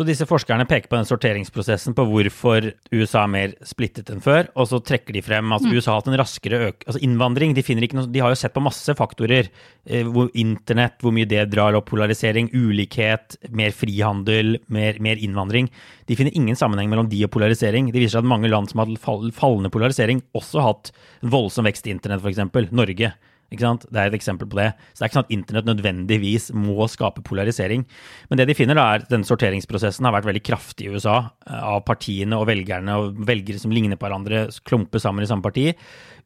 Så 0.00 0.06
disse 0.08 0.24
forskerne 0.24 0.64
peker 0.64 0.88
på 0.88 0.96
den 0.96 1.04
sorteringsprosessen 1.04 1.92
på 1.92 2.06
hvorfor 2.08 2.70
USA 2.88 3.26
er 3.26 3.32
mer 3.34 3.50
splittet 3.68 4.08
enn 4.08 4.22
før, 4.24 4.46
og 4.56 4.70
så 4.70 4.78
trekker 4.80 5.12
de 5.12 5.20
frem 5.20 5.52
at 5.52 5.58
altså, 5.58 5.74
USA 5.76 5.90
har 5.92 5.98
hatt 5.98 6.08
en 6.08 6.16
raskere 6.16 6.60
øk... 6.70 6.86
Altså 6.86 7.02
innvandring. 7.04 7.52
De, 7.52 7.64
noe, 7.76 8.06
de, 8.08 8.22
har 8.24 8.32
jo 8.32 8.38
sett 8.40 8.54
på 8.54 8.62
masse 8.64 8.94
faktorer. 8.96 9.50
Eh, 9.84 10.08
hvor 10.08 10.30
internett, 10.40 10.96
hvor 11.04 11.12
mye 11.12 11.28
det 11.28 11.42
drar 11.52 11.76
opp 11.76 11.90
polarisering, 11.92 12.48
ulikhet, 12.48 13.36
mer 13.52 13.76
frihandel, 13.76 14.56
mer, 14.72 14.96
mer, 15.04 15.20
innvandring. 15.20 15.68
De 16.08 16.16
finner 16.16 16.32
ingen 16.32 16.56
sammenheng 16.56 16.88
mellom 16.88 17.12
de 17.12 17.20
og 17.28 17.34
polarisering. 17.36 17.92
Det 17.92 18.00
viser 18.00 18.16
seg 18.16 18.24
at 18.24 18.32
mange 18.32 18.48
land 18.48 18.72
som 18.72 18.80
har 18.80 18.88
hatt 18.88 19.36
fallende 19.36 19.74
polarisering, 19.74 20.24
også 20.32 20.62
har 20.62 20.70
hatt 20.70 20.94
voldsom 21.28 21.68
vekst 21.68 21.92
i 21.92 21.92
internett, 21.92 22.24
f.eks. 22.24 22.72
Norge. 22.72 23.12
Ikke 23.50 23.64
sant? 23.64 23.84
Det 23.90 23.98
er 23.98 24.10
et 24.10 24.14
eksempel 24.14 24.46
på 24.50 24.58
det. 24.60 24.68
Så 24.92 25.00
det 25.00 25.04
er 25.04 25.10
ikke 25.10 25.18
sånn 25.18 25.26
at 25.26 25.32
internett 25.34 25.66
nødvendigvis 25.66 26.44
må 26.54 26.86
skape 26.90 27.24
polarisering. 27.26 27.82
Men 28.30 28.38
det 28.38 28.46
de 28.46 28.54
finner, 28.54 28.78
da, 28.78 28.84
er 28.86 29.02
at 29.02 29.10
denne 29.10 29.26
sorteringsprosessen 29.26 30.06
har 30.06 30.14
vært 30.14 30.28
veldig 30.28 30.42
kraftig 30.46 30.86
i 30.86 30.92
USA. 30.94 31.16
Eh, 31.48 31.64
av 31.72 31.82
partiene 31.88 32.38
og 32.38 32.46
velgerne 32.50 32.94
og 33.00 33.18
velgere 33.26 33.58
som 33.58 33.74
ligner 33.74 33.98
på 33.98 34.06
hverandre, 34.06 34.44
klumper 34.68 35.02
sammen 35.02 35.26
i 35.26 35.30
samme 35.30 35.42
parti. 35.42 35.72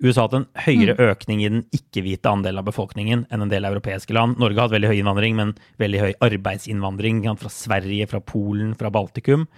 USA 0.05 0.27
har 0.27 0.29
hatt 0.29 0.37
en 0.43 0.65
høyere 0.67 0.99
mm. 0.99 1.05
økning 1.07 1.41
i 1.41 1.49
den 1.49 1.65
ikke-hvite 1.73 2.29
andelen 2.29 2.61
av 2.61 2.69
befolkningen 2.69 3.25
enn 3.33 3.47
en 3.47 3.53
del 3.53 3.71
europeiske 3.71 4.17
land. 4.17 4.37
Norge 4.43 4.61
har 4.61 4.69
hatt 4.69 4.77
veldig 4.77 4.93
høy 4.93 4.99
innvandring, 4.99 5.39
men 5.41 5.57
veldig 5.81 6.03
høy 6.03 6.13
arbeidsinnvandring 6.29 7.25
fra 7.41 7.53
Sverige, 7.53 8.11
fra 8.11 8.21
Polen, 8.21 8.77
fra 8.77 8.93
Baltikum. 8.93 9.49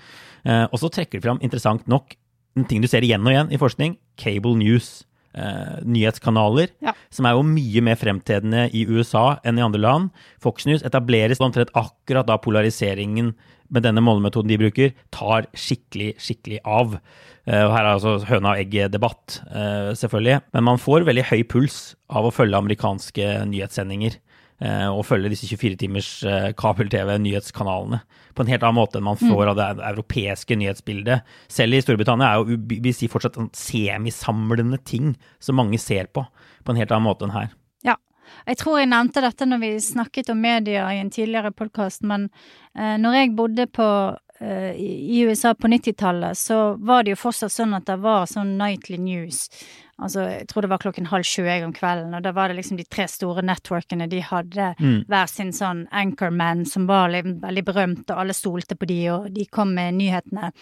Eh, 0.47 0.65
og 0.71 0.79
så 0.79 0.93
trekker 0.93 1.19
de 1.19 1.27
fram, 1.27 1.43
interessant 1.43 1.91
nok, 1.91 2.15
en 2.57 2.65
ting 2.71 2.81
du 2.81 2.89
ser 2.89 3.05
igjen 3.05 3.27
og 3.27 3.35
igjen 3.35 3.51
i 3.53 3.61
forskning, 3.61 3.99
cable 4.23 4.55
news. 4.57 5.03
Eh, 5.37 5.77
nyhetskanaler, 5.85 6.69
Ja. 6.83 6.93
som 7.11 7.27
er 7.27 7.37
jo 7.37 7.43
mye 7.47 7.83
mer 7.83 7.97
fremtredende 8.01 8.67
i 8.75 8.87
USA 8.89 9.39
enn 9.45 9.59
i 9.59 9.63
andre 9.63 9.81
land. 9.81 10.11
Fox 10.41 10.67
News 10.67 10.83
etableres 10.83 11.41
omtrent 11.41 11.71
akkurat 11.75 12.27
da 12.27 12.37
polariseringen 12.39 13.35
med 13.71 13.83
denne 13.83 14.01
målemetoden 14.01 14.49
de 14.49 14.59
bruker, 14.59 14.93
tar 15.11 15.47
skikkelig, 15.55 16.15
skikkelig 16.23 16.61
av. 16.65 17.01
Eh, 17.47 17.63
og 17.65 17.73
her 17.75 17.85
er 17.85 17.93
altså 17.97 18.25
høna 18.27 18.53
og 18.55 18.61
egget-debatt, 18.63 19.41
eh, 19.51 19.91
selvfølgelig. 19.95 20.41
Men 20.55 20.65
man 20.65 20.79
får 20.79 21.05
veldig 21.07 21.25
høy 21.31 21.43
puls 21.45 21.95
av 22.11 22.25
å 22.25 22.33
følge 22.35 22.59
amerikanske 22.59 23.47
nyhetssendinger. 23.51 24.17
Eh, 24.61 24.89
Og 24.89 25.05
følge 25.09 25.33
disse 25.33 25.49
24-timers 25.51 26.11
eh, 26.27 26.49
kabel-TV-nyhetskanalene 26.59 28.01
på 28.37 28.45
en 28.45 28.53
helt 28.53 28.65
annen 28.67 28.79
måte 28.79 29.01
enn 29.01 29.07
man 29.09 29.21
får 29.21 29.53
av 29.53 29.59
det 29.59 29.69
europeiske 29.91 30.59
nyhetsbildet. 30.61 31.25
Selv 31.49 31.77
i 31.77 31.81
Storbritannia 31.85 32.33
er 32.33 32.43
jo 32.43 32.59
BBC 32.69 33.07
fortsatt 33.13 33.39
en 33.41 33.49
semisamlende 33.57 34.81
ting 34.85 35.15
som 35.41 35.57
mange 35.61 35.81
ser 35.81 36.11
på, 36.13 36.27
på 36.65 36.75
en 36.75 36.83
helt 36.83 36.93
annen 36.93 37.09
måte 37.09 37.27
enn 37.27 37.37
her. 37.37 37.55
Ja. 37.87 37.97
Jeg 38.47 38.61
tror 38.61 38.81
jeg 38.81 38.91
nevnte 38.91 39.23
dette 39.25 39.49
når 39.49 39.63
vi 39.63 39.73
snakket 39.83 40.31
om 40.35 40.41
media 40.43 40.87
i 40.93 41.01
en 41.01 41.11
tidligere 41.15 41.55
podkast, 41.55 42.05
men 42.07 42.29
eh, 42.77 42.97
når 43.01 43.21
jeg 43.21 43.35
bodde 43.39 43.67
på 43.71 43.89
eh, 44.41 44.73
i 44.77 45.23
USA 45.27 45.55
på 45.55 45.71
90-tallet, 45.73 46.39
så 46.39 46.77
var 46.77 47.05
det 47.05 47.15
jo 47.15 47.23
fortsatt 47.25 47.55
sånn 47.55 47.77
at 47.79 47.89
det 47.89 47.99
var 48.05 48.29
sånn 48.31 48.57
nightly 48.61 48.99
news. 49.01 49.47
Altså, 49.99 50.27
jeg 50.29 50.47
tror 50.49 50.61
det 50.67 50.69
var 50.71 50.79
klokken 50.83 51.07
halv 51.09 51.25
sju 51.25 51.47
om 51.65 51.73
kvelden, 51.73 52.13
og 52.15 52.23
da 52.23 52.33
var 52.37 52.49
det 52.49 52.57
liksom 52.59 52.77
de 52.77 52.85
tre 52.85 53.07
store 53.09 53.41
networkene, 53.43 54.09
de 54.13 54.21
hadde 54.21 54.75
hver 55.09 55.27
sin 55.27 55.53
sånn 55.57 55.87
anchorman 55.91 56.67
som 56.69 56.85
var 56.87 57.09
veldig 57.11 57.65
berømt, 57.65 58.11
og 58.11 58.19
alle 58.21 58.35
stolte 58.37 58.77
på 58.77 58.87
de, 58.87 58.99
og 59.11 59.31
de 59.33 59.47
kom 59.47 59.73
med 59.75 59.95
nyhetene. 59.97 60.53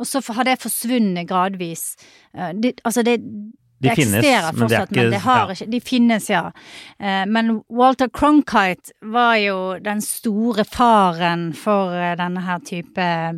Og 0.00 0.06
så 0.08 0.22
har 0.34 0.44
det 0.48 0.56
forsvunnet 0.62 1.28
gradvis. 1.28 1.94
De, 2.32 2.72
altså, 2.84 3.02
det 3.04 3.18
De 3.20 3.88
det 3.90 3.96
finnes, 3.98 4.14
eksisterer 4.14 4.52
men 4.52 4.54
det 4.54 4.62
fortsatt, 4.62 4.90
men 4.90 5.04
ikke- 5.04 5.10
det 5.10 5.20
har 5.20 5.36
ja. 5.36 5.52
ikke 5.54 5.70
De 5.70 5.80
finnes, 5.80 6.28
ja. 6.30 6.52
Eh, 6.98 7.24
Men 7.26 7.62
Walter 7.68 8.08
Cronkite 8.08 8.92
var 9.02 9.34
jo 9.36 9.78
den 9.78 10.00
store 10.00 10.64
faren 10.64 11.52
for 11.52 11.92
eh, 11.92 12.16
denne 12.16 12.40
her 12.40 12.58
type 12.60 12.96
eh, 12.98 13.32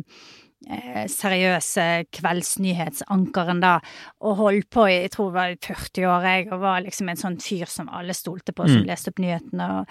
seriøse 1.11 2.05
kveldsnyhetsankeren, 2.15 3.61
da, 3.63 3.77
og 4.21 4.37
holdt 4.41 4.69
på 4.73 4.87
i 4.89 4.97
jeg 5.03 5.11
tror 5.15 5.31
det 5.31 5.37
var 5.39 5.55
40 5.63 6.07
år, 6.11 6.27
jeg, 6.31 6.47
og 6.51 6.59
var 6.63 6.85
liksom 6.85 7.09
en 7.09 7.21
sånn 7.23 7.39
fyr 7.41 7.65
som 7.71 7.89
alle 7.89 8.13
stolte 8.17 8.53
på, 8.53 8.67
som 8.67 8.81
Mm. 8.83 8.87
leste 8.91 9.09
opp 9.13 9.19
nyhetene. 9.19 9.69
og 9.79 9.85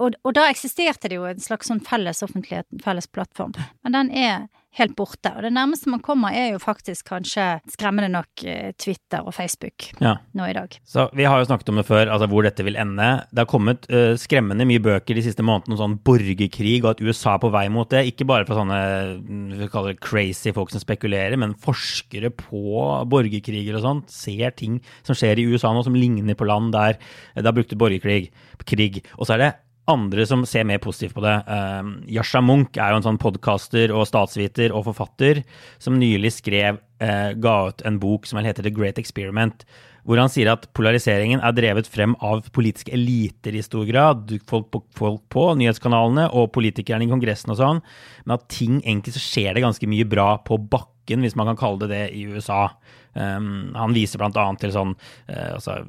og, 0.00 0.14
og 0.24 0.32
da 0.32 0.46
eksisterte 0.48 1.08
det 1.08 1.16
jo 1.18 1.26
en 1.28 1.38
slags 1.38 1.68
sånn 1.68 1.82
felles 1.84 2.22
offentlighet, 2.22 2.64
en 2.72 2.80
felles 2.80 3.06
plattform. 3.06 3.52
Men 3.84 3.92
den 3.92 4.10
er 4.16 4.48
helt 4.78 4.94
borte. 4.98 5.32
Og 5.34 5.42
det 5.42 5.50
nærmeste 5.54 5.90
man 5.90 6.02
kommer 6.04 6.34
er 6.36 6.52
jo 6.54 6.60
faktisk 6.62 7.08
kanskje 7.10 7.46
skremmende 7.72 8.10
nok 8.12 8.44
eh, 8.46 8.70
Twitter 8.78 9.26
og 9.26 9.34
Facebook 9.34 9.90
Ja. 10.00 10.16
nå 10.36 10.46
i 10.46 10.54
dag. 10.54 10.76
Så 10.86 11.08
Vi 11.16 11.24
har 11.26 11.38
jo 11.40 11.48
snakket 11.48 11.68
om 11.72 11.80
det 11.80 11.86
før, 11.88 12.06
altså 12.06 12.28
hvor 12.30 12.46
dette 12.46 12.64
vil 12.64 12.76
ende. 12.78 13.26
Det 13.30 13.42
har 13.42 13.50
kommet 13.50 13.86
uh, 13.90 14.14
skremmende 14.20 14.66
mye 14.68 14.82
bøker 14.82 15.14
de 15.18 15.24
siste 15.24 15.42
månedene 15.42 15.74
om 15.74 15.80
sånn 15.80 15.98
borgerkrig, 16.06 16.84
og 16.84 16.92
at 16.92 17.02
USA 17.02 17.34
er 17.34 17.42
på 17.42 17.50
vei 17.50 17.66
mot 17.68 17.90
det. 17.90 18.04
Ikke 18.12 18.28
bare 18.28 18.46
fra 18.46 18.60
sånne 18.60 18.80
mm, 19.20 19.48
vi 19.58 19.70
kaller 19.72 19.96
det 19.96 20.04
crazy 20.04 20.54
folk 20.54 20.70
som 20.70 20.82
spekulerer, 20.82 21.36
men 21.40 21.56
forskere 21.58 22.30
på 22.30 22.78
borgerkriger 23.10 23.78
og 23.78 23.86
sånt 23.86 24.14
ser 24.14 24.54
ting 24.54 24.78
som 25.02 25.18
skjer 25.18 25.40
i 25.40 25.48
USA 25.50 25.72
nå 25.74 25.82
som 25.86 25.98
ligner 25.98 26.38
på 26.38 26.46
land 26.46 26.72
der 26.74 26.98
det 27.34 27.46
har 27.46 27.56
brukt 27.56 27.74
borgerkrig. 27.78 28.30
Krig. 28.70 29.00
Og 29.18 29.26
så 29.26 29.34
er 29.34 29.42
det 29.42 29.52
andre 29.92 30.24
som 30.28 30.46
ser 30.48 30.66
mer 30.68 30.80
positivt 30.82 31.16
på 31.16 31.24
det. 31.24 31.36
Um, 31.50 31.92
Yasha 32.10 32.42
Munch 32.44 32.78
er 32.78 32.92
jo 32.92 33.00
en 33.00 33.06
sånn 33.06 33.20
podkaster 33.20 33.92
og 33.94 34.06
statsviter 34.08 34.74
og 34.74 34.86
forfatter 34.88 35.42
som 35.82 35.98
nylig 36.00 36.32
skrev, 36.38 36.80
eh, 37.02 37.30
ga 37.40 37.56
ut 37.68 37.84
en 37.86 38.00
bok 38.02 38.28
som 38.28 38.40
heter 38.42 38.66
The 38.66 38.74
Great 38.74 39.00
Experiment, 39.00 39.64
hvor 40.04 40.20
han 40.20 40.30
sier 40.32 40.48
at 40.52 40.66
polariseringen 40.76 41.42
er 41.44 41.54
drevet 41.56 41.88
frem 41.90 42.14
av 42.24 42.46
politiske 42.54 42.92
eliter 42.96 43.56
i 43.56 43.64
stor 43.64 43.84
grad, 43.88 44.32
folk 44.48 44.70
på, 44.72 44.82
folk 44.96 45.20
på 45.32 45.46
nyhetskanalene 45.60 46.30
og 46.32 46.52
politikerne 46.56 47.04
i 47.04 47.10
Kongressen 47.10 47.52
og 47.52 47.60
sånn, 47.60 47.82
men 48.24 48.36
at 48.36 48.48
ting 48.52 48.80
egentlig 48.80 49.14
så 49.16 49.24
skjer 49.24 49.54
det 49.54 49.64
ganske 49.66 49.90
mye 49.90 50.08
bra 50.08 50.32
på 50.46 50.58
bakken, 50.60 50.88
hvis 51.18 51.34
man 51.38 51.50
kan 51.50 51.58
kalle 51.58 51.82
det 51.82 51.90
det, 51.90 52.04
i 52.14 52.26
USA. 52.30 52.68
Um, 53.10 53.72
han 53.74 53.94
viser 53.94 54.22
annet 54.22 54.60
til 54.62 54.70
sånn 54.70 54.92
uh, 54.94 55.56
altså, 55.56 55.80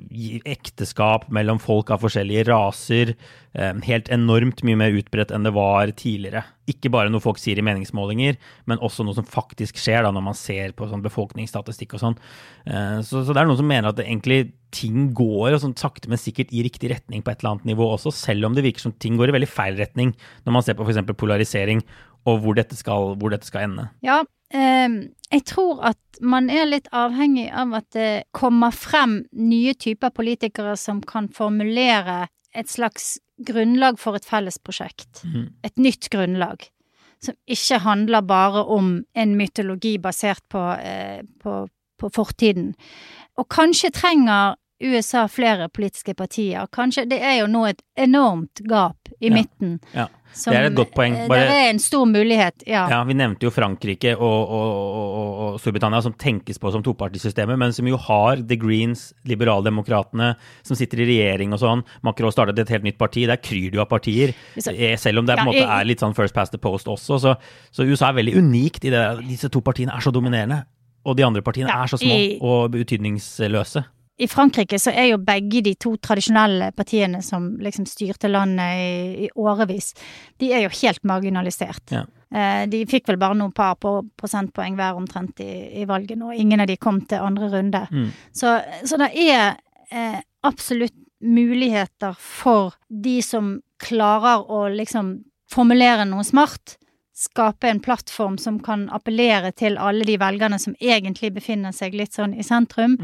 ekteskap 0.50 1.28
mellom 1.30 1.60
folk 1.62 1.92
av 1.94 2.02
forskjellige 2.02 2.48
raser. 2.50 3.14
Um, 3.54 3.84
helt 3.86 4.10
enormt 4.10 4.64
mye 4.66 4.80
mer 4.80 4.96
utbredt 4.98 5.34
enn 5.36 5.46
det 5.46 5.54
var 5.54 5.92
tidligere. 5.94 6.44
Ikke 6.72 6.90
bare 6.94 7.12
noe 7.12 7.22
folk 7.22 7.38
sier 7.42 7.60
i 7.60 7.66
meningsmålinger, 7.66 8.40
men 8.66 8.82
også 8.82 9.06
noe 9.06 9.18
som 9.18 9.28
faktisk 9.28 9.78
skjer 9.82 10.08
da 10.08 10.14
når 10.16 10.26
man 10.32 10.38
ser 10.38 10.74
på 10.74 10.88
sånn 10.90 11.06
befolkningsstatistikk 11.06 11.98
og 11.98 12.04
sånn. 12.08 12.18
Uh, 12.66 13.00
så, 13.06 13.22
så 13.22 13.36
det 13.36 13.44
er 13.44 13.52
noen 13.52 13.62
som 13.62 13.70
mener 13.70 13.92
at 13.92 14.02
det 14.02 14.08
egentlig 14.10 14.56
ting 14.72 15.10
går 15.14 15.60
sånn 15.62 15.76
sakte, 15.78 16.10
men 16.10 16.20
sikkert 16.22 16.54
i 16.56 16.64
riktig 16.66 16.94
retning 16.94 17.22
på 17.22 17.34
et 17.34 17.42
eller 17.42 17.58
annet 17.58 17.74
nivå 17.74 17.92
også, 17.92 18.14
selv 18.16 18.48
om 18.48 18.56
det 18.56 18.64
virker 18.66 18.88
som 18.88 18.96
ting 18.96 19.20
går 19.20 19.30
i 19.30 19.36
veldig 19.36 19.52
feil 19.52 19.76
retning 19.78 20.16
når 20.46 20.56
man 20.56 20.64
ser 20.66 20.78
på 20.80 20.88
f.eks. 20.88 21.04
polarisering 21.20 21.84
og 22.30 22.40
hvor 22.44 22.56
dette 22.58 22.78
skal, 22.78 23.16
hvor 23.20 23.34
dette 23.34 23.50
skal 23.50 23.68
ende. 23.68 23.90
Ja, 24.06 24.22
jeg 24.52 25.44
tror 25.48 25.80
at 25.92 26.20
man 26.22 26.50
er 26.52 26.68
litt 26.68 26.90
avhengig 26.92 27.48
av 27.56 27.74
at 27.78 27.88
det 27.96 28.24
kommer 28.36 28.74
frem 28.76 29.22
nye 29.32 29.74
typer 29.80 30.12
politikere 30.12 30.76
som 30.78 31.02
kan 31.02 31.30
formulere 31.32 32.26
et 32.52 32.68
slags 32.68 33.18
grunnlag 33.48 34.00
for 34.00 34.20
et 34.20 34.28
felles 34.28 34.60
prosjekt. 34.60 35.24
Et 35.64 35.78
nytt 35.80 36.10
grunnlag. 36.12 36.68
Som 37.24 37.38
ikke 37.48 37.80
handler 37.86 38.22
bare 38.22 38.66
om 38.66 39.06
en 39.14 39.38
mytologi 39.38 39.98
basert 40.02 40.44
på, 40.50 40.62
eh, 40.82 41.22
på, 41.40 41.68
på 41.98 42.10
fortiden. 42.10 42.74
Og 43.38 43.48
kanskje 43.48 43.92
trenger 43.94 44.58
USA 44.82 45.28
flere 45.28 45.68
politiske 45.70 46.14
partier. 46.16 46.68
Kanskje 46.72 47.08
Det 47.10 47.22
er 47.22 47.40
jo 47.42 47.48
nå 47.48 47.66
et 47.70 47.82
enormt 47.98 48.62
gap 48.68 48.98
i 49.22 49.28
Ja. 49.30 49.34
midten. 49.36 49.80
Ja. 49.94 50.08
Som, 50.34 50.54
Det 50.54 50.62
er 50.62 50.66
et 50.68 50.76
godt 50.76 50.94
poeng. 50.96 51.14
eh, 51.14 51.28
Bare- 51.28 51.40
Det 51.50 51.50
er 51.52 51.70
en 51.72 51.80
stor 51.80 52.06
mulighet, 52.06 52.64
ja. 52.66 52.88
Ja, 52.90 53.04
Vi 53.04 53.14
nevnte 53.14 53.42
jo 53.44 53.50
Frankrike 53.52 54.14
og, 54.18 54.50
og, 54.50 54.72
og, 54.72 55.40
og 55.54 55.60
Storbritannia 55.60 56.02
som 56.02 56.14
tenkes 56.14 56.58
på 56.58 56.72
som 56.72 56.82
topartisystemet, 56.82 57.58
men 57.60 57.74
som 57.74 57.86
jo 57.86 57.98
har 57.98 58.38
The 58.38 58.56
Greens, 58.56 59.14
liberaldemokratene, 59.28 60.36
som 60.64 60.76
sitter 60.80 61.02
i 61.02 61.06
regjering 61.10 61.52
og 61.54 61.60
sånn. 61.60 61.84
Macron 62.02 62.32
startet 62.32 62.60
et 62.60 62.70
helt 62.70 62.84
nytt 62.88 62.98
parti. 62.98 63.26
Der 63.28 63.36
kryr 63.38 63.72
det 63.72 63.74
jo 63.76 63.82
av 63.82 63.90
partier. 63.90 64.34
Eh, 64.56 64.96
Selv 64.96 65.20
om 65.20 65.26
det 65.26 65.36
på 65.38 65.44
Ja, 65.44 65.52
måte 65.52 65.82
er 65.82 65.86
litt 65.86 66.00
sånn 66.00 66.16
first 66.16 66.34
past 66.34 66.54
the 66.54 66.58
post 66.58 66.88
også. 66.88 67.20
Så, 67.20 67.36
så 67.74 67.86
USA 67.86 68.10
er 68.10 68.14
veldig 68.24 68.36
unikt 68.40 68.86
i 68.86 68.90
det. 68.90 69.04
Disse 69.28 69.50
to 69.52 69.60
partiene 69.60 69.94
er 69.94 70.00
så 70.00 70.14
dominerende. 70.14 70.64
Og 71.06 71.18
de 71.18 71.24
andre 71.24 71.42
partiene 71.42 71.68
Ja, 71.68 71.84
er 71.84 71.88
så 71.88 71.98
små 72.00 72.14
i- 72.16 72.38
og 72.40 72.72
betydningsløse. 72.72 73.84
I 74.18 74.28
Frankrike 74.28 74.78
så 74.80 74.92
er 74.92 75.12
jo 75.12 75.22
begge 75.24 75.62
de 75.66 75.74
to 75.80 75.96
tradisjonelle 75.98 76.72
partiene 76.78 77.22
som 77.26 77.56
liksom 77.64 77.88
styrte 77.90 78.30
landet 78.30 78.78
i, 78.78 79.26
i 79.26 79.30
årevis, 79.40 79.94
de 80.38 80.52
er 80.54 80.66
jo 80.66 80.74
helt 80.82 81.04
marginalisert. 81.08 81.94
Ja. 81.96 82.04
Eh, 82.32 82.68
De 82.70 82.84
fikk 82.86 83.10
vel 83.10 83.18
bare 83.22 83.38
noen 83.40 83.54
par 83.56 83.80
prosentpoeng 83.82 84.78
hver 84.78 85.00
omtrent 85.00 85.42
i, 85.44 85.82
i 85.82 85.88
valget 85.90 86.20
nå. 86.22 86.34
Ingen 86.38 86.62
av 86.62 86.70
de 86.70 86.78
kom 86.78 87.02
til 87.02 87.24
andre 87.24 87.50
runde. 87.52 87.86
Mm. 87.92 88.12
Så, 88.32 88.60
så 88.86 89.00
det 89.02 89.10
er 89.16 89.58
eh, 89.90 90.20
absolutt 90.48 90.96
muligheter 91.22 92.16
for 92.18 92.76
de 92.90 93.20
som 93.26 93.56
klarer 93.82 94.46
å 94.50 94.68
liksom 94.74 95.16
formulere 95.52 96.06
noe 96.10 96.24
smart. 96.26 96.78
Skape 97.18 97.70
en 97.70 97.82
plattform 97.84 98.38
som 98.42 98.58
kan 98.64 98.88
appellere 98.94 99.52
til 99.54 99.78
alle 99.78 100.06
de 100.08 100.16
velgerne 100.22 100.58
som 100.62 100.74
egentlig 100.80 101.34
befinner 101.36 101.74
seg 101.76 101.94
litt 101.98 102.16
sånn 102.18 102.34
i 102.34 102.46
sentrum. 102.46 102.96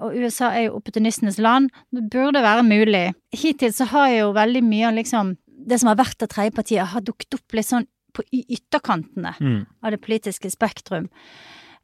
Og 0.00 0.14
USA 0.16 0.50
er 0.52 0.66
jo 0.66 0.76
opportunistenes 0.78 1.38
land. 1.38 1.70
Det 1.92 2.04
burde 2.12 2.42
være 2.44 2.62
mulig. 2.66 3.14
Hittil 3.32 3.72
så 3.72 3.86
har 3.92 4.08
jo 4.12 4.32
veldig 4.36 4.62
mye 4.64 4.88
av 4.90 4.94
liksom 5.00 5.36
Det 5.66 5.80
som 5.80 5.88
har 5.88 5.96
vært 5.96 6.22
av 6.22 6.28
tredjepartiet, 6.28 6.86
har 6.92 7.00
dukket 7.00 7.34
opp 7.34 7.54
litt 7.56 7.66
sånn 7.66 7.86
på 8.14 8.22
ytterkantene 8.32 9.32
Mm. 9.40 9.66
av 9.82 9.90
det 9.90 9.98
politiske 10.00 10.50
spektrum. 10.52 11.08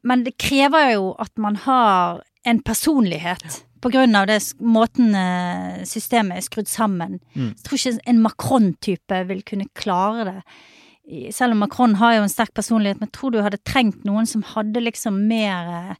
Men 0.03 0.23
det 0.23 0.37
krever 0.37 0.93
jo 0.93 1.15
at 1.19 1.31
man 1.37 1.55
har 1.55 2.21
en 2.45 2.59
personlighet. 2.61 3.63
På 3.81 3.91
grunn 3.91 4.15
av 4.15 4.27
det 4.27 4.39
måten 4.61 5.13
eh, 5.15 5.83
systemet 5.83 6.37
er 6.37 6.41
skrudd 6.41 6.67
sammen. 6.67 7.19
Mm. 7.35 7.49
Jeg 7.57 7.63
tror 7.65 7.77
ikke 7.77 7.99
en 8.07 8.21
Macron-type 8.21 9.27
vil 9.27 9.41
kunne 9.43 9.65
klare 9.75 10.25
det. 10.25 11.33
Selv 11.33 11.51
om 11.51 11.59
Macron 11.59 11.95
har 11.95 12.13
jo 12.15 12.21
en 12.23 12.29
sterk 12.31 12.53
personlighet, 12.53 12.99
men 13.01 13.09
jeg 13.09 13.17
tror 13.19 13.31
du 13.31 13.41
hadde 13.41 13.59
trengt 13.65 14.05
noen 14.05 14.25
som 14.25 14.41
hadde 14.53 14.79
liksom 14.79 15.27
mer 15.27 15.67
eh, 15.91 15.95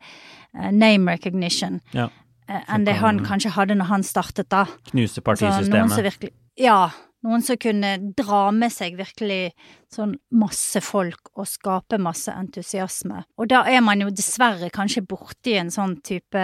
name 0.71 1.11
recognition 1.11 1.81
Ja. 1.93 2.09
eh, 2.47 2.61
enn 2.69 2.85
det 2.85 2.95
han 2.95 3.19
kanskje 3.25 3.51
hadde 3.51 3.75
når 3.75 3.85
han 3.85 4.03
startet 4.03 4.49
da. 4.49 4.65
Knuse 4.91 5.21
Altså, 5.21 5.21
noen 5.21 5.89
partisystemet. 5.89 6.03
virkelig 6.11 6.31
Ja. 6.57 6.89
Noen 7.23 7.41
som 7.41 7.55
kunne 7.55 8.13
dra 8.17 8.51
med 8.51 8.69
seg 8.71 8.97
virkelig 8.99 9.53
sånn 9.93 10.15
masse 10.35 10.81
folk 10.83 11.31
og 11.37 11.47
skape 11.49 11.99
masse 12.01 12.33
entusiasme. 12.33 13.23
Og 13.39 13.49
da 13.51 13.63
er 13.69 13.83
man 13.85 14.01
jo 14.03 14.09
dessverre 14.13 14.69
kanskje 14.73 15.05
borti 15.07 15.55
en 15.59 15.71
sånn 15.73 15.95
type 16.05 16.43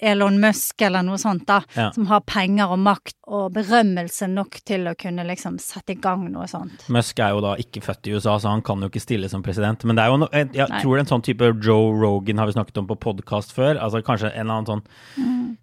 Elon 0.00 0.38
Musk 0.42 0.82
eller 0.86 1.04
noe 1.06 1.18
sånt, 1.20 1.46
da, 1.48 1.62
Ja. 1.76 1.90
som 1.92 2.06
har 2.06 2.20
penger 2.20 2.70
og 2.74 2.78
makt 2.78 3.16
og 3.30 3.52
berømmelse 3.54 4.28
nok 4.30 4.60
til 4.66 4.88
å 4.90 4.96
kunne 4.98 5.24
liksom 5.26 5.58
sette 5.62 5.94
i 5.94 6.00
gang 6.00 6.26
noe 6.32 6.46
sånt. 6.50 6.88
Musk 6.88 7.18
er 7.22 7.30
jo 7.34 7.40
da 7.44 7.54
ikke 7.60 7.82
født 7.84 8.08
i 8.10 8.14
USA, 8.16 8.36
så 8.38 8.50
han 8.50 8.62
kan 8.62 8.80
jo 8.82 8.90
ikke 8.90 9.02
stille 9.02 9.28
som 9.30 9.42
president. 9.42 9.84
Men 9.84 9.96
det 9.96 10.04
er 10.04 10.10
jo 10.10 10.20
no, 10.22 10.28
jeg, 10.34 10.50
jeg 10.58 10.82
tror 10.82 10.98
en 10.98 11.10
sånn 11.10 11.22
type 11.26 11.52
Joe 11.62 11.92
Rogan 11.94 12.42
har 12.42 12.50
vi 12.50 12.56
snakket 12.58 12.82
om 12.82 12.90
på 12.90 12.98
podkast 13.00 13.54
før. 13.56 13.78
Altså 13.78 14.02
kanskje 14.02 14.32
en 14.34 14.46
eller 14.46 14.60
annen 14.60 14.70
sånn 14.70 14.84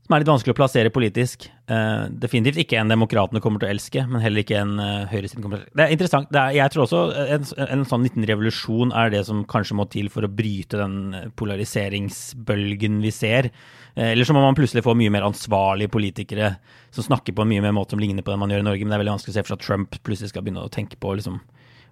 som 0.08 0.16
er 0.16 0.24
litt 0.24 0.32
vanskelig 0.32 0.54
å 0.56 0.58
plassere 0.58 0.92
politisk. 0.94 1.50
Uh, 1.68 2.08
definitivt 2.16 2.62
ikke 2.64 2.78
en 2.80 2.92
demokratene 2.92 3.42
kommer 3.44 3.60
til 3.60 3.68
å 3.68 3.74
elske, 3.74 4.06
men 4.08 4.24
heller 4.24 4.40
ikke 4.46 4.62
en 4.62 4.78
uh, 4.80 5.04
høyresiden 5.12 5.44
kommer 5.44 5.60
til 5.60 5.66
å 5.66 5.68
elske. 5.68 5.76
Det 5.76 5.84
er 5.84 5.96
interessant. 5.98 6.30
Det 6.32 6.40
er, 6.40 6.56
jeg 6.62 6.72
tror 6.72 6.87
også 6.88 7.28
en, 7.36 7.44
en 7.68 7.84
sånn 7.88 8.06
liten 8.08 8.26
revolusjon 8.28 8.94
er 8.96 9.12
det 9.14 9.26
som 9.28 9.44
kanskje 9.50 9.76
må 9.78 9.86
til 9.92 10.08
for 10.14 10.26
å 10.26 10.32
bryte 10.32 10.80
den 10.80 11.30
polariseringsbølgen 11.38 13.02
vi 13.04 13.12
ser. 13.12 13.50
Eh, 13.96 14.12
Eller 14.14 14.26
så 14.28 14.34
må 14.36 14.42
man 14.44 14.56
plutselig 14.58 14.84
få 14.86 14.96
mye 14.98 15.12
mer 15.14 15.28
ansvarlige 15.28 15.92
politikere 15.94 16.56
som 16.96 17.04
snakker 17.06 17.36
på 17.38 17.44
en 17.46 17.52
mye 17.52 17.64
mer 17.66 17.76
måte 17.78 17.96
som 17.96 18.02
ligner 18.02 18.24
på 18.26 18.32
den 18.34 18.40
man 18.42 18.50
gjør 18.54 18.64
i 18.64 18.68
Norge. 18.70 18.84
Men 18.86 18.94
det 18.96 18.98
er 19.00 19.04
veldig 19.06 19.16
vanskelig 19.18 19.36
å 19.36 19.38
se 19.38 19.44
for 19.46 19.54
seg 19.54 19.60
at 19.62 19.68
Trump 19.68 20.00
plutselig 20.08 20.32
skal 20.34 20.46
begynne 20.48 20.66
å 20.66 20.72
tenke 20.74 21.00
på 21.02 21.14
liksom, 21.20 21.40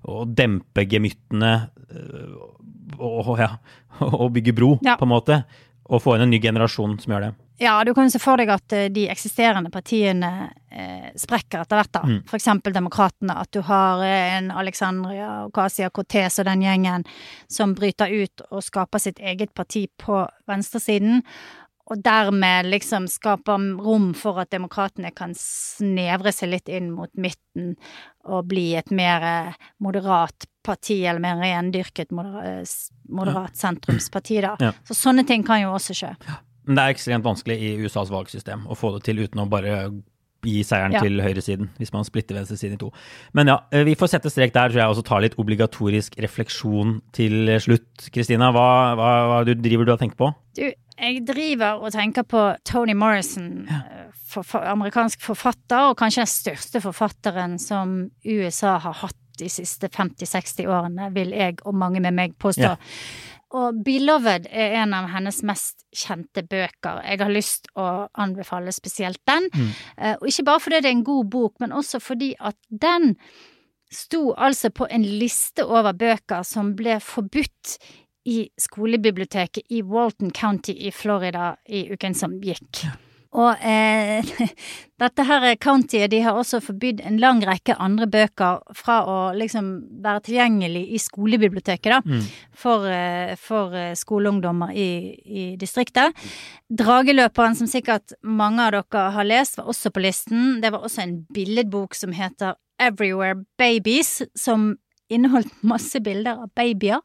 å 0.10 0.26
dempe 0.30 0.86
gemyttene 0.89 1.54
og, 3.00 3.20
og, 3.28 3.34
ja, 3.41 3.52
og 4.10 4.30
bygge 4.36 4.56
bro, 4.56 4.76
Ja. 4.86 4.98
på 5.00 5.08
en 5.08 5.14
måte. 5.16 5.41
Og 5.86 6.02
få 6.02 6.16
inn 6.18 6.26
en 6.26 6.32
ny 6.34 6.39
generasjon 6.41 6.96
som 7.02 7.12
gjør 7.14 7.28
det. 7.28 7.34
Ja, 7.58 7.84
du 7.84 7.93
kan 7.93 8.03
jo 8.03 8.12
se 8.12 8.20
for 8.20 8.39
deg 8.39 8.51
at 8.51 8.74
eh, 8.76 8.89
de 8.91 9.06
eksisterende 9.12 9.72
partiene 9.72 10.32
eh, 10.68 11.12
sprekker 11.16 11.64
etter 11.64 11.80
hvert, 11.80 11.93
da. 11.95 12.03
Mm. 12.03 12.22
For 12.28 12.39
eksempel 12.39 12.76
Demokratene. 12.76 13.38
At 13.45 13.51
du 13.56 13.62
har 13.64 14.03
eh, 14.03 14.38
en 14.38 14.49
Alexandria 14.51 15.45
Ocasio 15.47 15.89
Cortez 15.95 16.39
og 16.41 16.49
den 16.49 16.66
gjengen 16.66 17.06
som 17.47 17.76
bryter 17.78 18.12
ut 18.12 18.43
og 18.49 18.64
skaper 18.66 18.99
sitt 18.99 19.22
eget 19.24 19.53
parti 19.56 19.86
på 20.01 20.26
venstresiden. 20.49 21.24
Og 21.86 22.01
dermed 22.01 22.66
liksom 22.66 23.06
skaper 23.08 23.62
rom 23.86 24.10
for 24.18 24.41
at 24.41 24.49
demokratene 24.51 25.12
kan 25.16 25.36
snevre 25.38 26.34
seg 26.34 26.49
litt 26.49 26.72
inn 26.74 26.89
mot 26.95 27.12
midten 27.14 27.76
og 28.26 28.49
bli 28.49 28.72
et 28.76 28.89
mer 28.91 29.24
eh, 29.30 29.70
moderat 29.86 30.49
parti, 30.66 31.03
eller 31.06 31.22
mer 31.22 31.38
rendyrket 31.39 32.10
moderat 32.12 33.56
sentrumsparti, 33.56 34.41
da. 34.41 34.56
Ja. 34.60 34.74
Så 34.89 34.97
sånne 34.97 35.24
ting 35.30 35.45
kan 35.45 35.62
jo 35.62 35.76
også 35.78 35.95
skje. 35.95 36.12
Men 36.66 36.78
det 36.78 36.84
er 36.84 36.95
ekstremt 36.95 37.26
vanskelig 37.26 37.57
i 37.61 37.72
USAs 37.86 38.11
valgsystem 38.13 38.68
å 38.68 38.78
få 38.78 38.95
det 38.95 39.05
til 39.07 39.24
uten 39.24 39.43
å 39.43 39.49
bare 39.49 39.78
gi 40.45 40.61
seieren 40.66 40.93
Ja. 40.93 41.01
til 41.01 41.22
høyresiden, 41.22 41.70
hvis 41.80 41.91
man 41.93 42.05
splitter 42.05 42.36
venstresiden 42.36 42.74
i 42.74 42.78
to. 42.78 42.91
Men 43.34 43.47
ja, 43.47 43.59
eh, 43.72 43.84
vi 43.84 43.95
får 43.95 44.11
sette 44.13 44.30
strek 44.30 44.53
der, 44.53 44.70
tror 44.70 44.82
jeg, 44.82 44.89
og 44.89 44.95
så 44.95 45.03
ta 45.03 45.20
litt 45.20 45.38
obligatorisk 45.41 46.18
refleksjon 46.22 47.01
til 47.11 47.59
slutt. 47.59 48.09
Kristina, 48.13 48.51
hva, 48.51 48.95
hva, 48.95 49.11
hva 49.32 49.45
du 49.45 49.55
driver 49.55 49.86
du 49.86 49.93
og 49.93 49.99
tenker 49.99 50.18
på? 50.18 50.34
Du, 50.55 50.72
jeg 50.95 51.26
driver 51.28 51.82
og 51.84 51.91
tenker 51.91 52.24
på 52.24 52.55
Tony 52.63 52.93
Morrison, 52.93 53.68
ja. 53.70 53.82
for, 54.13 54.43
for, 54.43 54.63
amerikansk 54.63 55.22
forfatter, 55.22 55.89
og 55.89 55.97
kanskje 55.97 56.24
den 56.24 56.32
største 56.32 56.82
forfatteren 56.82 57.59
som 57.59 58.11
USA 58.24 58.78
har 58.78 58.93
hatt 59.03 59.18
de 59.39 59.49
siste 59.51 59.89
50-60 59.91 60.70
årene, 60.72 61.09
vil 61.11 61.34
jeg 61.36 61.59
og 61.66 61.76
mange 61.76 61.99
med 61.99 62.16
meg 62.16 62.38
påstå. 62.39 62.70
Ja. 62.70 62.78
Og 63.56 63.82
Beloved 63.88 64.49
er 64.51 64.76
en 64.82 64.93
av 64.97 65.08
hennes 65.14 65.38
mest 65.47 65.86
kjente 65.95 66.43
bøker. 66.43 66.99
Jeg 67.08 67.22
har 67.22 67.32
lyst 67.32 67.70
å 67.80 67.88
anbefale 68.20 68.74
spesielt 68.76 69.22
den. 69.30 69.47
Mm. 69.53 69.70
Og 70.20 70.26
ikke 70.28 70.47
bare 70.49 70.64
fordi 70.66 70.82
det 70.84 70.91
er 70.91 70.97
en 70.97 71.06
god 71.08 71.30
bok, 71.32 71.53
men 71.64 71.76
også 71.76 72.01
fordi 72.03 72.34
at 72.36 72.58
den 72.68 73.16
sto 73.95 74.34
altså 74.34 74.74
på 74.76 74.89
en 74.91 75.06
liste 75.06 75.64
over 75.64 75.95
bøker 75.95 76.43
som 76.43 76.74
ble 76.76 76.97
forbudt 76.99 77.78
i 78.26 78.41
skolebiblioteket 78.60 79.70
i 79.70 79.82
Walton 79.86 80.34
County 80.36 80.74
i 80.88 80.91
Florida 80.91 81.53
i 81.70 81.86
uken 81.93 82.18
som 82.18 82.39
gikk. 82.43 82.86
Og 83.36 83.66
eh, 83.68 84.26
dette 85.02 85.26
her 85.28 85.46
countyet 85.60 86.12
de 86.12 86.22
har 86.24 86.38
også 86.40 86.62
forbydd 86.64 87.02
en 87.06 87.20
lang 87.20 87.42
rekke 87.46 87.76
andre 87.84 88.08
bøker 88.12 88.62
fra 88.78 89.02
å 89.12 89.18
liksom 89.36 89.72
være 90.04 90.24
tilgjengelig 90.30 90.86
i 90.96 91.02
skolebiblioteket, 91.02 91.98
da, 91.98 92.20
for, 92.56 92.88
eh, 92.88 93.36
for 93.40 93.76
eh, 93.76 93.92
skoleungdommer 94.00 94.72
i, 94.72 94.90
i 95.26 95.46
distriktet. 95.60 96.16
Drageløperen, 96.72 97.58
som 97.60 97.70
sikkert 97.72 98.16
mange 98.24 98.64
av 98.64 98.78
dere 98.78 99.10
har 99.18 99.28
lest, 99.28 99.60
var 99.60 99.72
også 99.72 99.92
på 99.92 100.06
listen. 100.06 100.62
Det 100.64 100.72
var 100.74 100.88
også 100.88 101.04
en 101.04 101.20
billedbok 101.36 101.98
som 101.98 102.16
heter 102.16 102.56
Everywhere 102.80 103.44
Babies, 103.60 104.22
som 104.36 104.74
inneholdt 105.12 105.52
masse 105.64 106.00
bilder 106.04 106.46
av 106.46 106.54
babyer. 106.58 107.04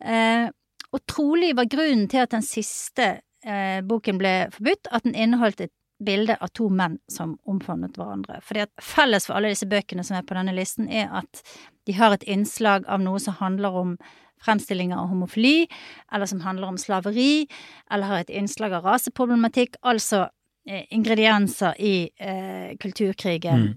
Eh, 0.00 0.48
og 0.94 1.02
trolig 1.10 1.52
var 1.56 1.68
grunnen 1.68 2.06
til 2.08 2.22
at 2.22 2.32
den 2.32 2.44
siste 2.46 3.18
eh, 3.46 3.80
boken 3.86 4.20
ble 4.20 4.34
forbudt, 4.54 4.90
at 4.90 5.06
den 5.06 5.16
inneholdt 5.16 5.64
et 5.64 5.74
bilde 6.04 6.36
av 6.40 6.52
to 6.52 6.68
menn 6.68 6.98
som 7.08 7.38
omfavnet 7.48 7.96
hverandre. 7.96 8.42
Fordi 8.44 8.66
at 8.66 8.84
felles 8.84 9.28
for 9.28 9.38
alle 9.38 9.54
disse 9.54 9.68
bøkene 9.68 10.04
som 10.04 10.18
er 10.18 10.26
på 10.28 10.36
denne 10.36 10.54
listen, 10.56 10.90
er 10.92 11.08
at 11.22 11.42
de 11.88 11.96
har 11.96 12.12
et 12.12 12.26
innslag 12.28 12.84
av 12.84 13.00
noe 13.00 13.20
som 13.22 13.38
handler 13.40 13.78
om 13.80 13.96
fremstillinger 14.44 14.98
av 15.00 15.08
homofili, 15.08 15.64
eller 16.12 16.28
som 16.28 16.42
handler 16.44 16.74
om 16.74 16.78
slaveri, 16.78 17.46
eller 17.90 18.10
har 18.10 18.24
et 18.26 18.34
innslag 18.42 18.76
av 18.76 18.84
raseproblematikk, 18.84 19.80
altså 19.80 20.26
eh, 20.68 20.84
ingredienser 20.92 21.80
i 21.80 21.96
eh, 22.20 22.76
kulturkrigen 22.82 23.68
Mm 23.70 23.74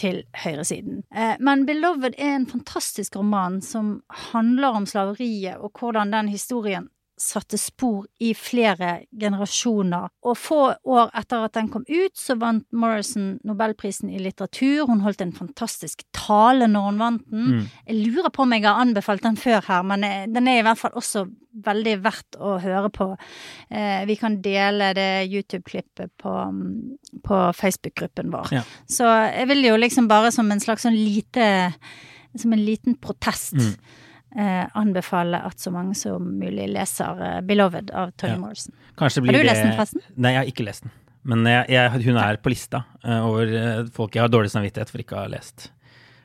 til 0.00 0.22
høyresiden. 0.34 1.02
Eh, 1.14 1.36
men 1.44 1.66
Beloved 1.66 2.16
er 2.18 2.34
en 2.34 2.46
fantastisk 2.50 3.16
roman 3.16 3.60
som 3.62 3.98
handler 4.32 4.78
om 4.80 4.86
slaveriet, 4.86 5.58
og 5.58 5.78
hvordan 5.78 6.12
den 6.12 6.30
historien 6.32 6.88
satte 7.22 7.58
spor 7.60 8.06
i 8.22 8.32
flere 8.36 9.02
generasjoner. 9.20 10.08
Og 10.26 10.38
få 10.38 10.60
år 10.88 11.10
etter 11.18 11.46
at 11.46 11.56
den 11.56 11.70
kom 11.72 11.84
ut, 11.88 12.14
så 12.18 12.38
vant 12.40 12.66
Morrison 12.72 13.36
Nobelprisen 13.46 14.12
i 14.12 14.20
litteratur. 14.22 14.86
Hun 14.88 15.02
holdt 15.04 15.22
en 15.24 15.34
fantastisk 15.36 16.04
tale 16.16 16.68
når 16.70 16.88
hun 16.88 17.02
vant 17.02 17.26
den. 17.30 17.68
Jeg 17.88 18.00
lurer 18.06 18.32
på 18.34 18.44
om 18.44 18.54
jeg 18.54 18.66
har 18.66 18.80
anbefalt 18.82 19.26
den 19.26 19.38
før 19.40 19.62
her, 19.68 19.84
men 19.86 20.06
eh, 20.06 20.26
den 20.30 20.48
er 20.48 20.62
i 20.62 20.66
hvert 20.66 20.80
fall 20.80 20.96
også 20.98 21.26
veldig 21.64 21.94
verdt 22.04 22.38
å 22.38 22.56
høre 22.62 22.90
på. 22.94 23.08
Eh, 23.70 24.02
vi 24.08 24.16
kan 24.20 24.38
dele 24.44 24.92
det 24.96 25.28
YouTube-klippet 25.28 26.12
på, 26.20 26.34
mm, 26.52 27.22
på 27.24 27.40
Facebook-gruppen 27.56 28.30
vår. 28.34 28.52
Ja. 28.58 28.66
Så 28.86 29.08
jeg 29.08 29.48
vil 29.52 29.64
jo 29.70 29.78
liksom 29.80 30.10
bare 30.10 30.32
som 30.34 30.50
en 30.52 30.62
slags 30.62 30.86
sånn 30.86 30.98
lite 30.98 31.72
Som 32.38 32.52
en 32.52 32.60
liten 32.60 32.94
protest 33.00 33.56
eh, 34.36 34.66
anbefale 34.74 35.40
at 35.46 35.58
så 35.60 35.70
mange 35.72 35.94
som 35.96 36.22
mulig 36.40 36.68
leser 36.72 37.20
eh, 37.22 37.40
'Beloved' 37.40 37.90
av 37.94 38.10
Tony 38.16 38.32
Ja. 38.32 38.38
Morrison. 38.38 38.74
Kanskje 38.96 39.24
Har 39.24 39.32
du 39.32 39.38
det- 39.38 39.46
lest 39.46 39.62
den, 39.62 39.72
forresten? 39.76 40.02
Nei, 40.16 40.32
jeg 40.32 40.38
har 40.42 40.52
ikke 40.52 40.64
lest 40.66 40.82
den. 40.82 40.92
Men 41.24 41.44
jeg, 41.44 41.66
jeg, 41.68 42.02
hun 42.06 42.16
er 42.16 42.36
på 42.36 42.48
lista 42.50 42.84
eh, 43.04 43.26
over 43.26 43.46
eh, 43.52 43.84
folk 43.92 44.14
jeg 44.14 44.22
har 44.22 44.28
dårlig 44.32 44.50
samvittighet 44.50 44.88
for 44.90 44.98
ikke 45.02 45.16
å 45.16 45.22
ha 45.24 45.26
lest. 45.28 45.70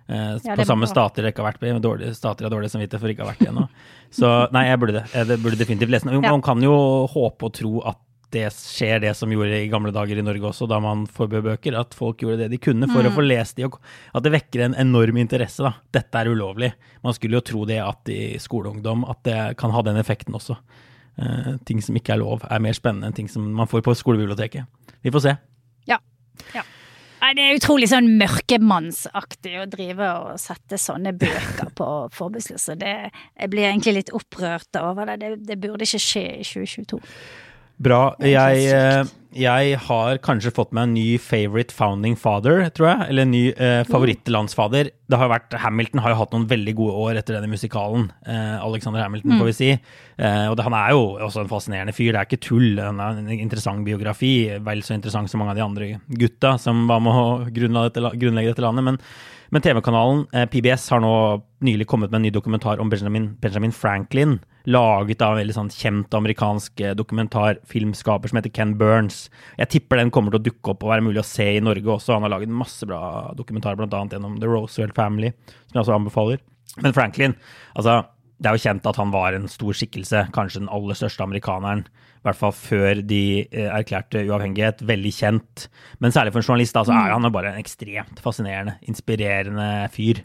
Eh, 0.08 0.38
Ja, 0.44 0.56
på 0.56 0.66
samme 0.66 0.88
stater 0.88 1.24
jeg 1.24 1.34
ikke 1.34 1.44
har 1.44 1.52
vært 1.54 1.60
på, 1.60 1.82
dårlig, 1.82 2.14
stater 2.16 2.44
jeg 2.44 2.52
har 2.52 2.58
dårlig 2.58 2.72
samvittighet 2.72 3.00
for 3.02 3.10
ikke 3.10 3.24
å 3.24 3.28
ha 3.28 3.34
vært 3.34 3.44
i 3.44 3.50
ennå. 3.52 3.68
Så 4.12 4.52
nei, 4.54 4.66
jeg 4.68 4.80
burde 4.80 4.94
det. 5.00 5.06
Jeg 5.14 5.40
burde 5.42 5.58
definitivt 5.58 5.90
lese 5.92 6.06
den. 6.10 6.22
Ja. 6.24 6.32
Man 6.32 6.42
kan 6.42 6.62
jo 6.62 7.08
håpe 7.08 7.46
og 7.50 7.54
tro 7.54 7.82
at 7.88 7.98
det 8.34 8.48
skjer 8.56 9.00
det 9.04 9.14
som 9.18 9.32
gjorde 9.32 9.62
i 9.62 9.70
gamle 9.72 9.94
dager 9.94 10.18
i 10.20 10.26
Norge 10.26 10.50
også, 10.50 10.68
da 10.70 10.80
man 10.84 11.06
forbød 11.10 11.46
bøker, 11.46 11.78
at 11.80 11.94
folk 11.98 12.24
gjorde 12.24 12.44
det 12.44 12.50
de 12.54 12.60
kunne 12.62 12.90
for 12.90 13.04
Mm. 13.06 13.12
å 13.12 13.16
få 13.16 13.26
lest 13.28 13.56
de, 13.58 13.68
og 13.70 13.78
at 14.14 14.24
det 14.26 14.34
vekker 14.34 14.66
en 14.66 14.76
enorm 14.76 15.18
interesse. 15.22 15.62
da. 15.64 15.74
Dette 15.94 16.16
er 16.20 16.32
ulovlig. 16.34 16.74
Man 17.04 17.14
skulle 17.14 17.38
jo 17.38 17.46
tro 17.46 17.66
det 17.70 17.80
at 17.80 18.10
i 18.10 18.38
skoleungdom, 18.42 19.06
at 19.10 19.24
det 19.24 19.58
kan 19.58 19.72
ha 19.72 19.82
den 19.82 19.98
effekten 20.02 20.34
også. 20.34 20.58
Uh, 21.14 21.58
ting 21.66 21.80
som 21.80 21.96
ikke 21.96 22.16
er 22.16 22.24
lov, 22.24 22.42
er 22.50 22.60
mer 22.60 22.74
spennende 22.74 23.06
enn 23.06 23.14
ting 23.14 23.28
som 23.30 23.46
man 23.54 23.68
får 23.70 23.84
på 23.86 23.94
skolebiblioteket. 23.94 24.66
Vi 25.04 25.12
får 25.14 25.22
se. 25.22 25.38
Ja. 25.86 26.00
ja. 26.56 26.64
Det 27.34 27.40
er 27.40 27.56
utrolig 27.56 27.88
sånn 27.88 28.18
mørkemannsaktig 28.20 29.54
å 29.62 29.68
drive 29.70 30.10
og 30.24 30.40
sette 30.42 30.80
sånne 30.82 31.14
bøker 31.16 31.70
på 31.78 31.88
forbudsliste. 32.12 32.76
Jeg 32.82 33.50
blir 33.54 33.70
egentlig 33.70 33.94
litt 34.00 34.12
opprørt 34.18 34.76
over 34.82 35.06
det. 35.14 35.20
Det, 35.22 35.30
det 35.48 35.60
burde 35.62 35.86
ikke 35.86 36.02
skje 36.02 36.26
i 36.42 36.44
2022. 36.44 37.00
Bra. 37.82 38.14
Jeg, 38.22 38.66
eh, 38.70 39.12
jeg 39.34 39.78
har 39.88 40.20
kanskje 40.22 40.52
fått 40.54 40.74
meg 40.76 40.86
en 40.86 40.94
ny 40.94 41.18
favorite 41.22 41.74
founding 41.74 42.14
father, 42.20 42.62
tror 42.76 42.90
jeg. 42.92 43.08
Eller 43.10 43.26
en 43.26 43.34
ny 43.34 43.44
eh, 43.52 43.82
favorittlandsfader. 43.90 44.92
Det 45.10 45.20
har 45.20 45.32
vært, 45.32 45.58
Hamilton 45.64 46.04
har 46.06 46.14
jo 46.14 46.20
hatt 46.22 46.36
noen 46.36 46.46
veldig 46.52 46.76
gode 46.78 46.96
år 47.08 47.20
etter 47.22 47.38
denne 47.40 47.50
musikalen. 47.50 48.08
Eh, 48.30 48.56
Alexander 48.62 49.02
Hamilton, 49.02 49.36
får 49.42 49.50
vi 49.50 49.56
si. 49.58 49.72
Eh, 49.74 50.46
og 50.52 50.58
det, 50.60 50.68
han 50.68 50.78
er 50.78 50.94
jo 50.94 51.04
også 51.18 51.44
en 51.44 51.52
fascinerende 51.52 51.96
fyr. 51.98 52.12
Det 52.14 52.22
er 52.22 52.30
ikke 52.30 52.44
tull. 52.46 52.70
Han 52.78 53.02
har 53.02 53.22
en 53.24 53.34
interessant 53.34 53.86
biografi. 53.88 54.36
Vel 54.64 54.86
så 54.86 54.98
interessant 54.98 55.32
som 55.32 55.42
mange 55.42 55.56
av 55.56 55.62
de 55.62 55.68
andre 55.68 55.92
gutta 56.22 56.56
som 56.62 56.86
var 56.92 57.02
med 57.04 57.24
å 57.24 57.28
grunnlegge 57.54 58.54
dette 58.54 58.66
landet. 58.66 58.92
Men, 58.92 59.02
men 59.54 59.62
TV-kanalen 59.62 60.24
eh, 60.34 60.48
PBS 60.50 60.88
har 60.90 61.02
nå 61.04 61.14
nylig 61.64 61.86
kommet 61.88 62.10
med 62.10 62.18
en 62.18 62.24
ny 62.26 62.32
dokumentar 62.34 62.80
om 62.82 62.90
Benjamin, 62.90 63.28
Benjamin 63.42 63.72
Franklin. 63.76 64.40
Laget 64.66 65.22
av 65.22 65.36
en 65.36 65.42
veldig 65.44 65.54
sånn 65.54 65.70
kjent 65.70 66.16
amerikansk 66.18 66.82
eh, 66.82 66.96
dokumentarfilmskaper 66.98 68.32
som 68.32 68.40
heter 68.40 68.54
Ken 68.56 68.74
Burns. 68.80 69.28
Jeg 69.60 69.70
tipper 69.76 70.02
den 70.02 70.10
kommer 70.16 70.34
til 70.34 70.42
å 70.42 70.48
dukke 70.48 70.74
opp 70.74 70.82
og 70.88 70.96
være 70.96 71.06
mulig 71.06 71.22
å 71.22 71.28
se 71.28 71.46
i 71.54 71.62
Norge 71.62 71.86
også. 72.00 72.16
Han 72.18 72.26
har 72.26 72.34
laget 72.34 72.56
masse 72.64 72.88
bra 72.90 73.04
dokumentarer, 73.38 73.86
annet 73.86 74.18
gjennom 74.18 74.40
The 74.42 74.50
Roosevelt 74.50 74.98
Family, 74.98 75.30
som 75.68 75.78
jeg 75.78 75.84
også 75.84 75.98
anbefaler. 76.00 76.42
Men 76.82 76.98
Franklin, 76.98 77.38
altså 77.78 78.00
det 78.42 78.50
er 78.50 78.58
jo 78.58 78.64
kjent 78.66 78.88
at 78.90 78.98
han 79.00 79.12
var 79.14 79.36
en 79.36 79.46
stor 79.52 79.76
skikkelse, 79.78 80.26
kanskje 80.36 80.64
den 80.64 80.72
aller 80.74 80.98
største 80.98 81.24
amerikaneren. 81.26 81.86
I 82.24 82.28
hvert 82.28 82.40
fall 82.40 82.54
før 82.56 83.02
de 83.04 83.24
eh, 83.46 83.68
erklærte 83.68 84.22
uavhengighet. 84.24 84.84
Veldig 84.88 85.12
kjent. 85.12 85.66
Men 86.00 86.16
særlig 86.16 86.32
for 86.32 86.40
en 86.40 86.48
journalist 86.48 86.78
da, 86.78 86.86
så 86.88 86.96
er 86.96 87.12
han 87.12 87.28
jo 87.28 87.32
bare 87.36 87.52
en 87.52 87.60
ekstremt 87.60 88.22
fascinerende, 88.24 88.78
inspirerende 88.88 89.70
fyr. 89.92 90.24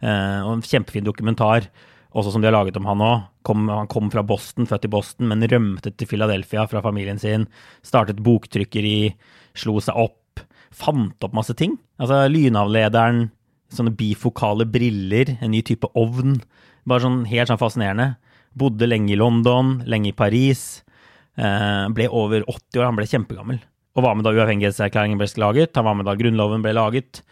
Eh, 0.00 0.38
og 0.44 0.52
en 0.56 0.62
kjempefin 0.64 1.06
dokumentar, 1.06 1.66
også 2.14 2.34
som 2.34 2.42
de 2.42 2.48
har 2.48 2.56
laget 2.56 2.78
om 2.78 2.86
han 2.90 3.02
òg. 3.04 3.26
Han 3.50 3.90
kom 3.90 4.12
fra 4.14 4.22
Boston, 4.26 4.68
født 4.70 4.86
i 4.86 4.92
Boston, 4.94 5.28
men 5.30 5.46
rømte 5.50 5.90
til 5.90 6.10
Philadelphia 6.10 6.68
fra 6.70 6.82
familien 6.86 7.18
sin. 7.20 7.48
Startet 7.86 8.22
boktrykkeri, 8.24 9.12
slo 9.58 9.78
seg 9.82 9.98
opp, 9.98 10.42
fant 10.70 11.26
opp 11.26 11.36
masse 11.36 11.54
ting. 11.58 11.76
Altså 12.00 12.24
lynavlederen, 12.30 13.28
sånne 13.74 13.94
bifokale 13.94 14.66
briller, 14.70 15.36
en 15.38 15.54
ny 15.54 15.62
type 15.66 15.90
ovn. 15.98 16.38
Bare 16.90 17.04
sånn 17.06 17.22
helt 17.30 17.50
sånn 17.50 17.60
fascinerende. 17.60 18.14
Bodde 18.58 18.88
lenge 18.88 19.14
i 19.14 19.18
London, 19.18 19.78
lenge 19.86 20.10
i 20.10 20.16
Paris. 20.16 20.82
Eh, 21.38 21.86
ble 21.94 22.08
over 22.10 22.42
80 22.50 22.80
år, 22.80 22.88
han 22.88 22.98
ble 22.98 23.06
kjempegammel. 23.06 23.60
Og 23.94 24.04
var 24.04 24.16
med 24.16 24.26
da 24.26 24.34
uavhengighetserklæringen 24.34 25.18
ble 25.20 25.28
laget, 25.42 25.74
han 25.78 25.86
var 25.86 25.96
med 25.98 26.06
da 26.06 26.16
grunnloven 26.18 26.62
ble 26.64 26.74
laget. 26.76 27.22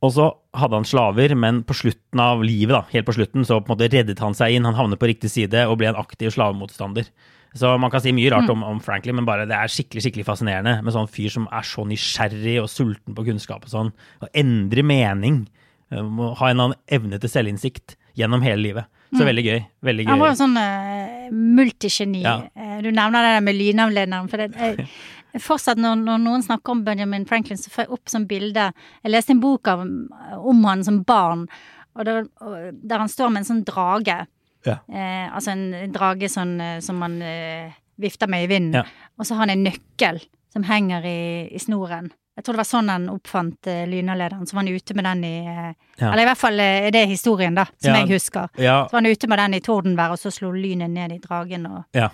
Og 0.00 0.14
så 0.16 0.30
hadde 0.56 0.78
han 0.78 0.88
slaver, 0.88 1.34
men 1.36 1.60
på 1.66 1.76
slutten 1.76 2.22
av 2.24 2.42
livet, 2.44 2.72
da, 2.72 2.84
helt 2.94 3.08
på 3.08 3.14
slutten, 3.18 3.44
så 3.44 3.58
på 3.60 3.68
en 3.68 3.74
måte 3.74 3.90
reddet 3.92 4.22
han 4.22 4.36
seg 4.36 4.56
inn. 4.56 4.66
Han 4.68 4.78
havnet 4.78 5.00
på 5.00 5.10
riktig 5.10 5.30
side 5.32 5.66
og 5.68 5.76
ble 5.80 5.90
en 5.90 6.00
aktiv 6.00 6.32
slavemotstander. 6.32 7.10
Så 7.58 7.72
man 7.82 7.90
kan 7.90 8.02
si 8.02 8.12
mye 8.14 8.30
rart 8.32 8.48
om, 8.52 8.62
om, 8.64 8.78
Franklin, 8.82 9.16
men 9.18 9.26
bare 9.26 9.44
det 9.50 9.56
er 9.58 9.72
skikkelig 9.72 10.04
skikkelig 10.04 10.26
fascinerende 10.28 10.76
med 10.86 10.94
sånn 10.94 11.10
fyr 11.10 11.32
som 11.34 11.48
er 11.50 11.66
så 11.66 11.82
nysgjerrig 11.88 12.60
og 12.62 12.70
sulten 12.70 13.16
på 13.16 13.26
kunnskap 13.26 13.66
og 13.66 13.72
sånn. 13.72 13.90
Og 14.22 14.30
endre 14.38 14.86
mening. 14.86 15.42
Må 15.90 16.30
ha 16.38 16.52
en 16.52 16.62
annen 16.62 16.78
evne 16.94 17.18
til 17.18 17.32
selvinnsikt 17.32 17.96
gjennom 18.18 18.42
hele 18.44 18.62
livet. 18.62 18.90
Så 19.10 19.22
mm. 19.22 19.26
veldig 19.26 19.44
gøy. 19.44 19.60
Veldig 19.88 20.04
gøy. 20.04 20.10
Han 20.12 20.20
var 20.22 20.30
jo 20.30 20.38
sånn 20.38 20.58
uh, 20.58 21.30
multigeni. 21.34 22.20
Ja. 22.22 22.36
Uh, 22.54 22.76
du 22.84 22.90
nevner 22.94 23.26
det 23.26 23.32
der 23.34 23.46
med 23.46 23.58
lynavlederen. 23.58 24.30
For 24.30 24.42
det, 24.42 24.50
er 24.54 25.40
fortsatt 25.48 25.80
når, 25.82 25.98
når, 26.04 26.20
noen 26.22 26.44
snakker 26.46 26.76
om 26.76 26.84
Benjamin 26.86 27.26
Franklin, 27.26 27.58
så 27.58 27.72
får 27.72 27.86
jeg 27.86 27.92
opp 27.96 28.12
sånn 28.12 28.28
bilde 28.30 28.68
Jeg 29.02 29.14
leste 29.14 29.34
en 29.34 29.42
bok 29.42 29.70
av, 29.72 29.82
om 29.82 30.62
han 30.68 30.86
som 30.86 31.02
barn, 31.06 31.48
der, 32.06 32.28
der, 32.70 33.00
han 33.02 33.10
står 33.10 33.32
med 33.34 33.42
en 33.42 33.50
sånn 33.50 33.64
drage. 33.66 34.20
Ja. 34.66 34.76
Eh, 34.86 35.26
altså 35.26 35.56
en, 35.56 35.92
drage 35.92 36.30
sånn, 36.30 36.54
som 36.84 37.00
man 37.02 37.18
vifter 38.00 38.30
med 38.30 38.46
i 38.46 38.50
vinden. 38.50 38.78
Ja. 38.80 39.10
Og 39.18 39.26
så 39.26 39.34
har 39.34 39.48
han 39.48 39.56
en 39.56 39.66
nøkkel 39.66 40.22
som 40.54 40.64
henger 40.66 41.04
i, 41.06 41.20
i 41.50 41.60
snoren. 41.62 42.12
Jeg 42.40 42.46
tror 42.46 42.56
det 42.56 42.62
var 42.62 42.68
sånn 42.70 42.88
han 42.88 43.02
oppfant 43.12 43.68
uh, 43.68 43.82
Lynalederen. 43.84 44.46
Så 44.48 44.56
var 44.56 44.64
han 44.64 44.72
ute 44.72 44.94
med 44.96 45.04
den 45.04 45.24
i 45.28 45.34
uh, 45.44 45.66
ja. 46.00 46.06
Eller 46.08 46.22
i 46.24 46.28
hvert 46.30 46.40
fall 46.40 46.56
uh, 46.56 46.68
er 46.88 46.94
det 46.94 47.02
historien, 47.10 47.58
da, 47.58 47.66
som 47.76 47.92
ja. 47.92 47.98
jeg 48.00 48.14
husker. 48.16 48.48
Ja. 48.56 48.78
Så 48.88 48.96
var 48.96 49.02
han 49.02 49.12
ute 49.12 49.28
med 49.28 49.42
den 49.42 49.56
i 49.58 49.60
tordenvær, 49.66 50.14
og 50.16 50.22
så 50.22 50.32
slo 50.32 50.54
lynet 50.56 50.88
ned 50.94 51.12
i 51.18 51.20
dragen 51.20 51.68
og 51.68 51.82
Ja, 51.98 52.08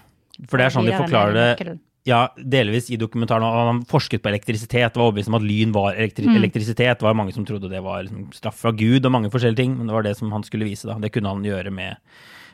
for 0.48 0.58
det 0.58 0.66
er 0.66 0.74
sånn 0.74 0.90
de 0.90 0.96
forklarer 0.98 1.38
det. 1.38 1.76
Ja, 2.06 2.24
delvis 2.38 2.90
i 2.90 2.98
dokumentaren. 2.98 3.46
Og 3.46 3.70
han 3.70 3.84
forsket 3.86 4.22
på 4.22 4.30
elektrisitet, 4.32 4.98
var 4.98 5.08
overbevist 5.08 5.30
om 5.30 5.38
at 5.38 5.46
lyn 5.46 5.72
var 5.74 5.94
elektri 5.94 6.26
mm. 6.26 6.36
elektrisitet. 6.42 6.98
Det 6.98 7.06
var 7.06 7.18
mange 7.18 7.34
som 7.34 7.46
trodde 7.46 7.70
det 7.70 7.82
var 7.86 8.02
liksom, 8.06 8.28
straff 8.34 8.58
fra 8.62 8.74
Gud 8.74 9.06
og 9.06 9.14
mange 9.14 9.30
forskjellige 9.30 9.62
ting, 9.62 9.78
men 9.78 9.86
det 9.86 9.94
var 9.94 10.06
det 10.06 10.16
som 10.18 10.34
han 10.34 10.46
skulle 10.46 10.68
vise. 10.68 10.86
da. 10.90 10.98
Det 11.02 11.14
kunne 11.14 11.34
han 11.34 11.46
gjøre 11.46 11.70
med, 11.74 12.02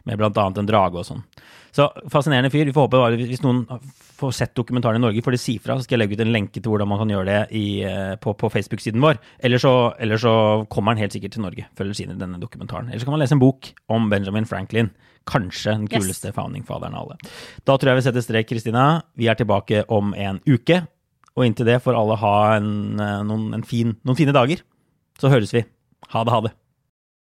med 0.08 0.22
annet 0.22 0.58
en 0.58 0.68
drage 0.68 0.98
og 0.98 1.06
sånn. 1.06 1.22
Så 1.72 1.86
fascinerende 2.12 2.50
fyr. 2.52 2.66
Vi 2.68 2.74
får 2.74 2.86
håpe 2.86 3.00
bare 3.00 3.16
hvis 3.16 3.42
noen 3.44 3.64
får 4.22 4.34
sett 4.36 4.54
dokumentaren 4.54 5.00
i 5.00 5.02
Norge, 5.02 5.22
får 5.24 5.34
de 5.34 5.40
si 5.40 5.54
fra, 5.62 5.76
så 5.76 5.86
skal 5.86 5.96
jeg 5.96 6.02
legge 6.02 6.18
ut 6.18 6.24
en 6.24 6.34
lenke 6.34 6.60
til 6.60 6.70
hvordan 6.70 6.90
man 6.90 7.00
kan 7.00 7.12
gjøre 7.12 7.28
det 7.28 7.38
i, 7.58 7.64
eh, 7.88 8.12
på, 8.22 8.34
på 8.38 8.50
Facebook-siden 8.52 9.02
vår. 9.02 9.18
Eller 9.42 9.62
så, 9.62 9.72
eller 10.02 10.20
så, 10.20 10.34
kommer 10.72 10.94
han 10.94 11.02
helt 11.02 11.16
sikkert 11.16 11.34
til 11.36 11.44
Norge 11.46 11.66
følger 11.78 11.98
siden 11.98 12.18
i 12.18 12.22
denne 12.22 12.40
dokumentaren. 12.42 12.90
Eller 12.90 13.02
så 13.02 13.08
kan 13.08 13.16
man 13.16 13.24
lese 13.24 13.36
en 13.38 13.42
bok 13.42 13.72
om 13.92 14.10
Benjamin 14.12 14.48
Franklin. 14.48 14.92
Kanskje 15.28 15.76
den 15.76 15.88
kuleste 15.90 16.30
yes. 16.30 16.36
founding-faderen 16.36 16.96
av 16.98 17.06
alle. 17.06 17.34
Da 17.66 17.76
tror 17.78 17.92
jeg 17.92 18.00
vi 18.00 18.06
setter 18.08 18.26
strek, 18.26 18.50
Kristina. 18.50 18.86
Vi 19.18 19.30
er 19.30 19.38
tilbake 19.38 19.84
om 19.92 20.14
en 20.18 20.42
uke. 20.48 20.82
Og 21.32 21.46
inntil 21.46 21.70
det 21.70 21.80
får 21.84 21.96
alle 21.96 22.18
ha 22.20 22.36
en, 22.58 22.72
eh, 23.00 23.20
noen, 23.26 23.52
en 23.56 23.66
fin, 23.66 23.96
noen 24.04 24.18
fine 24.18 24.34
dager. 24.36 24.64
Så 25.20 25.32
høres 25.32 25.54
vi. 25.54 25.64
Ha 26.12 26.24
det, 26.26 26.34
ha 26.34 26.42
det. 26.44 26.52